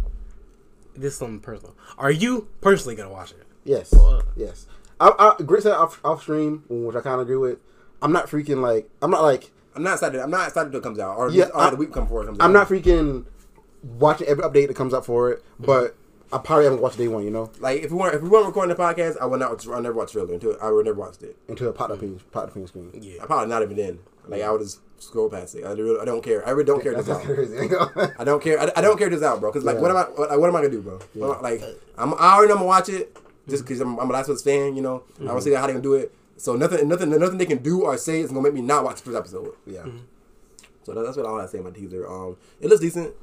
[0.94, 1.76] this is something personal.
[1.98, 3.42] Are you personally gonna watch it?
[3.64, 3.92] Yes.
[3.92, 4.66] Well, uh, Yes.
[5.00, 7.58] I, I Grit said off off stream, which I kind of agree with.
[8.02, 10.20] I'm not freaking like I'm not like I'm not excited.
[10.20, 12.22] I'm not excited until it comes out, or, Yeah, or I- the week come before
[12.22, 12.44] it comes out.
[12.44, 13.24] I'm not freaking
[13.82, 15.64] watching every update that comes up for it, mm-hmm.
[15.66, 15.96] but
[16.32, 17.24] I probably haven't watched day one.
[17.24, 19.66] You know, like if we weren't if we weren't recording the podcast, I would not.
[19.68, 21.36] I never watch trailer until I would never watched it.
[21.48, 22.90] until it popped up in popped up in screen.
[23.00, 23.22] yeah.
[23.22, 23.98] I probably not even then.
[24.28, 25.64] Like I would just scroll past it.
[25.64, 26.46] I, really, I don't care.
[26.46, 27.22] I really don't care That's out.
[27.22, 27.56] crazy.
[28.18, 28.60] I don't care.
[28.60, 29.50] I, I don't care this out, bro.
[29.50, 29.82] Because like, Yeah.
[29.82, 30.02] what am I?
[30.04, 31.00] What, what am I gonna do, bro?
[31.16, 31.62] Am I- like,
[31.98, 32.14] I'm.
[32.14, 33.16] I already know I'm gonna watch it
[33.48, 34.76] just because I'm, I'm a Last of Us fan.
[34.76, 36.14] You know, I want to see how they gonna do it.
[36.36, 38.96] So nothing, nothing, nothing they can do or say is gonna make me not watch
[39.02, 39.54] the first episode.
[39.66, 39.84] yeah.
[40.82, 42.08] So that, that's what I want to say in my teaser.
[42.10, 43.14] Um, it looks decent.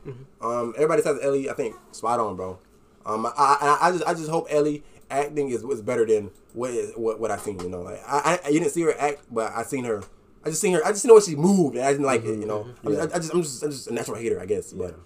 [0.42, 1.50] Um, everybody says Ellie.
[1.50, 2.60] I think spot on, bro.
[3.06, 6.70] Um, I, I, I just, I just hope Ellie acting is, is better than what
[6.72, 7.60] is what what I seen.
[7.60, 10.04] You know, like I, I, you didn't see her act, but I seen her.
[10.48, 10.86] I just seen her.
[10.86, 12.40] I just know what she moved, and I didn't like it.
[12.40, 14.46] You know, I, mean, I, I just, I'm just, I'm just a natural hater, I
[14.46, 14.72] guess.
[14.74, 14.98] But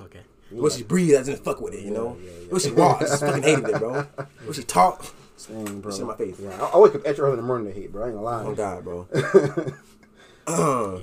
[0.00, 0.20] Okay.
[0.50, 1.80] what she breathed, I didn't fuck with it.
[1.84, 2.10] You know,
[2.50, 4.06] what she walked, I just fucking hated it, bro.
[4.44, 5.12] What she talked,
[5.48, 5.90] Dang, bro.
[5.90, 6.36] shit in my face.
[6.40, 8.04] Yeah, I, I wake up extra early in the morning to hate, bro.
[8.04, 8.42] I ain't gonna lie.
[8.44, 9.08] oh god, bro.
[10.46, 11.00] uh,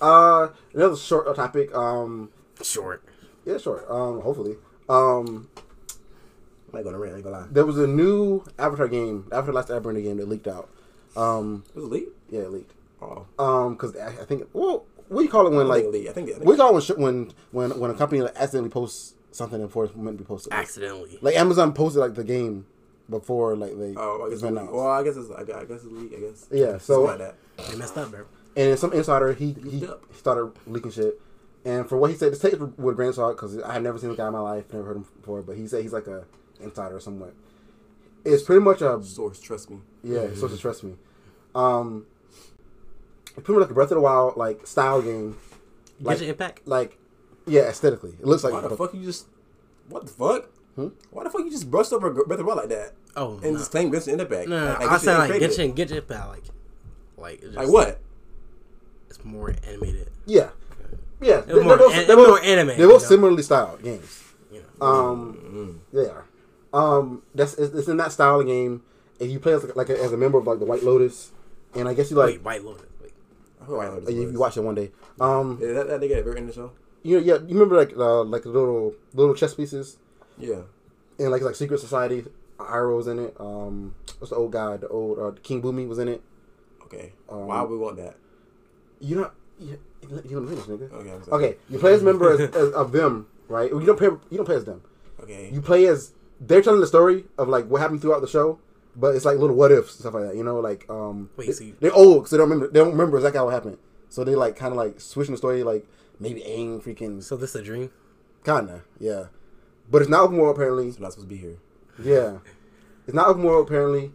[0.00, 1.74] Uh, another short topic.
[1.74, 2.30] Um,
[2.62, 3.02] Short.
[3.44, 3.86] yeah, short.
[3.88, 4.56] Um, hopefully.
[4.88, 5.48] Um,
[6.72, 7.14] I'm not gonna rant.
[7.14, 7.46] I ain't gonna lie.
[7.50, 10.68] there was a new Avatar game, Avatar: Last Airbender game that leaked out.
[11.16, 12.10] Um, Was it leaked?
[12.30, 12.72] yeah, it leaked.
[13.38, 15.82] Oh, Um, because I, I think, well, what do you call it when I like
[15.82, 16.08] think it leaked.
[16.10, 16.28] I think.
[16.30, 19.60] I think we call it when, when when when a company like, accidentally posts something
[19.60, 20.52] before it's meant to be posted.
[20.52, 21.18] Accidentally.
[21.20, 22.66] Like Amazon posted like the game
[23.10, 24.72] before like they Oh, I guess it's announced.
[24.72, 26.12] Well, I guess it's I guess I guess it's leak.
[26.16, 26.46] I guess.
[26.50, 27.34] Yeah, so- like that.
[27.70, 28.20] They messed up, bro.
[28.56, 30.02] And then some insider he he Leaked up.
[30.14, 31.20] started leaking shit.
[31.66, 33.72] And for what he said, just take it with a grain of salt because I
[33.74, 35.42] had never seen the guy in my life, never heard him before.
[35.42, 36.24] But he said he's like a
[36.60, 37.34] insider or somewhat.
[38.24, 39.78] It's pretty much a Source, trust me.
[40.02, 40.94] yeah, so just trust me.
[41.54, 42.13] Um, it's
[43.42, 45.36] pretty much like a Breath of the Wild like style game.
[46.00, 46.66] Like- Get your impact.
[46.66, 46.98] Like
[47.46, 49.26] yeah, aesthetically, it looks like Why the fuck you just?
[49.88, 50.48] What the fuck?
[50.76, 50.88] Hmm?
[51.10, 53.52] Why the fuck you just brushed over Breath of the Wild like that Oh, and
[53.52, 53.58] no.
[53.58, 54.48] just claim Genshin Impact?
[54.48, 54.72] No, no, no.
[54.72, 55.58] Like, I Genshin said like Impact get it.
[55.66, 56.44] your get your impact like
[57.16, 58.00] like just, Like what?
[59.08, 60.10] It's more animated.
[60.26, 60.50] yeah,
[61.20, 61.40] yeah.
[61.40, 62.68] They're more, an- they're more anime.
[62.68, 63.08] They're you both know?
[63.08, 64.22] similarly styled games.
[64.52, 64.86] You know.
[64.86, 66.24] Um, they are.
[66.72, 68.82] Um, that's it's, it's in that style of game,
[69.20, 71.30] If you play as like, like a, as a member of like the White Lotus,
[71.74, 72.86] and I guess you like Wait, White Lotus.
[73.68, 73.86] Wait.
[73.86, 74.90] I feel like I know uh, you, watch it one day.
[75.20, 76.72] Um, Yeah, that, that nigga very end the show.
[77.02, 79.98] you know, yeah, you remember like uh, like little little chess pieces,
[80.38, 80.62] Yeah.
[81.18, 82.24] and like like Secret Society.
[82.58, 83.36] Iroh was in it.
[83.40, 84.76] Um, what's the old guy?
[84.76, 86.22] The old uh, King Bumi was in it.
[86.84, 87.12] Okay.
[87.28, 88.14] Um, Why would we want that?
[89.00, 89.78] You know, you,
[90.28, 90.92] you me finish, nigga.
[90.92, 91.30] Okay.
[91.32, 93.70] Okay, you play as member as, as, of them, right?
[93.70, 94.06] You don't play.
[94.30, 94.82] You don't play as them.
[95.20, 95.50] Okay.
[95.52, 98.58] you play as they're telling the story of like what happened throughout the show,
[98.96, 100.36] but it's like little what ifs stuff like that.
[100.36, 102.72] You know, like um, Wait, they, so you- they're old, so they don't remember.
[102.72, 103.78] They don't remember exactly how it happened.
[104.08, 105.86] So they like kind of like switching the story, like
[106.20, 107.90] maybe Aang freaking So this is a dream.
[108.44, 109.24] kinda, yeah.
[109.90, 110.90] But it's not open world apparently.
[110.92, 111.56] So not supposed to be here.
[112.02, 112.38] Yeah,
[113.06, 114.12] it's not open world apparently,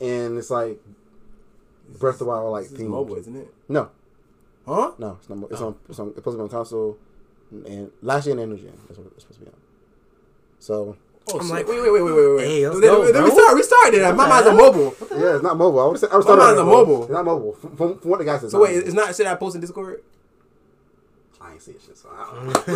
[0.00, 0.80] and it's like
[1.98, 2.88] Breath of the Wild like theme.
[2.88, 3.52] mobile, isn't it?
[3.68, 3.90] No,
[4.66, 4.92] Huh?
[4.98, 5.38] no, it's not.
[5.38, 5.74] mo- It's on.
[5.88, 6.08] It's on.
[6.08, 6.98] It's supposed to be on console,
[7.50, 8.72] and last gen and new gen.
[8.86, 9.58] That's what it's supposed to be on.
[10.58, 10.96] So
[11.32, 11.50] Oh, I'm shit.
[11.54, 12.46] like, wait, wait, wait, wait, wait, wait.
[12.46, 13.24] hey, let's Then- go, then bro.
[13.24, 13.54] we start.
[13.54, 14.02] We started.
[14.02, 14.94] My the mind's on mobile.
[15.16, 15.80] yeah, it's not mobile.
[15.80, 16.02] I was.
[16.04, 17.02] I was My starting mine's on on mobile.
[17.04, 17.52] It's not mobile.
[17.54, 18.50] From, from, from what the guy said.
[18.50, 20.02] So wait, it's not shit I post in Discord.
[21.42, 22.46] I ain't see it shit, so I don't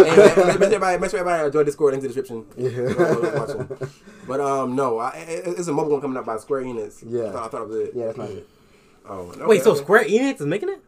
[0.00, 0.04] know.
[0.04, 1.92] hey, man, make sure everybody, make sure everybody join Discord.
[1.94, 2.44] Link in the description.
[2.56, 3.66] Yeah.
[4.26, 7.04] But um, no, I, it- it's a mobile one coming out by Square Enix.
[7.06, 7.28] Yeah.
[7.28, 7.92] I thought, I thought it was it.
[7.94, 8.48] yeah, that's not it.
[9.06, 9.74] Oh, okay, Wait, so.
[9.74, 10.80] Square Enix is making it?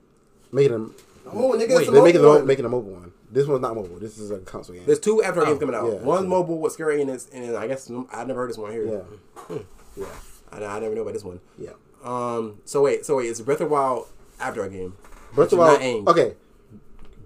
[0.52, 0.94] Making them,
[1.26, 3.12] Oh, nigga, Wait, it's a they're making mobile the, making a mobile one.
[3.30, 3.98] This one's not mobile.
[3.98, 4.86] This is a console game.
[4.86, 5.86] There's two Avatar games Oh, coming out.
[5.92, 5.98] yeah.
[5.98, 9.04] One's mobile with Enix, and then I guess I never heard this one here.
[9.50, 9.58] Yeah,
[9.96, 10.06] yeah,
[10.52, 11.40] I, I never know about this one.
[11.58, 11.70] yeah.
[12.04, 12.60] Um.
[12.64, 13.04] So wait.
[13.04, 13.26] So wait.
[13.26, 14.06] It's Breath of the Wild
[14.38, 14.96] Avatar game.
[15.34, 16.08] Breath of the Which is Wild.
[16.08, 16.34] Okay,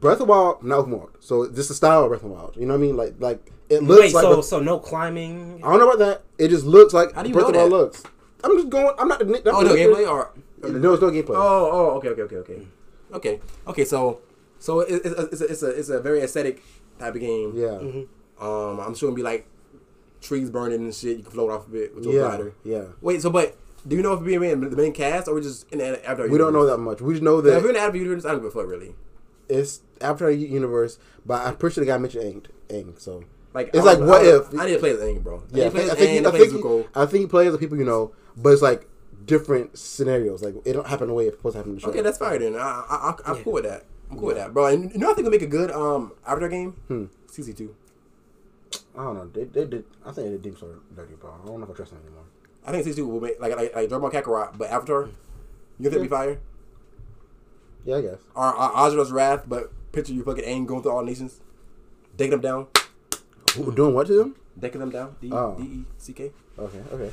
[0.01, 1.11] Breath of Wild, open world.
[1.21, 2.57] So this is the style of Breath of Wild.
[2.57, 2.97] You know what I mean?
[2.97, 4.23] Like, like it looks Wait, like.
[4.23, 5.61] so Breath- so no climbing?
[5.63, 6.23] I don't know about that.
[6.39, 8.03] It just looks like How do you Breath of Wild looks.
[8.43, 8.95] I'm just going.
[8.99, 9.21] I'm not.
[9.21, 10.33] I'm Oh, no gameplay or.
[10.63, 11.35] Yeah, There's no gameplay.
[11.37, 12.67] Oh, oh, okay, okay, okay, okay,
[13.13, 13.85] okay, okay.
[13.85, 14.21] So,
[14.61, 16.63] so it, it, it's a it's a it's a very aesthetic
[17.01, 17.53] type of game.
[17.57, 18.45] yeah, Mm-hmm.
[18.45, 19.47] Um, I'm sure it'll be like
[20.21, 21.17] trees burning and shit.
[21.19, 22.55] You can float off of it with your yeah, glider.
[22.65, 22.85] yeah.
[23.01, 23.57] Wait, so but
[23.87, 26.29] do you know if we're being the main cast or we just in the Avatar?
[26.29, 27.01] We don't know that much.
[27.01, 28.51] We just know Yeah, if that we're in the Avatar universe, I don't give a
[28.51, 28.95] fuck really.
[29.49, 30.99] it's after universe.
[31.27, 32.85] But I'm pretty sure the guy mentioned Aang.
[32.87, 35.21] Aang so Like It's like, don't- what I if- I need to play the thing,
[35.21, 35.43] bro?
[35.51, 36.27] yeah, I I need to play think, I think, thing.
[36.27, 36.87] I I think, Zuko.
[36.95, 38.87] I think he plays the people you know, but it's like
[39.27, 40.43] different scenarios.
[40.43, 41.89] Like it don't happen the way it's supposed to happen in the show.
[41.91, 42.57] Okay, that's fine then.
[42.57, 42.97] I, I,
[43.27, 43.85] I, I'm cool with that.
[44.11, 44.67] I'm cool with that, bro.
[44.67, 46.73] And you know, I think it'll make a good um Avatar game.
[46.89, 47.05] Hmm.
[47.29, 47.75] CC two.
[48.97, 49.27] I don't know.
[49.29, 49.85] They, they did.
[50.05, 51.31] I think they did Story dirty, bro.
[51.43, 52.25] I don't know if I trust them anymore.
[52.67, 55.09] I think CC two will make like like like Dragon Ball Kakarot, but Avatar.
[55.79, 56.39] You think it'd be fire?
[57.85, 58.19] Yeah, I guess.
[58.35, 61.41] Or, or Asura's Wrath, but picture you fucking aim going through all nations,
[62.19, 62.67] taking them down,
[63.75, 64.37] doing what to them?
[64.59, 65.17] decking them down.
[65.21, 65.55] D Oh.
[65.59, 66.31] D E C K.
[66.59, 67.11] Okay, okay.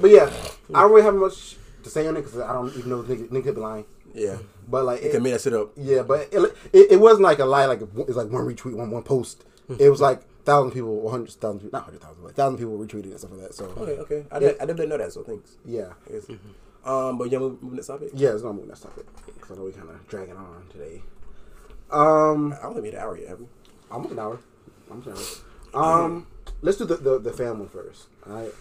[0.00, 0.30] But yeah,
[0.72, 3.06] I don't really have much to say on it because I don't even know if
[3.08, 3.84] nigga, nigga could be lying.
[4.14, 4.38] Yeah,
[4.68, 5.72] But like, can it, make that shit up.
[5.76, 6.40] yeah, but it,
[6.72, 7.66] it, it wasn't like a lie.
[7.66, 9.44] Like it's like one retweet, one one post.
[9.78, 13.10] It was like thousand people, hundred thousand people, not hundred thousand, but thousand people retweeted
[13.10, 13.54] and stuff like that.
[13.54, 14.26] So Okay, okay.
[14.30, 14.56] I did.
[14.60, 15.12] I didn't know that.
[15.12, 15.56] So thanks.
[15.64, 15.92] yeah.
[16.84, 18.10] Um, but yeah, moving moving to topic.
[18.14, 21.02] yeah, it's not moving that topic because I know we kind of dragging on today.
[21.90, 23.28] Um, I only made an hour yet.
[23.30, 23.46] Have we?
[23.90, 24.38] almost an hour.
[24.90, 25.02] An
[25.74, 26.04] hour.
[26.04, 26.26] Um,
[26.62, 28.06] let's do the the, the one first.
[28.28, 28.52] All right,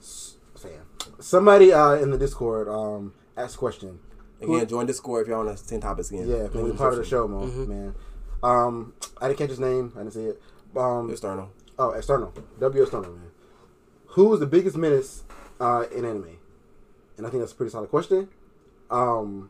[0.00, 0.70] S- fan.
[1.18, 4.00] Somebody uh in the Discord um asked a question.
[4.40, 6.28] Again, join Discord if y'all want to send topics again.
[6.28, 7.08] Yeah, Link in be part of the description.
[7.08, 7.68] show, man.
[7.68, 7.94] Man,
[8.42, 9.92] um, I didn't catch his name.
[9.96, 10.42] I didn't see it.
[10.76, 11.50] Um, External.
[11.78, 12.34] oh, external.
[12.60, 13.30] W external, man.
[14.08, 15.24] Who is the biggest menace
[15.60, 16.36] uh, in anime?
[17.16, 18.28] And I think that's a pretty solid question.
[18.90, 19.48] Um,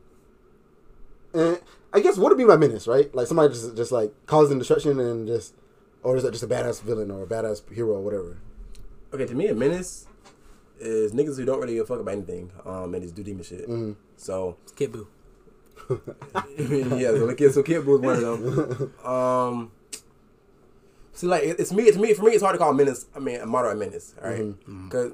[1.35, 1.61] and
[1.93, 3.13] I guess what would be my menace, right?
[3.15, 5.55] Like somebody just just like causing destruction and just,
[6.03, 8.39] or is that just a badass villain or a badass hero or whatever?
[9.13, 10.07] Okay, to me, a menace
[10.79, 12.53] is niggas who don't really give a fuck about anything.
[12.65, 13.63] Um, and just do demon shit.
[13.69, 13.93] Mm-hmm.
[14.17, 15.07] So Kid Buu.
[16.99, 18.93] yeah, so Kid, so Kid Buu is one of them.
[19.07, 19.71] Um,
[21.13, 21.91] see, like it- it's me.
[21.91, 23.07] To me, for me, it's hard to call a menace.
[23.15, 24.15] I mean, a moderate menace.
[24.23, 24.41] All right?
[24.41, 24.89] Mm-hmm.
[24.89, 25.13] because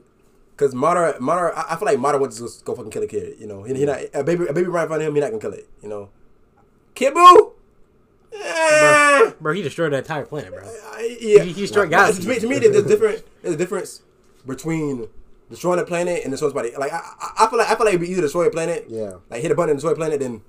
[0.56, 1.54] because moderate, moderate.
[1.56, 3.36] I, I feel like moderate would just go fucking kill a kid.
[3.38, 4.46] You know, he, he not a baby.
[4.46, 5.14] A baby right in front of him.
[5.14, 5.68] He not gonna kill it.
[5.82, 6.10] You know,
[6.94, 7.52] Kid Buu.
[8.34, 10.62] Eh, Bro, he destroyed that entire planet, bro.
[10.64, 12.24] I- yeah, He- he struck But galaxies.
[12.24, 13.22] To me, to me, there's a different.
[13.42, 14.00] There's a difference
[14.46, 15.08] between
[15.52, 16.76] destroying a planet and destroying somebody.
[16.76, 18.86] Like I, I, I feel like I feel like it'd be either destroy a planet,
[18.88, 19.14] Yeah.
[19.30, 20.42] like hit a button and destroy a planet, then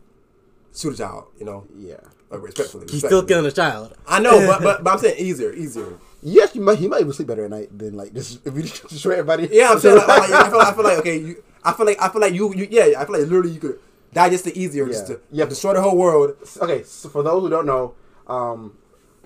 [0.75, 1.25] shoot a child.
[1.37, 1.97] You know, Yeah.
[2.31, 2.87] like respectfully.
[2.89, 3.95] He's still killing a child.
[4.07, 5.93] I know, but, but but I'm saying easier, easier.
[6.21, 6.79] Yes, he might.
[6.79, 9.49] He might even sleep better at night than like just if you just destroy everybody.
[9.51, 9.97] Yeah, I'm saying.
[9.97, 11.43] Like, like, I feel like I feel like okay, you.
[11.63, 12.53] I feel like I feel like you.
[12.55, 13.79] you yeah, I feel like literally you could
[14.13, 14.91] digest it easier yeah.
[14.93, 15.15] just Yeah.
[15.15, 15.45] to Yeah.
[15.45, 16.35] destroy the whole world.
[16.61, 17.93] Okay, so for those who don't know,
[18.27, 18.77] um,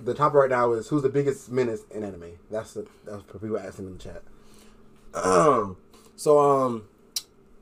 [0.03, 2.31] the topic right now is who's the biggest menace in anime.
[2.49, 4.23] That's the that's for people asking in the chat.
[5.23, 5.77] Um.
[6.15, 6.83] So um.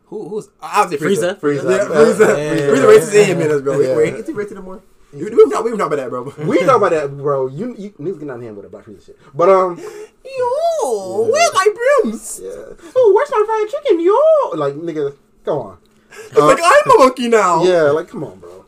[0.08, 1.40] Who who's obviously Frieza.
[1.40, 1.62] Frieza.
[1.64, 1.78] Frieza.
[1.78, 2.38] Yeah, Frieza.
[2.38, 2.68] Yeah.
[2.68, 3.80] Frieza racist in minutes, bro.
[3.80, 3.96] Yeah.
[3.98, 4.82] Wait, is he racist anymore?
[5.14, 6.24] You, we talk, we talk about that, bro.
[6.46, 7.48] We talk about that, bro.
[7.48, 9.18] You you niggas get on him with a black Frieza shit.
[9.34, 11.68] But um, Yo, where's my
[12.04, 12.42] brims?
[12.44, 12.74] yeah.
[12.96, 14.58] Oh, where's my fried chicken, yo?
[14.58, 15.78] Like nigga, come on.
[16.12, 17.64] It's like I'm a monkey now.
[17.64, 18.66] Yeah, like come on, bro.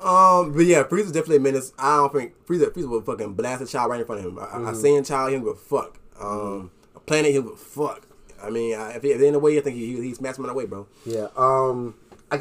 [0.00, 1.72] Um, but yeah, Frieza's definitely a menace.
[1.78, 4.38] I don't think Frieza, Frieza will fucking blast a child right in front of him.
[4.38, 4.66] I, Mm-hmm.
[4.68, 5.98] a Saiyan child, he would fuck.
[6.20, 6.75] Um, a
[7.06, 8.06] planet, he would fuck.
[8.42, 10.38] I mean, I, if, he, if in a way, I think he he, he smashed
[10.38, 10.86] him in the way, bro.
[11.04, 11.28] Yeah.
[11.36, 11.94] Um.
[12.30, 12.38] I,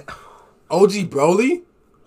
[0.70, 1.61] OG Broly,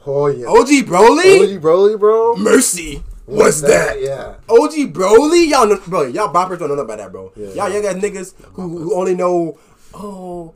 [0.04, 0.46] oh yeah.
[0.46, 2.36] OG Broly, OG Broly, bro.
[2.36, 3.02] Mercy.
[3.26, 4.00] What's that?
[4.00, 4.36] Yeah.
[4.48, 7.30] OG Broly, y'all know, bro, y'all boppers don't know about that, bro.
[7.36, 7.48] Yeah.
[7.50, 9.59] Y'all young ass niggas who, who only know,
[9.92, 10.54] oh,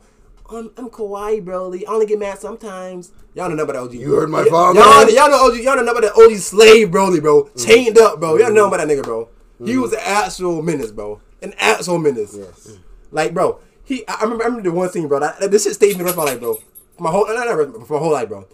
[0.49, 1.83] I'm, I'm Kawaii Broly.
[1.87, 3.11] I only get mad sometimes.
[3.35, 3.93] Y'all don't know about that OG.
[3.93, 4.79] You heard my father.
[4.79, 5.57] Y'all, y'all know OG.
[5.57, 7.43] Y'all don't know about that OG slave Broly, bro.
[7.43, 7.65] Mm.
[7.65, 8.37] Chained up, bro.
[8.37, 8.73] Y'all know mm.
[8.73, 9.29] about that nigga, bro.
[9.63, 9.81] He mm.
[9.81, 11.21] was an actual menace, bro.
[11.43, 12.35] An asshole menace.
[12.37, 12.77] Yes.
[13.11, 14.07] Like, bro, he.
[14.07, 14.43] I remember.
[14.43, 15.19] I remember the one scene, bro.
[15.19, 16.57] That, this shit stayed in the rest of my life, bro.
[16.99, 18.47] My whole, not, not for my whole life, bro.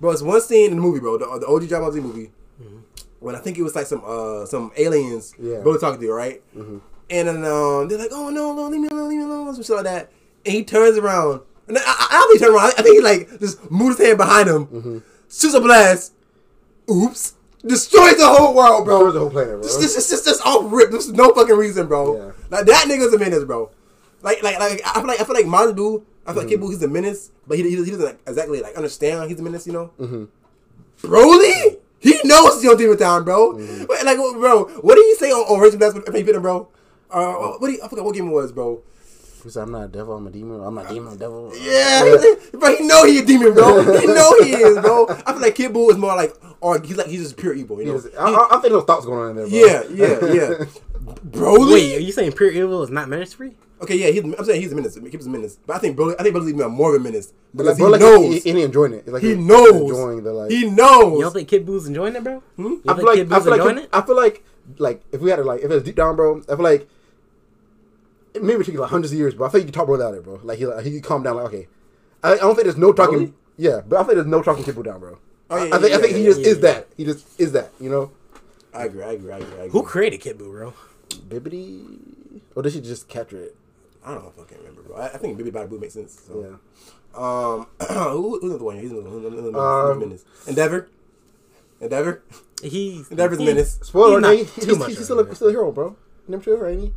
[0.00, 1.18] Bro, it's one scene in the movie, bro.
[1.18, 2.30] The, the OG Dragon Ball Z movie.
[3.20, 5.56] When I think it was like some uh some aliens, Yeah.
[5.56, 6.42] Broly talking to you, right?
[6.56, 6.80] And
[7.28, 9.76] then um, they're like, "Oh no, no, leave me alone, leave me alone," some shit
[9.76, 10.10] like that.
[10.46, 12.72] And he turns around, and I, I, I don't think he turned around.
[12.78, 16.14] I think he like just moved his hand behind him, shoots a blast,
[16.90, 17.34] oops,
[17.66, 19.04] destroys the whole world, bro.
[19.04, 19.62] Destroys the whole planet, bro.
[19.62, 20.90] This, this, this, all rip.
[20.90, 22.16] There's no fucking reason, bro.
[22.16, 22.32] Yeah.
[22.50, 23.70] Like that nigga's a menace, bro.
[24.22, 26.04] Like, like, like I feel like I feel like Mandu.
[26.26, 28.60] I feel like Kid Buu, he's a menace, but he, he, he doesn't like, exactly
[28.60, 29.90] like understand he's a menace, you know.
[29.98, 30.24] Mm-hmm.
[31.06, 33.56] Broly, he knows he's on Demon Town, bro.
[33.56, 36.68] Wait, like, bro, what did he say on, on Raging Blast when he him, bro?
[37.10, 38.82] Uh, what do you, I forgot what game it was, bro.
[39.42, 40.60] He said, I'm not a devil, I'm a demon.
[40.62, 41.52] I'm not a demon, I'm a devil.
[41.60, 43.82] Yeah, he- bro, he know he a demon, bro.
[44.00, 45.06] He know he is, bro.
[45.26, 47.80] I feel like Kid Buu is more like, or he's like he's just pure evil,
[47.80, 48.00] you know.
[48.00, 49.58] just- I, I, I think those thoughts going on in there, bro.
[49.58, 50.64] Yeah, yeah, yeah.
[51.30, 51.72] Broly.
[51.74, 53.54] Wait, are you saying pure evil is not menace free?
[53.82, 54.94] Okay, yeah, he's, I'm saying he's a menace.
[54.94, 57.02] He keeps a menace, but I think Broly, I think Broly's even more of a
[57.02, 58.34] menace But like, because bro, he like, knows.
[58.34, 58.98] he, he, ain't enjoying it.
[58.98, 59.74] It's like He he's knows.
[59.74, 60.50] enjoying the like.
[60.50, 61.14] he knows.
[61.18, 62.42] You don't think Kid Buu's enjoying it, bro?
[62.56, 62.62] Hmm?
[62.62, 63.90] You I don't feel think like Kid I feel enjoying like it?
[63.92, 64.44] I feel like
[64.78, 66.42] like if we had to like if it was deep down, bro.
[66.42, 66.88] I feel like
[68.42, 70.14] maybe it took like hundreds of years, but I think you can talk bro out
[70.14, 70.40] it, bro.
[70.42, 71.36] Like he like, he can calm down.
[71.36, 71.68] Like okay,
[72.22, 73.18] I, I don't think there's no talking.
[73.18, 73.32] Really?
[73.56, 75.18] Yeah, but I think there's no talking people down, bro.
[75.50, 76.62] Oh, yeah, I think yeah, I think yeah, he yeah, just yeah, is yeah.
[76.62, 76.88] that.
[76.96, 77.70] He just is that.
[77.80, 78.10] You know,
[78.72, 79.02] I agree.
[79.02, 79.32] I agree.
[79.32, 79.52] I agree.
[79.52, 79.70] I agree.
[79.70, 80.74] Who created Kid Buu, bro?
[81.28, 83.56] Babidi, or did she just capture it?
[84.04, 84.96] I don't know if I can remember, bro.
[84.96, 86.20] I, I think Baby Bada Boo makes sense.
[86.26, 86.40] So.
[86.40, 86.56] Yeah.
[87.12, 87.66] Um,
[88.12, 88.78] who, who's the one?
[88.78, 89.58] He's another who's another
[89.92, 90.24] Um, menace.
[90.46, 90.88] Endeavor.
[91.80, 92.22] Endeavor.
[92.62, 93.78] He's Endeavor's a he- menace.
[93.82, 95.72] Spoiler, He's not alert, he, too he's, much he's still a a, still a hero,
[95.72, 95.96] bro.
[96.28, 96.92] Number two, ain't he?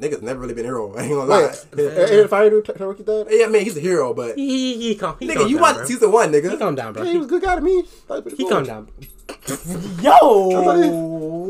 [0.00, 0.94] Niggas never really been a hero.
[0.96, 1.54] I ain't gonna lie.
[1.74, 3.26] Wait, and Fire do Taroki that?
[3.30, 5.16] Yeah, man, he's a hero, but He he he calm.
[5.20, 5.86] He nigga, you down, watched bro.
[5.86, 6.44] season one, nigga.
[6.50, 6.58] He nigga.
[6.58, 7.02] calm down, bro.
[7.02, 7.84] Yeah, he was a good guy to me.
[8.36, 8.88] He calm down.
[9.28, 9.34] I
[10.02, 10.12] Yo,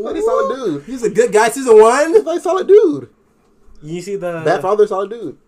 [0.02, 0.84] thought he solid dude.
[0.84, 1.48] He's a good guy.
[1.50, 2.12] Season one.
[2.14, 3.08] He's like solid dude.
[3.82, 5.38] you see the Bad father, solid dude.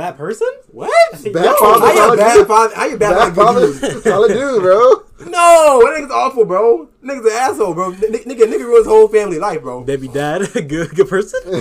[0.00, 0.48] Bad person?
[0.70, 1.12] What?
[1.12, 2.74] Bad Yo, father, How you a solid bad father?
[2.74, 3.72] How you bad, Bad father?
[3.72, 5.04] father, solid dude, bro.
[5.26, 6.88] No, that nigga's awful, bro.
[7.04, 7.92] Nigga's an asshole, bro.
[7.92, 9.84] N- nigga, nigga ruins his whole family life, bro.
[9.84, 11.40] Baby dad, good good person.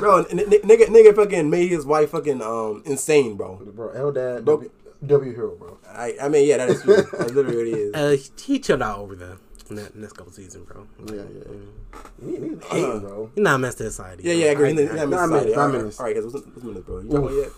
[0.00, 3.56] Bro, n- n- nigga, nigga fucking made his wife fucking um insane, bro.
[3.74, 4.56] Bro, L dad, Bro.
[4.56, 4.70] W,
[5.06, 5.78] w hero, bro.
[5.86, 6.96] I, I mean, yeah, that is true.
[6.96, 7.94] That's literally what it is.
[7.94, 9.36] Uh, he chilled out over the
[9.70, 10.86] ne- next couple seasons, bro.
[11.06, 12.30] Yeah, yeah.
[12.30, 13.30] He's hating, bro.
[13.34, 14.22] He's not a mess to society.
[14.24, 14.40] Yeah, bro.
[14.40, 14.68] yeah, I agree.
[14.68, 15.30] I- I- not Nine minutes.
[15.30, 17.00] minutes, nine All right, all right, guys, what's, what's minutes, bro?
[17.00, 17.50] You about yet?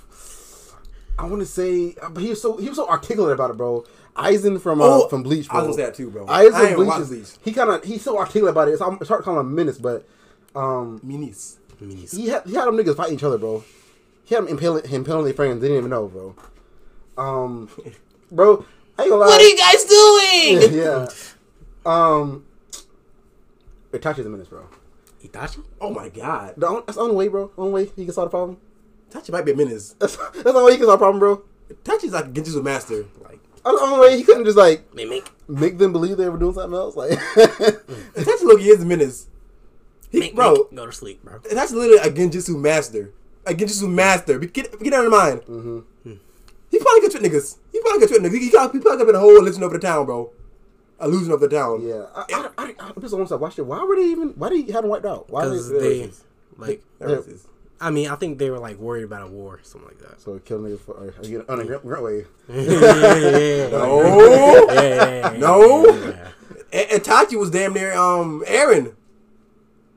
[1.18, 3.84] I want to say, but he was so he was so articulate about it, bro.
[4.16, 6.26] Aizen from uh, Oh, from Bleach, I was that too, bro.
[6.26, 7.28] Aizen Bleach, is, Bleach.
[7.44, 8.72] he kind of he's so articulate about it.
[8.72, 10.08] It's, it's hard to call him a menace, but
[10.56, 11.56] um, Minis.
[11.80, 12.16] Minis.
[12.16, 13.62] he had he had them niggas fighting each other, bro.
[14.24, 15.60] He had them impaling impaling their friends.
[15.60, 16.34] They didn't even know, bro.
[17.18, 17.68] Um,
[18.32, 18.64] bro,
[18.98, 19.26] I ain't gonna lie.
[19.26, 20.72] What are you guys doing?
[20.78, 21.08] yeah.
[21.86, 22.44] Um,
[23.92, 24.66] Itachi's a menace, bro.
[25.24, 25.62] Itachi?
[25.80, 27.50] Oh my god, The on- that's the only way, bro.
[27.58, 28.58] Only way he can solve the problem.
[29.10, 29.94] Itachi might be a menace.
[29.98, 31.42] That's that's the only way he can solve the problem, bro.
[31.72, 33.04] Itachi's like a Genjutsu master.
[33.22, 35.28] Like That's the only way he couldn't just like Mimic.
[35.48, 36.96] make them believe they were doing something else.
[36.96, 39.26] Like, Tachi Loki is a menace.
[40.10, 41.38] He, Make, bro, Go to sleep, bro.
[41.40, 43.12] Tachi's literally a Genjutsu master.
[43.46, 44.38] A Genjutsu master.
[44.38, 45.40] Get get out of my mind.
[45.42, 46.12] Mm-hmm.
[46.70, 47.58] He probably could trick niggas.
[47.72, 48.32] He probably could trick niggas.
[48.38, 50.30] He, he, probably- he probably could have been a whole illusion over the town, bro.
[51.02, 51.82] Illusion of the town.
[51.82, 53.62] yeah, I, I, I, I, I'm just almost like, watch it.
[53.66, 54.30] Why were they even?
[54.30, 55.30] Why did he have them wiped out?
[55.30, 55.44] Why?
[55.44, 56.10] Because Did they,
[56.58, 57.16] like, That Yeah.
[57.16, 57.46] was his-
[57.82, 60.20] I mean, I think they were like worried about a war or something like that.
[60.20, 62.28] so kill niggas for or, get on a grunt, grunt wave.
[62.46, 65.32] yeah, yeah, yeah, No.
[65.38, 65.86] No.
[66.72, 68.94] And, Tachi was damn near um Eren,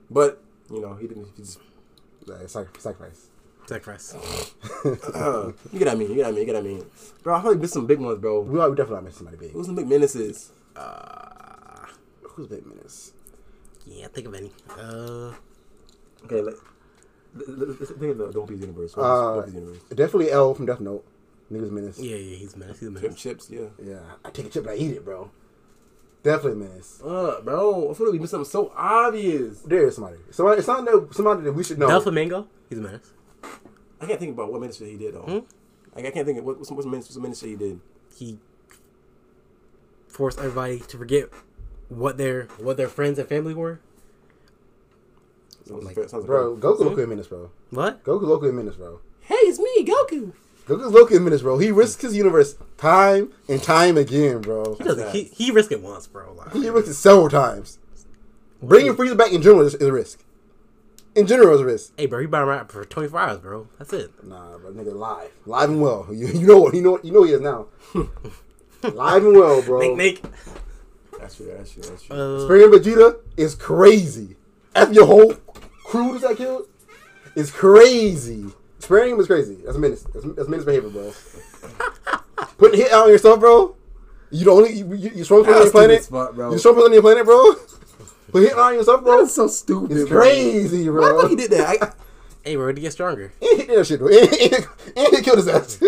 [0.09, 0.41] but
[0.71, 1.27] you know he didn't.
[1.35, 1.59] He just,
[2.25, 3.27] Like, sacrifice.
[3.65, 4.13] Sacrifice.
[4.85, 6.09] uh, you get what I mean.
[6.09, 6.39] You get what I mean.
[6.39, 6.85] You get what I mean.
[7.21, 8.41] Bro, I probably missed some big ones, bro.
[8.41, 9.51] We, are, we definitely missed somebody big.
[9.51, 10.51] Who's some big menaces?
[12.24, 13.13] Who's big menace?
[13.86, 14.51] Yeah, think of any.
[14.78, 15.34] Uh,
[16.26, 16.53] Okay, let,
[17.36, 18.93] let, let, let's think of the Don't Please Universe.
[18.97, 19.80] Uh, Don't Universe.
[19.89, 21.05] Definitely L from Death Note.
[21.51, 21.99] Niggas menace.
[21.99, 22.80] yeah, yeah, he's a menace.
[22.80, 23.19] He's a Chip menace.
[23.21, 23.65] chips, yeah.
[23.84, 25.30] Yeah, I take a chip and I eat it, bro.
[26.24, 27.01] Definitely menace.
[27.03, 29.59] Uh, bro, I feel like we missed something so obvious.
[29.59, 30.17] There is somebody.
[30.32, 30.59] Somebody.
[30.59, 31.89] It's not no somebody that we should know.
[31.89, 33.11] Doflamingo, he's a menace.
[33.99, 35.24] I can't think about what ministry he did though.
[35.24, 35.39] Hmm?
[35.95, 37.80] Like, I can't think of what what's, what's ministry, what's the ministry he did.
[38.15, 38.39] He
[40.14, 41.30] forced everybody to forget
[41.89, 43.80] what their what their friends and family were.
[45.66, 46.51] Sounds Like, fair- sounds bro.
[46.53, 47.49] like Goku Loki a menace, bro.
[47.72, 48.03] What?
[48.03, 48.99] Goku Loki a menace, bro.
[49.22, 50.34] Hey, it's me, Goku.
[50.68, 51.57] Goku's Loki in menace, bro.
[51.57, 54.76] He risks his universe time and time again, bro.
[54.78, 55.11] He doesn't.
[55.11, 56.34] He, he risked it once, bro.
[56.34, 57.80] Like, He risked it several times.
[58.61, 60.24] Bringing Frieza back in general is, is a risk.
[61.16, 61.93] In general, is a risk.
[61.97, 63.68] hey, bro, he been around for 24 hours, bro.
[63.78, 64.11] That's it.
[64.24, 66.07] Nah, bro, nigga, live, live and well.
[66.11, 66.74] You, you know what?
[66.74, 66.99] You know.
[67.03, 67.68] You know he is now.
[68.84, 69.79] live and well, bro.
[69.79, 70.34] Make, make.
[71.19, 71.53] That's true.
[71.55, 71.84] That's true.
[71.84, 72.15] That's true.
[72.15, 74.36] Uh, Sparing Vegeta is crazy.
[74.75, 75.34] After your whole
[75.86, 76.67] crew just that killed,
[77.36, 78.45] it's crazy.
[78.79, 79.57] Sparing him is crazy.
[79.63, 80.03] That's a menace.
[80.13, 81.13] That's, that's menace behavior, bro.
[82.57, 83.75] Putting hit out on yourself, bro.
[84.31, 86.03] You the only you, you, you strong person on your planet.
[86.03, 86.51] stupid bro.
[86.51, 87.55] You strong person on your planet, bro.
[88.34, 89.19] Put hitting on yourself, bro.
[89.19, 89.95] That's so stupid.
[89.95, 90.21] It's bro.
[90.21, 91.21] crazy, Why the bro.
[91.21, 91.84] fuck he did that?
[91.84, 91.93] I,
[92.43, 93.31] hey, bro, to get stronger.
[93.39, 94.09] He hit that shit, bro.
[94.09, 95.79] And he killed his ass.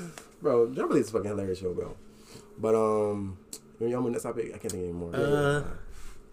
[0.44, 1.96] bro, Jump League is a fucking hilarious show, bro.
[2.58, 3.38] But um,
[3.80, 5.10] you know, on the next topic, I can't think anymore.
[5.14, 5.64] Uh,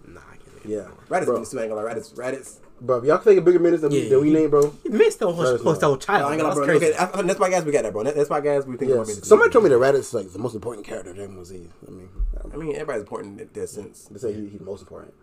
[0.07, 0.65] nah, I can't think.
[0.65, 1.35] Yeah, Raditz, bro.
[1.37, 1.43] bro.
[1.45, 1.93] still ain't gonna lie.
[1.93, 2.57] Raditz, Raditz.
[2.83, 4.73] Bro, if y'all can think of bigger minutes that we, Yeah, that we name, bro.
[4.81, 6.23] He missed the whole, That is whole, not- whole No, child.
[6.23, 6.79] I ain't gonna That's lie, bro.
[6.79, 6.93] crazy.
[6.93, 8.03] Okay, I- I- that's why guys we got that, bro.
[8.03, 9.07] That- That's why guys we think about Yes.
[9.09, 11.45] basic Somebody told me that Raditz is like the most important character in Dragon Ball
[11.45, 11.69] Z.
[11.87, 12.09] I mean,
[12.53, 14.05] I mean, everybody's important in that sense.
[14.09, 15.13] they say he, he's the most important.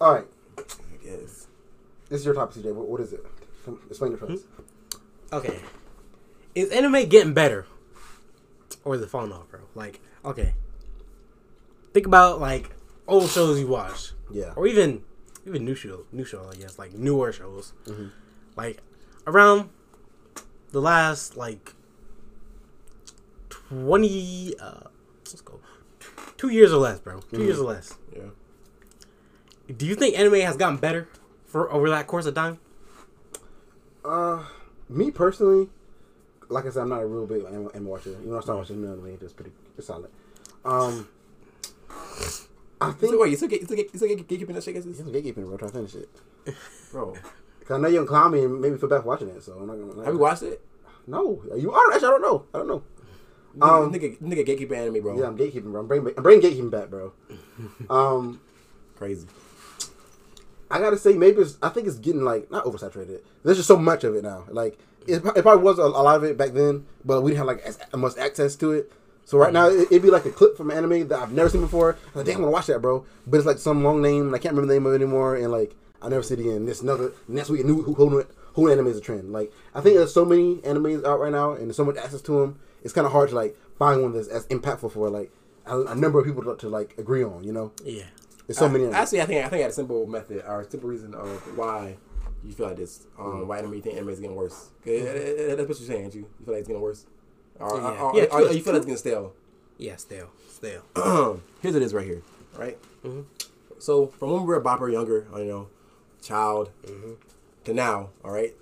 [0.00, 0.26] All right,
[0.58, 0.62] I
[1.04, 1.46] guess.
[2.08, 2.72] this is your topic, CJ.
[2.74, 3.24] What, what is it?
[3.90, 4.40] Explain it to us.
[5.34, 5.58] Okay.
[6.54, 7.66] Is anime getting better?
[8.84, 9.60] Or it falling off, bro?
[9.74, 10.54] Like, okay.
[11.92, 12.70] Think about like
[13.06, 14.12] old shows you watch.
[14.30, 14.52] Yeah.
[14.56, 15.02] Or even
[15.46, 17.72] even new show new show, I guess, like newer shows.
[17.86, 18.08] Mm-hmm.
[18.56, 18.82] Like
[19.26, 19.70] around
[20.72, 21.74] the last like
[23.48, 24.88] twenty uh
[25.26, 25.60] let's go.
[26.36, 27.20] Two years or less, bro.
[27.32, 27.96] 2 years or less.
[28.14, 28.30] Yeah.
[29.74, 31.08] Do you think anime has gotten better
[31.46, 32.58] for over that course of time?
[34.04, 34.44] Uh,
[34.88, 35.70] me personally,
[36.54, 38.10] like I said, I'm not a real big anime, anime watcher.
[38.10, 40.10] You know, I started watching anime, it's pretty, it's solid.
[40.64, 41.08] Um,
[42.80, 43.12] I think.
[43.12, 44.86] So wait, you still get you still get you still get gatekeeping that shit, guys?
[44.86, 45.56] It's gatekeeping, bro.
[45.56, 46.08] Try to finish it.
[46.90, 47.14] Bro,
[47.66, 49.42] Cause I know you're gonna clown me and make me feel bad for watching it.
[49.42, 50.04] So I'm not gonna.
[50.04, 50.60] have you watched it?
[51.06, 51.92] No, you are.
[51.92, 52.46] Actually, I don't know.
[52.54, 52.82] I don't know.
[53.62, 55.18] Um, nigga, nigga, gatekeeping anime, bro.
[55.18, 55.80] Yeah, I'm gatekeeping, bro.
[55.80, 57.12] I'm bringing, I'm bringing gatekeeping back, bro.
[57.90, 58.40] um,
[58.96, 59.26] Crazy.
[60.70, 63.20] I gotta say, maybe it's, I think it's getting like not oversaturated.
[63.44, 64.44] There's just so much of it now.
[64.48, 67.38] Like it, it probably was a, a lot of it back then, but we didn't
[67.38, 68.92] have like as, much access to it.
[69.26, 71.48] So right now, it, it'd be like a clip from an anime that I've never
[71.48, 71.96] seen before.
[72.14, 73.06] I'm like, damn, I want to watch that, bro.
[73.26, 75.36] But it's like some long name, and I can't remember the name of it anymore.
[75.36, 76.66] And like, I never see it again.
[76.66, 79.32] This another next week, a new who who, who anime is a trend.
[79.32, 82.20] Like, I think there's so many animes out right now, and there's so much access
[82.22, 82.58] to them.
[82.82, 85.32] It's kind of hard to like find one that's as impactful for like
[85.64, 87.44] a, a number of people to, to like agree on.
[87.44, 88.02] You know, Yeah.
[88.46, 88.86] there's so I- many.
[88.88, 91.28] Actually, I think I think I had a simple method or a simple reason of
[91.56, 91.96] why
[92.46, 93.06] you feel like this.
[93.18, 94.70] Um, why anime you think anime is getting worse?
[94.84, 96.04] it- That's what you're saying.
[96.04, 97.06] ain't You you feel like it's getting worse,
[97.58, 98.02] or, Yeah.
[98.02, 99.32] or, Yeah, or- true, you feel like it's getting stale.
[99.78, 100.28] Yeah, stale.
[100.50, 100.82] Stale.
[101.60, 102.22] Here's what it is right here,
[102.58, 102.78] right?
[103.78, 105.68] So from when we were a bopper, younger, you know,
[106.22, 106.70] child,
[107.64, 108.54] to now, all right.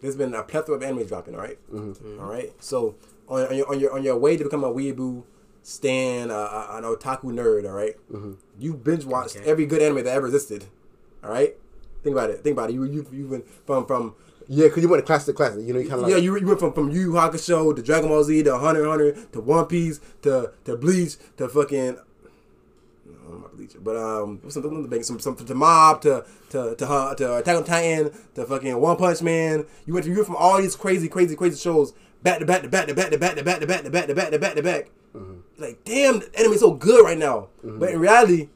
[0.00, 1.58] There's been a plethora of anime dropping, all right?
[1.72, 2.52] All right.
[2.60, 2.94] So
[3.28, 5.22] on, on your on your on your way to become a weeaboo,
[5.62, 7.96] stan, uh, uh, an otaku nerd, all right?
[8.58, 9.48] You binge watched Okay.
[9.48, 10.66] every good anime that ever existed,
[11.22, 11.56] all right?
[12.04, 12.44] Think about it.
[12.44, 12.74] Think about it.
[12.74, 14.14] You you you've been from from
[14.46, 15.66] yeah, because you went to classic to classic.
[15.66, 17.74] You know, you kind of like yeah, you, you went from from Yu Yu Hakusho
[17.74, 21.98] to Dragon Ball Z to Hunter Hunter to One Piece to to Bleach to fucking.
[23.26, 27.36] I'm not Bleach, but um, some some some to Mob to to to uh, to
[27.38, 29.64] Attack on Titan to fucking One Punch Man.
[29.86, 32.62] You went to you went from all these crazy crazy crazy shows back to back
[32.62, 34.38] to back to back to back to back to back to back to back to
[34.38, 34.90] back to back.
[35.56, 37.48] Like damn, the anime's so good right now.
[37.62, 38.50] But in reality,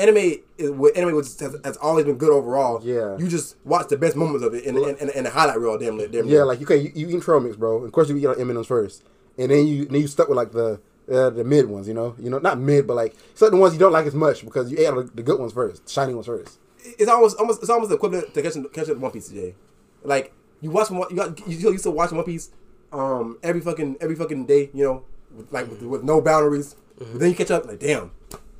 [0.00, 2.80] anime is what anime was, has, has always been good overall.
[2.82, 3.16] Yeah.
[3.18, 5.78] you just watch the best moments of it in, in, in the highlight reel.
[5.78, 6.26] Damn, damn.
[6.26, 7.84] Yeah, like you can you, you eat trail mix, bro.
[7.84, 9.04] Of course, you eat like M&M's first,
[9.38, 10.80] and then you then you stuck with like the
[11.10, 11.86] uh, the mid ones.
[11.86, 14.44] You know, you know, not mid, but like certain ones you don't like as much
[14.44, 16.58] because you ate the, the good ones first, the shiny ones first.
[16.84, 19.54] it's almost almost it's almost equivalent to catching catching One Piece today.
[20.02, 22.50] Like you watch one, you got you used to watch One Piece
[22.92, 26.76] um every fucking every fucking day, you know, with, like with, with no boundaries.
[26.98, 28.10] But then you catch up, like damn,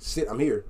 [0.01, 0.65] shit, I'm here.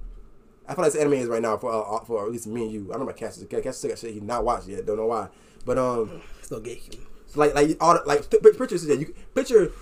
[0.70, 2.70] I feel like this anime is right now for uh, for at least me and
[2.72, 2.86] you.
[2.90, 3.46] I remember Cassius.
[3.48, 4.86] Cassius still got shit he not watched yet.
[4.86, 5.28] Don't know why,
[5.66, 7.00] but um, Still gatekeeping.
[7.34, 8.94] like like all the, like pi- pi- picture today.
[8.94, 9.72] You picture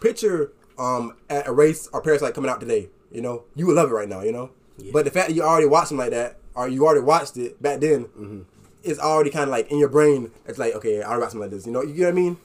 [0.00, 2.88] picture um at a race or Parasite coming out today.
[3.10, 4.22] You know, you would love it right now.
[4.22, 4.50] You know,
[4.92, 7.60] but the fact that you already watched them like that, or you already watched it
[7.60, 8.46] back then,
[8.84, 10.30] it's already kind of like in your brain.
[10.46, 11.66] It's like okay, I already watched something like this.
[11.66, 12.36] You know, you get what I mean?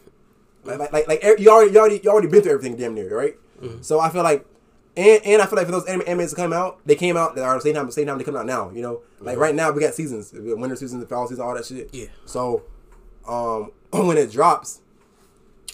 [0.63, 2.95] Like like like, like er- you already you already you already been through everything damn
[2.95, 3.35] near, right?
[3.81, 4.45] So I feel like.
[4.97, 7.37] And, and I feel like for those anime, animes to come out, they came out
[7.37, 7.85] at the same time.
[7.85, 8.71] The same time they come out now.
[8.71, 11.65] You know, like right now we got seasons, winter season, the fall season, all that
[11.65, 11.89] shit.
[11.93, 12.07] Yeah.
[12.25, 12.63] So,
[13.27, 13.71] um,
[14.05, 14.81] when it drops,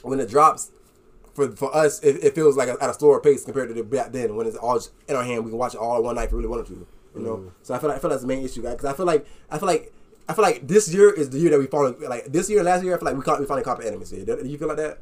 [0.03, 0.72] when it drops,
[1.34, 4.11] for for us, it, it feels like at a slower pace compared to the back
[4.11, 5.45] then when it's all just in our hand.
[5.45, 6.88] We can watch it all in one night if we really wanted to.
[7.15, 7.52] You know.
[7.64, 8.73] So I feel like I feel that's the main issue, guys.
[8.73, 9.94] Because I feel like I feel like
[10.30, 12.65] I feel like this year is the year that we finally like this year and
[12.65, 12.95] last year.
[12.95, 14.03] I feel like we caught we finally caught the anime.
[14.03, 14.99] Do you feel like that?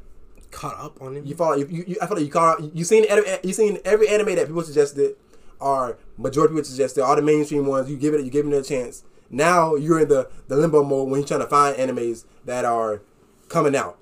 [0.56, 1.26] Caught up on him.
[1.26, 1.56] You follow.
[1.56, 2.74] You, you, you, I feel like you caught.
[2.74, 5.14] You seen every, you seen every anime that people suggested,
[5.60, 7.90] or majority people suggested, all the mainstream ones.
[7.90, 8.24] You give it.
[8.24, 9.04] You give it a chance.
[9.28, 13.02] Now you're in the the limbo mode when you're trying to find animes that are
[13.48, 13.98] coming out.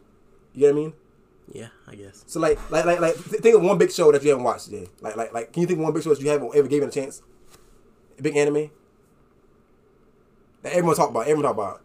[0.54, 0.92] You know what I mean?
[1.52, 2.24] yeah, I guess.
[2.26, 4.66] So like like like like th- think of one big show that you haven't watched
[4.66, 4.88] today.
[5.00, 6.88] Like like like can you think of one big show that you haven't ever given
[6.88, 7.22] a chance?
[8.18, 8.70] A big anime
[10.62, 11.22] that everyone talk about.
[11.22, 11.83] Everyone talk about.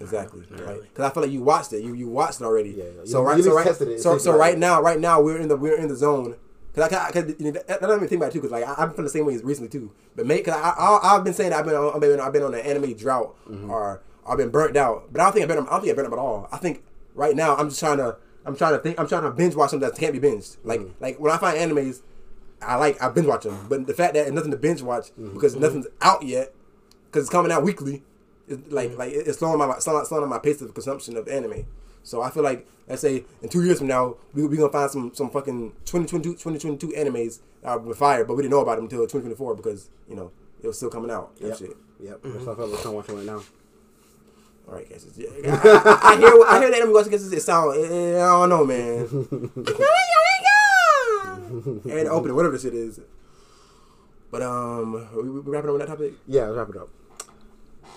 [0.00, 0.40] Exactly.
[0.40, 0.74] really, not right.
[0.76, 0.88] really.
[0.88, 1.82] Because I feel like you watched it.
[1.84, 2.70] You you watched it already.
[2.70, 3.00] Yeah, yeah.
[3.04, 3.42] So right.
[3.42, 3.76] So right.
[4.00, 6.36] So It's so right now, right now we're in the we're in the zone.
[6.74, 8.40] Cause I, cause you know, that, that let me think about it too.
[8.40, 9.90] Cause like I, I've been feeling the same way as recently too.
[10.14, 12.32] But make cause I, I I've been saying that I've been on, I've been I've
[12.32, 13.70] been on an anime drought Mm-hmm.
[13.70, 15.12] or I've been burnt out.
[15.12, 16.48] But I don't think I've been I don't think I've been out at all.
[16.52, 18.16] I think right now I'm just trying to
[18.46, 20.58] I'm trying to think I'm trying to binge watch something that can't be binged.
[20.62, 20.90] Like Mm.
[21.00, 22.02] like when I find animes,
[22.62, 23.66] I like I binge watch them.
[23.68, 25.34] But the fact that nothing to binge watch Mm-hmm.
[25.34, 26.54] because nothing's out yet,
[27.06, 28.04] because it's coming out weekly,
[28.50, 31.64] it's like like it's slowing my slowing, slowing my pace of consumption of anime.
[32.02, 34.90] So I feel like let's say in two years from now we we gonna find
[34.90, 38.84] some some fucking 2022, 2022 animes that are fire, but we didn't know about them
[38.84, 40.30] until 2024 because you know
[40.62, 41.36] it was still coming out.
[41.40, 41.58] That Yep.
[41.58, 41.76] shit.
[42.02, 42.20] Yep.
[42.22, 43.42] That's what I I'm watching right now.
[44.68, 45.06] All right, guys.
[45.16, 48.48] Yeah, I, I, I hear I hear that anime watching guys it sound I don't
[48.48, 49.00] know, man.
[51.50, 53.00] and open it, whatever this shit is.
[54.30, 56.14] But um, we, we wrapping up on that topic.
[56.26, 56.88] Yeah, let's wrap it up.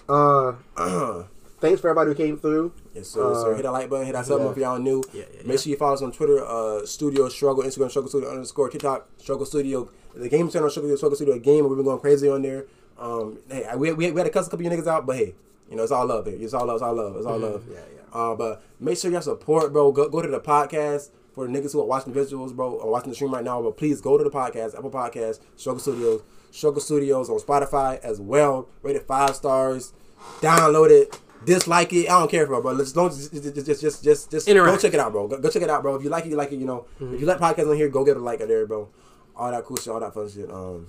[0.07, 0.53] Uh,
[1.59, 2.73] thanks for everybody who came through.
[2.93, 3.33] Yes, sir.
[3.33, 3.53] sir.
[3.53, 4.05] Uh, Hit that like button.
[4.05, 4.51] Hit that sub yeah.
[4.51, 5.03] if y'all new.
[5.13, 8.29] Yeah, yeah, Make sure you follow us on Twitter, uh, Studio Struggle, Instagram Struggle Studio
[8.29, 9.89] underscore TikTok Struggle Studio.
[10.15, 11.67] The game channel Struggle Struggle Studio a game.
[11.67, 12.65] We've been going crazy on there.
[12.99, 15.15] Um, hey, we, we, we had to cuss a couple of you niggas out, but
[15.15, 15.33] hey,
[15.69, 16.25] you know it's all love.
[16.27, 16.37] Here.
[16.39, 16.75] It's all love.
[16.75, 17.15] It's all love.
[17.15, 17.63] It's all love.
[17.69, 18.03] Yeah, yeah.
[18.13, 19.91] Uh, but make sure y'all support, bro.
[19.91, 23.09] Go, go to the podcast for the niggas who are watching visuals, bro, or watching
[23.09, 23.61] the stream right now.
[23.61, 26.21] But please go to the podcast, Apple Podcast, Struggle Studios,
[26.53, 28.69] Struggle Studios on Spotify as well.
[28.83, 29.91] Rate it five stars.
[30.39, 31.19] Download it.
[31.43, 32.09] Dislike it.
[32.09, 32.73] I don't care for it, bro.
[32.73, 35.27] Let's don't just just just just just, just go check it out, bro.
[35.27, 35.95] Go, go check it out, bro.
[35.95, 36.57] If you like it, you like it.
[36.57, 38.87] You know, if you like podcasts on here, go get a like there, bro.
[39.35, 40.49] All that cool shit, all that fun shit.
[40.49, 40.87] Um,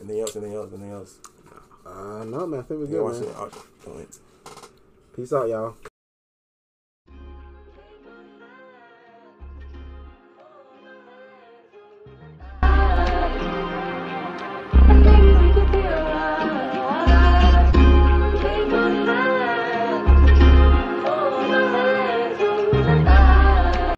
[0.00, 0.34] anything else?
[0.34, 0.72] Anything else?
[0.72, 1.18] Anything else?
[1.86, 2.60] Uh, no, man.
[2.60, 3.50] I think we're good, man.
[3.84, 4.06] Go.
[5.14, 5.76] Peace out, y'all.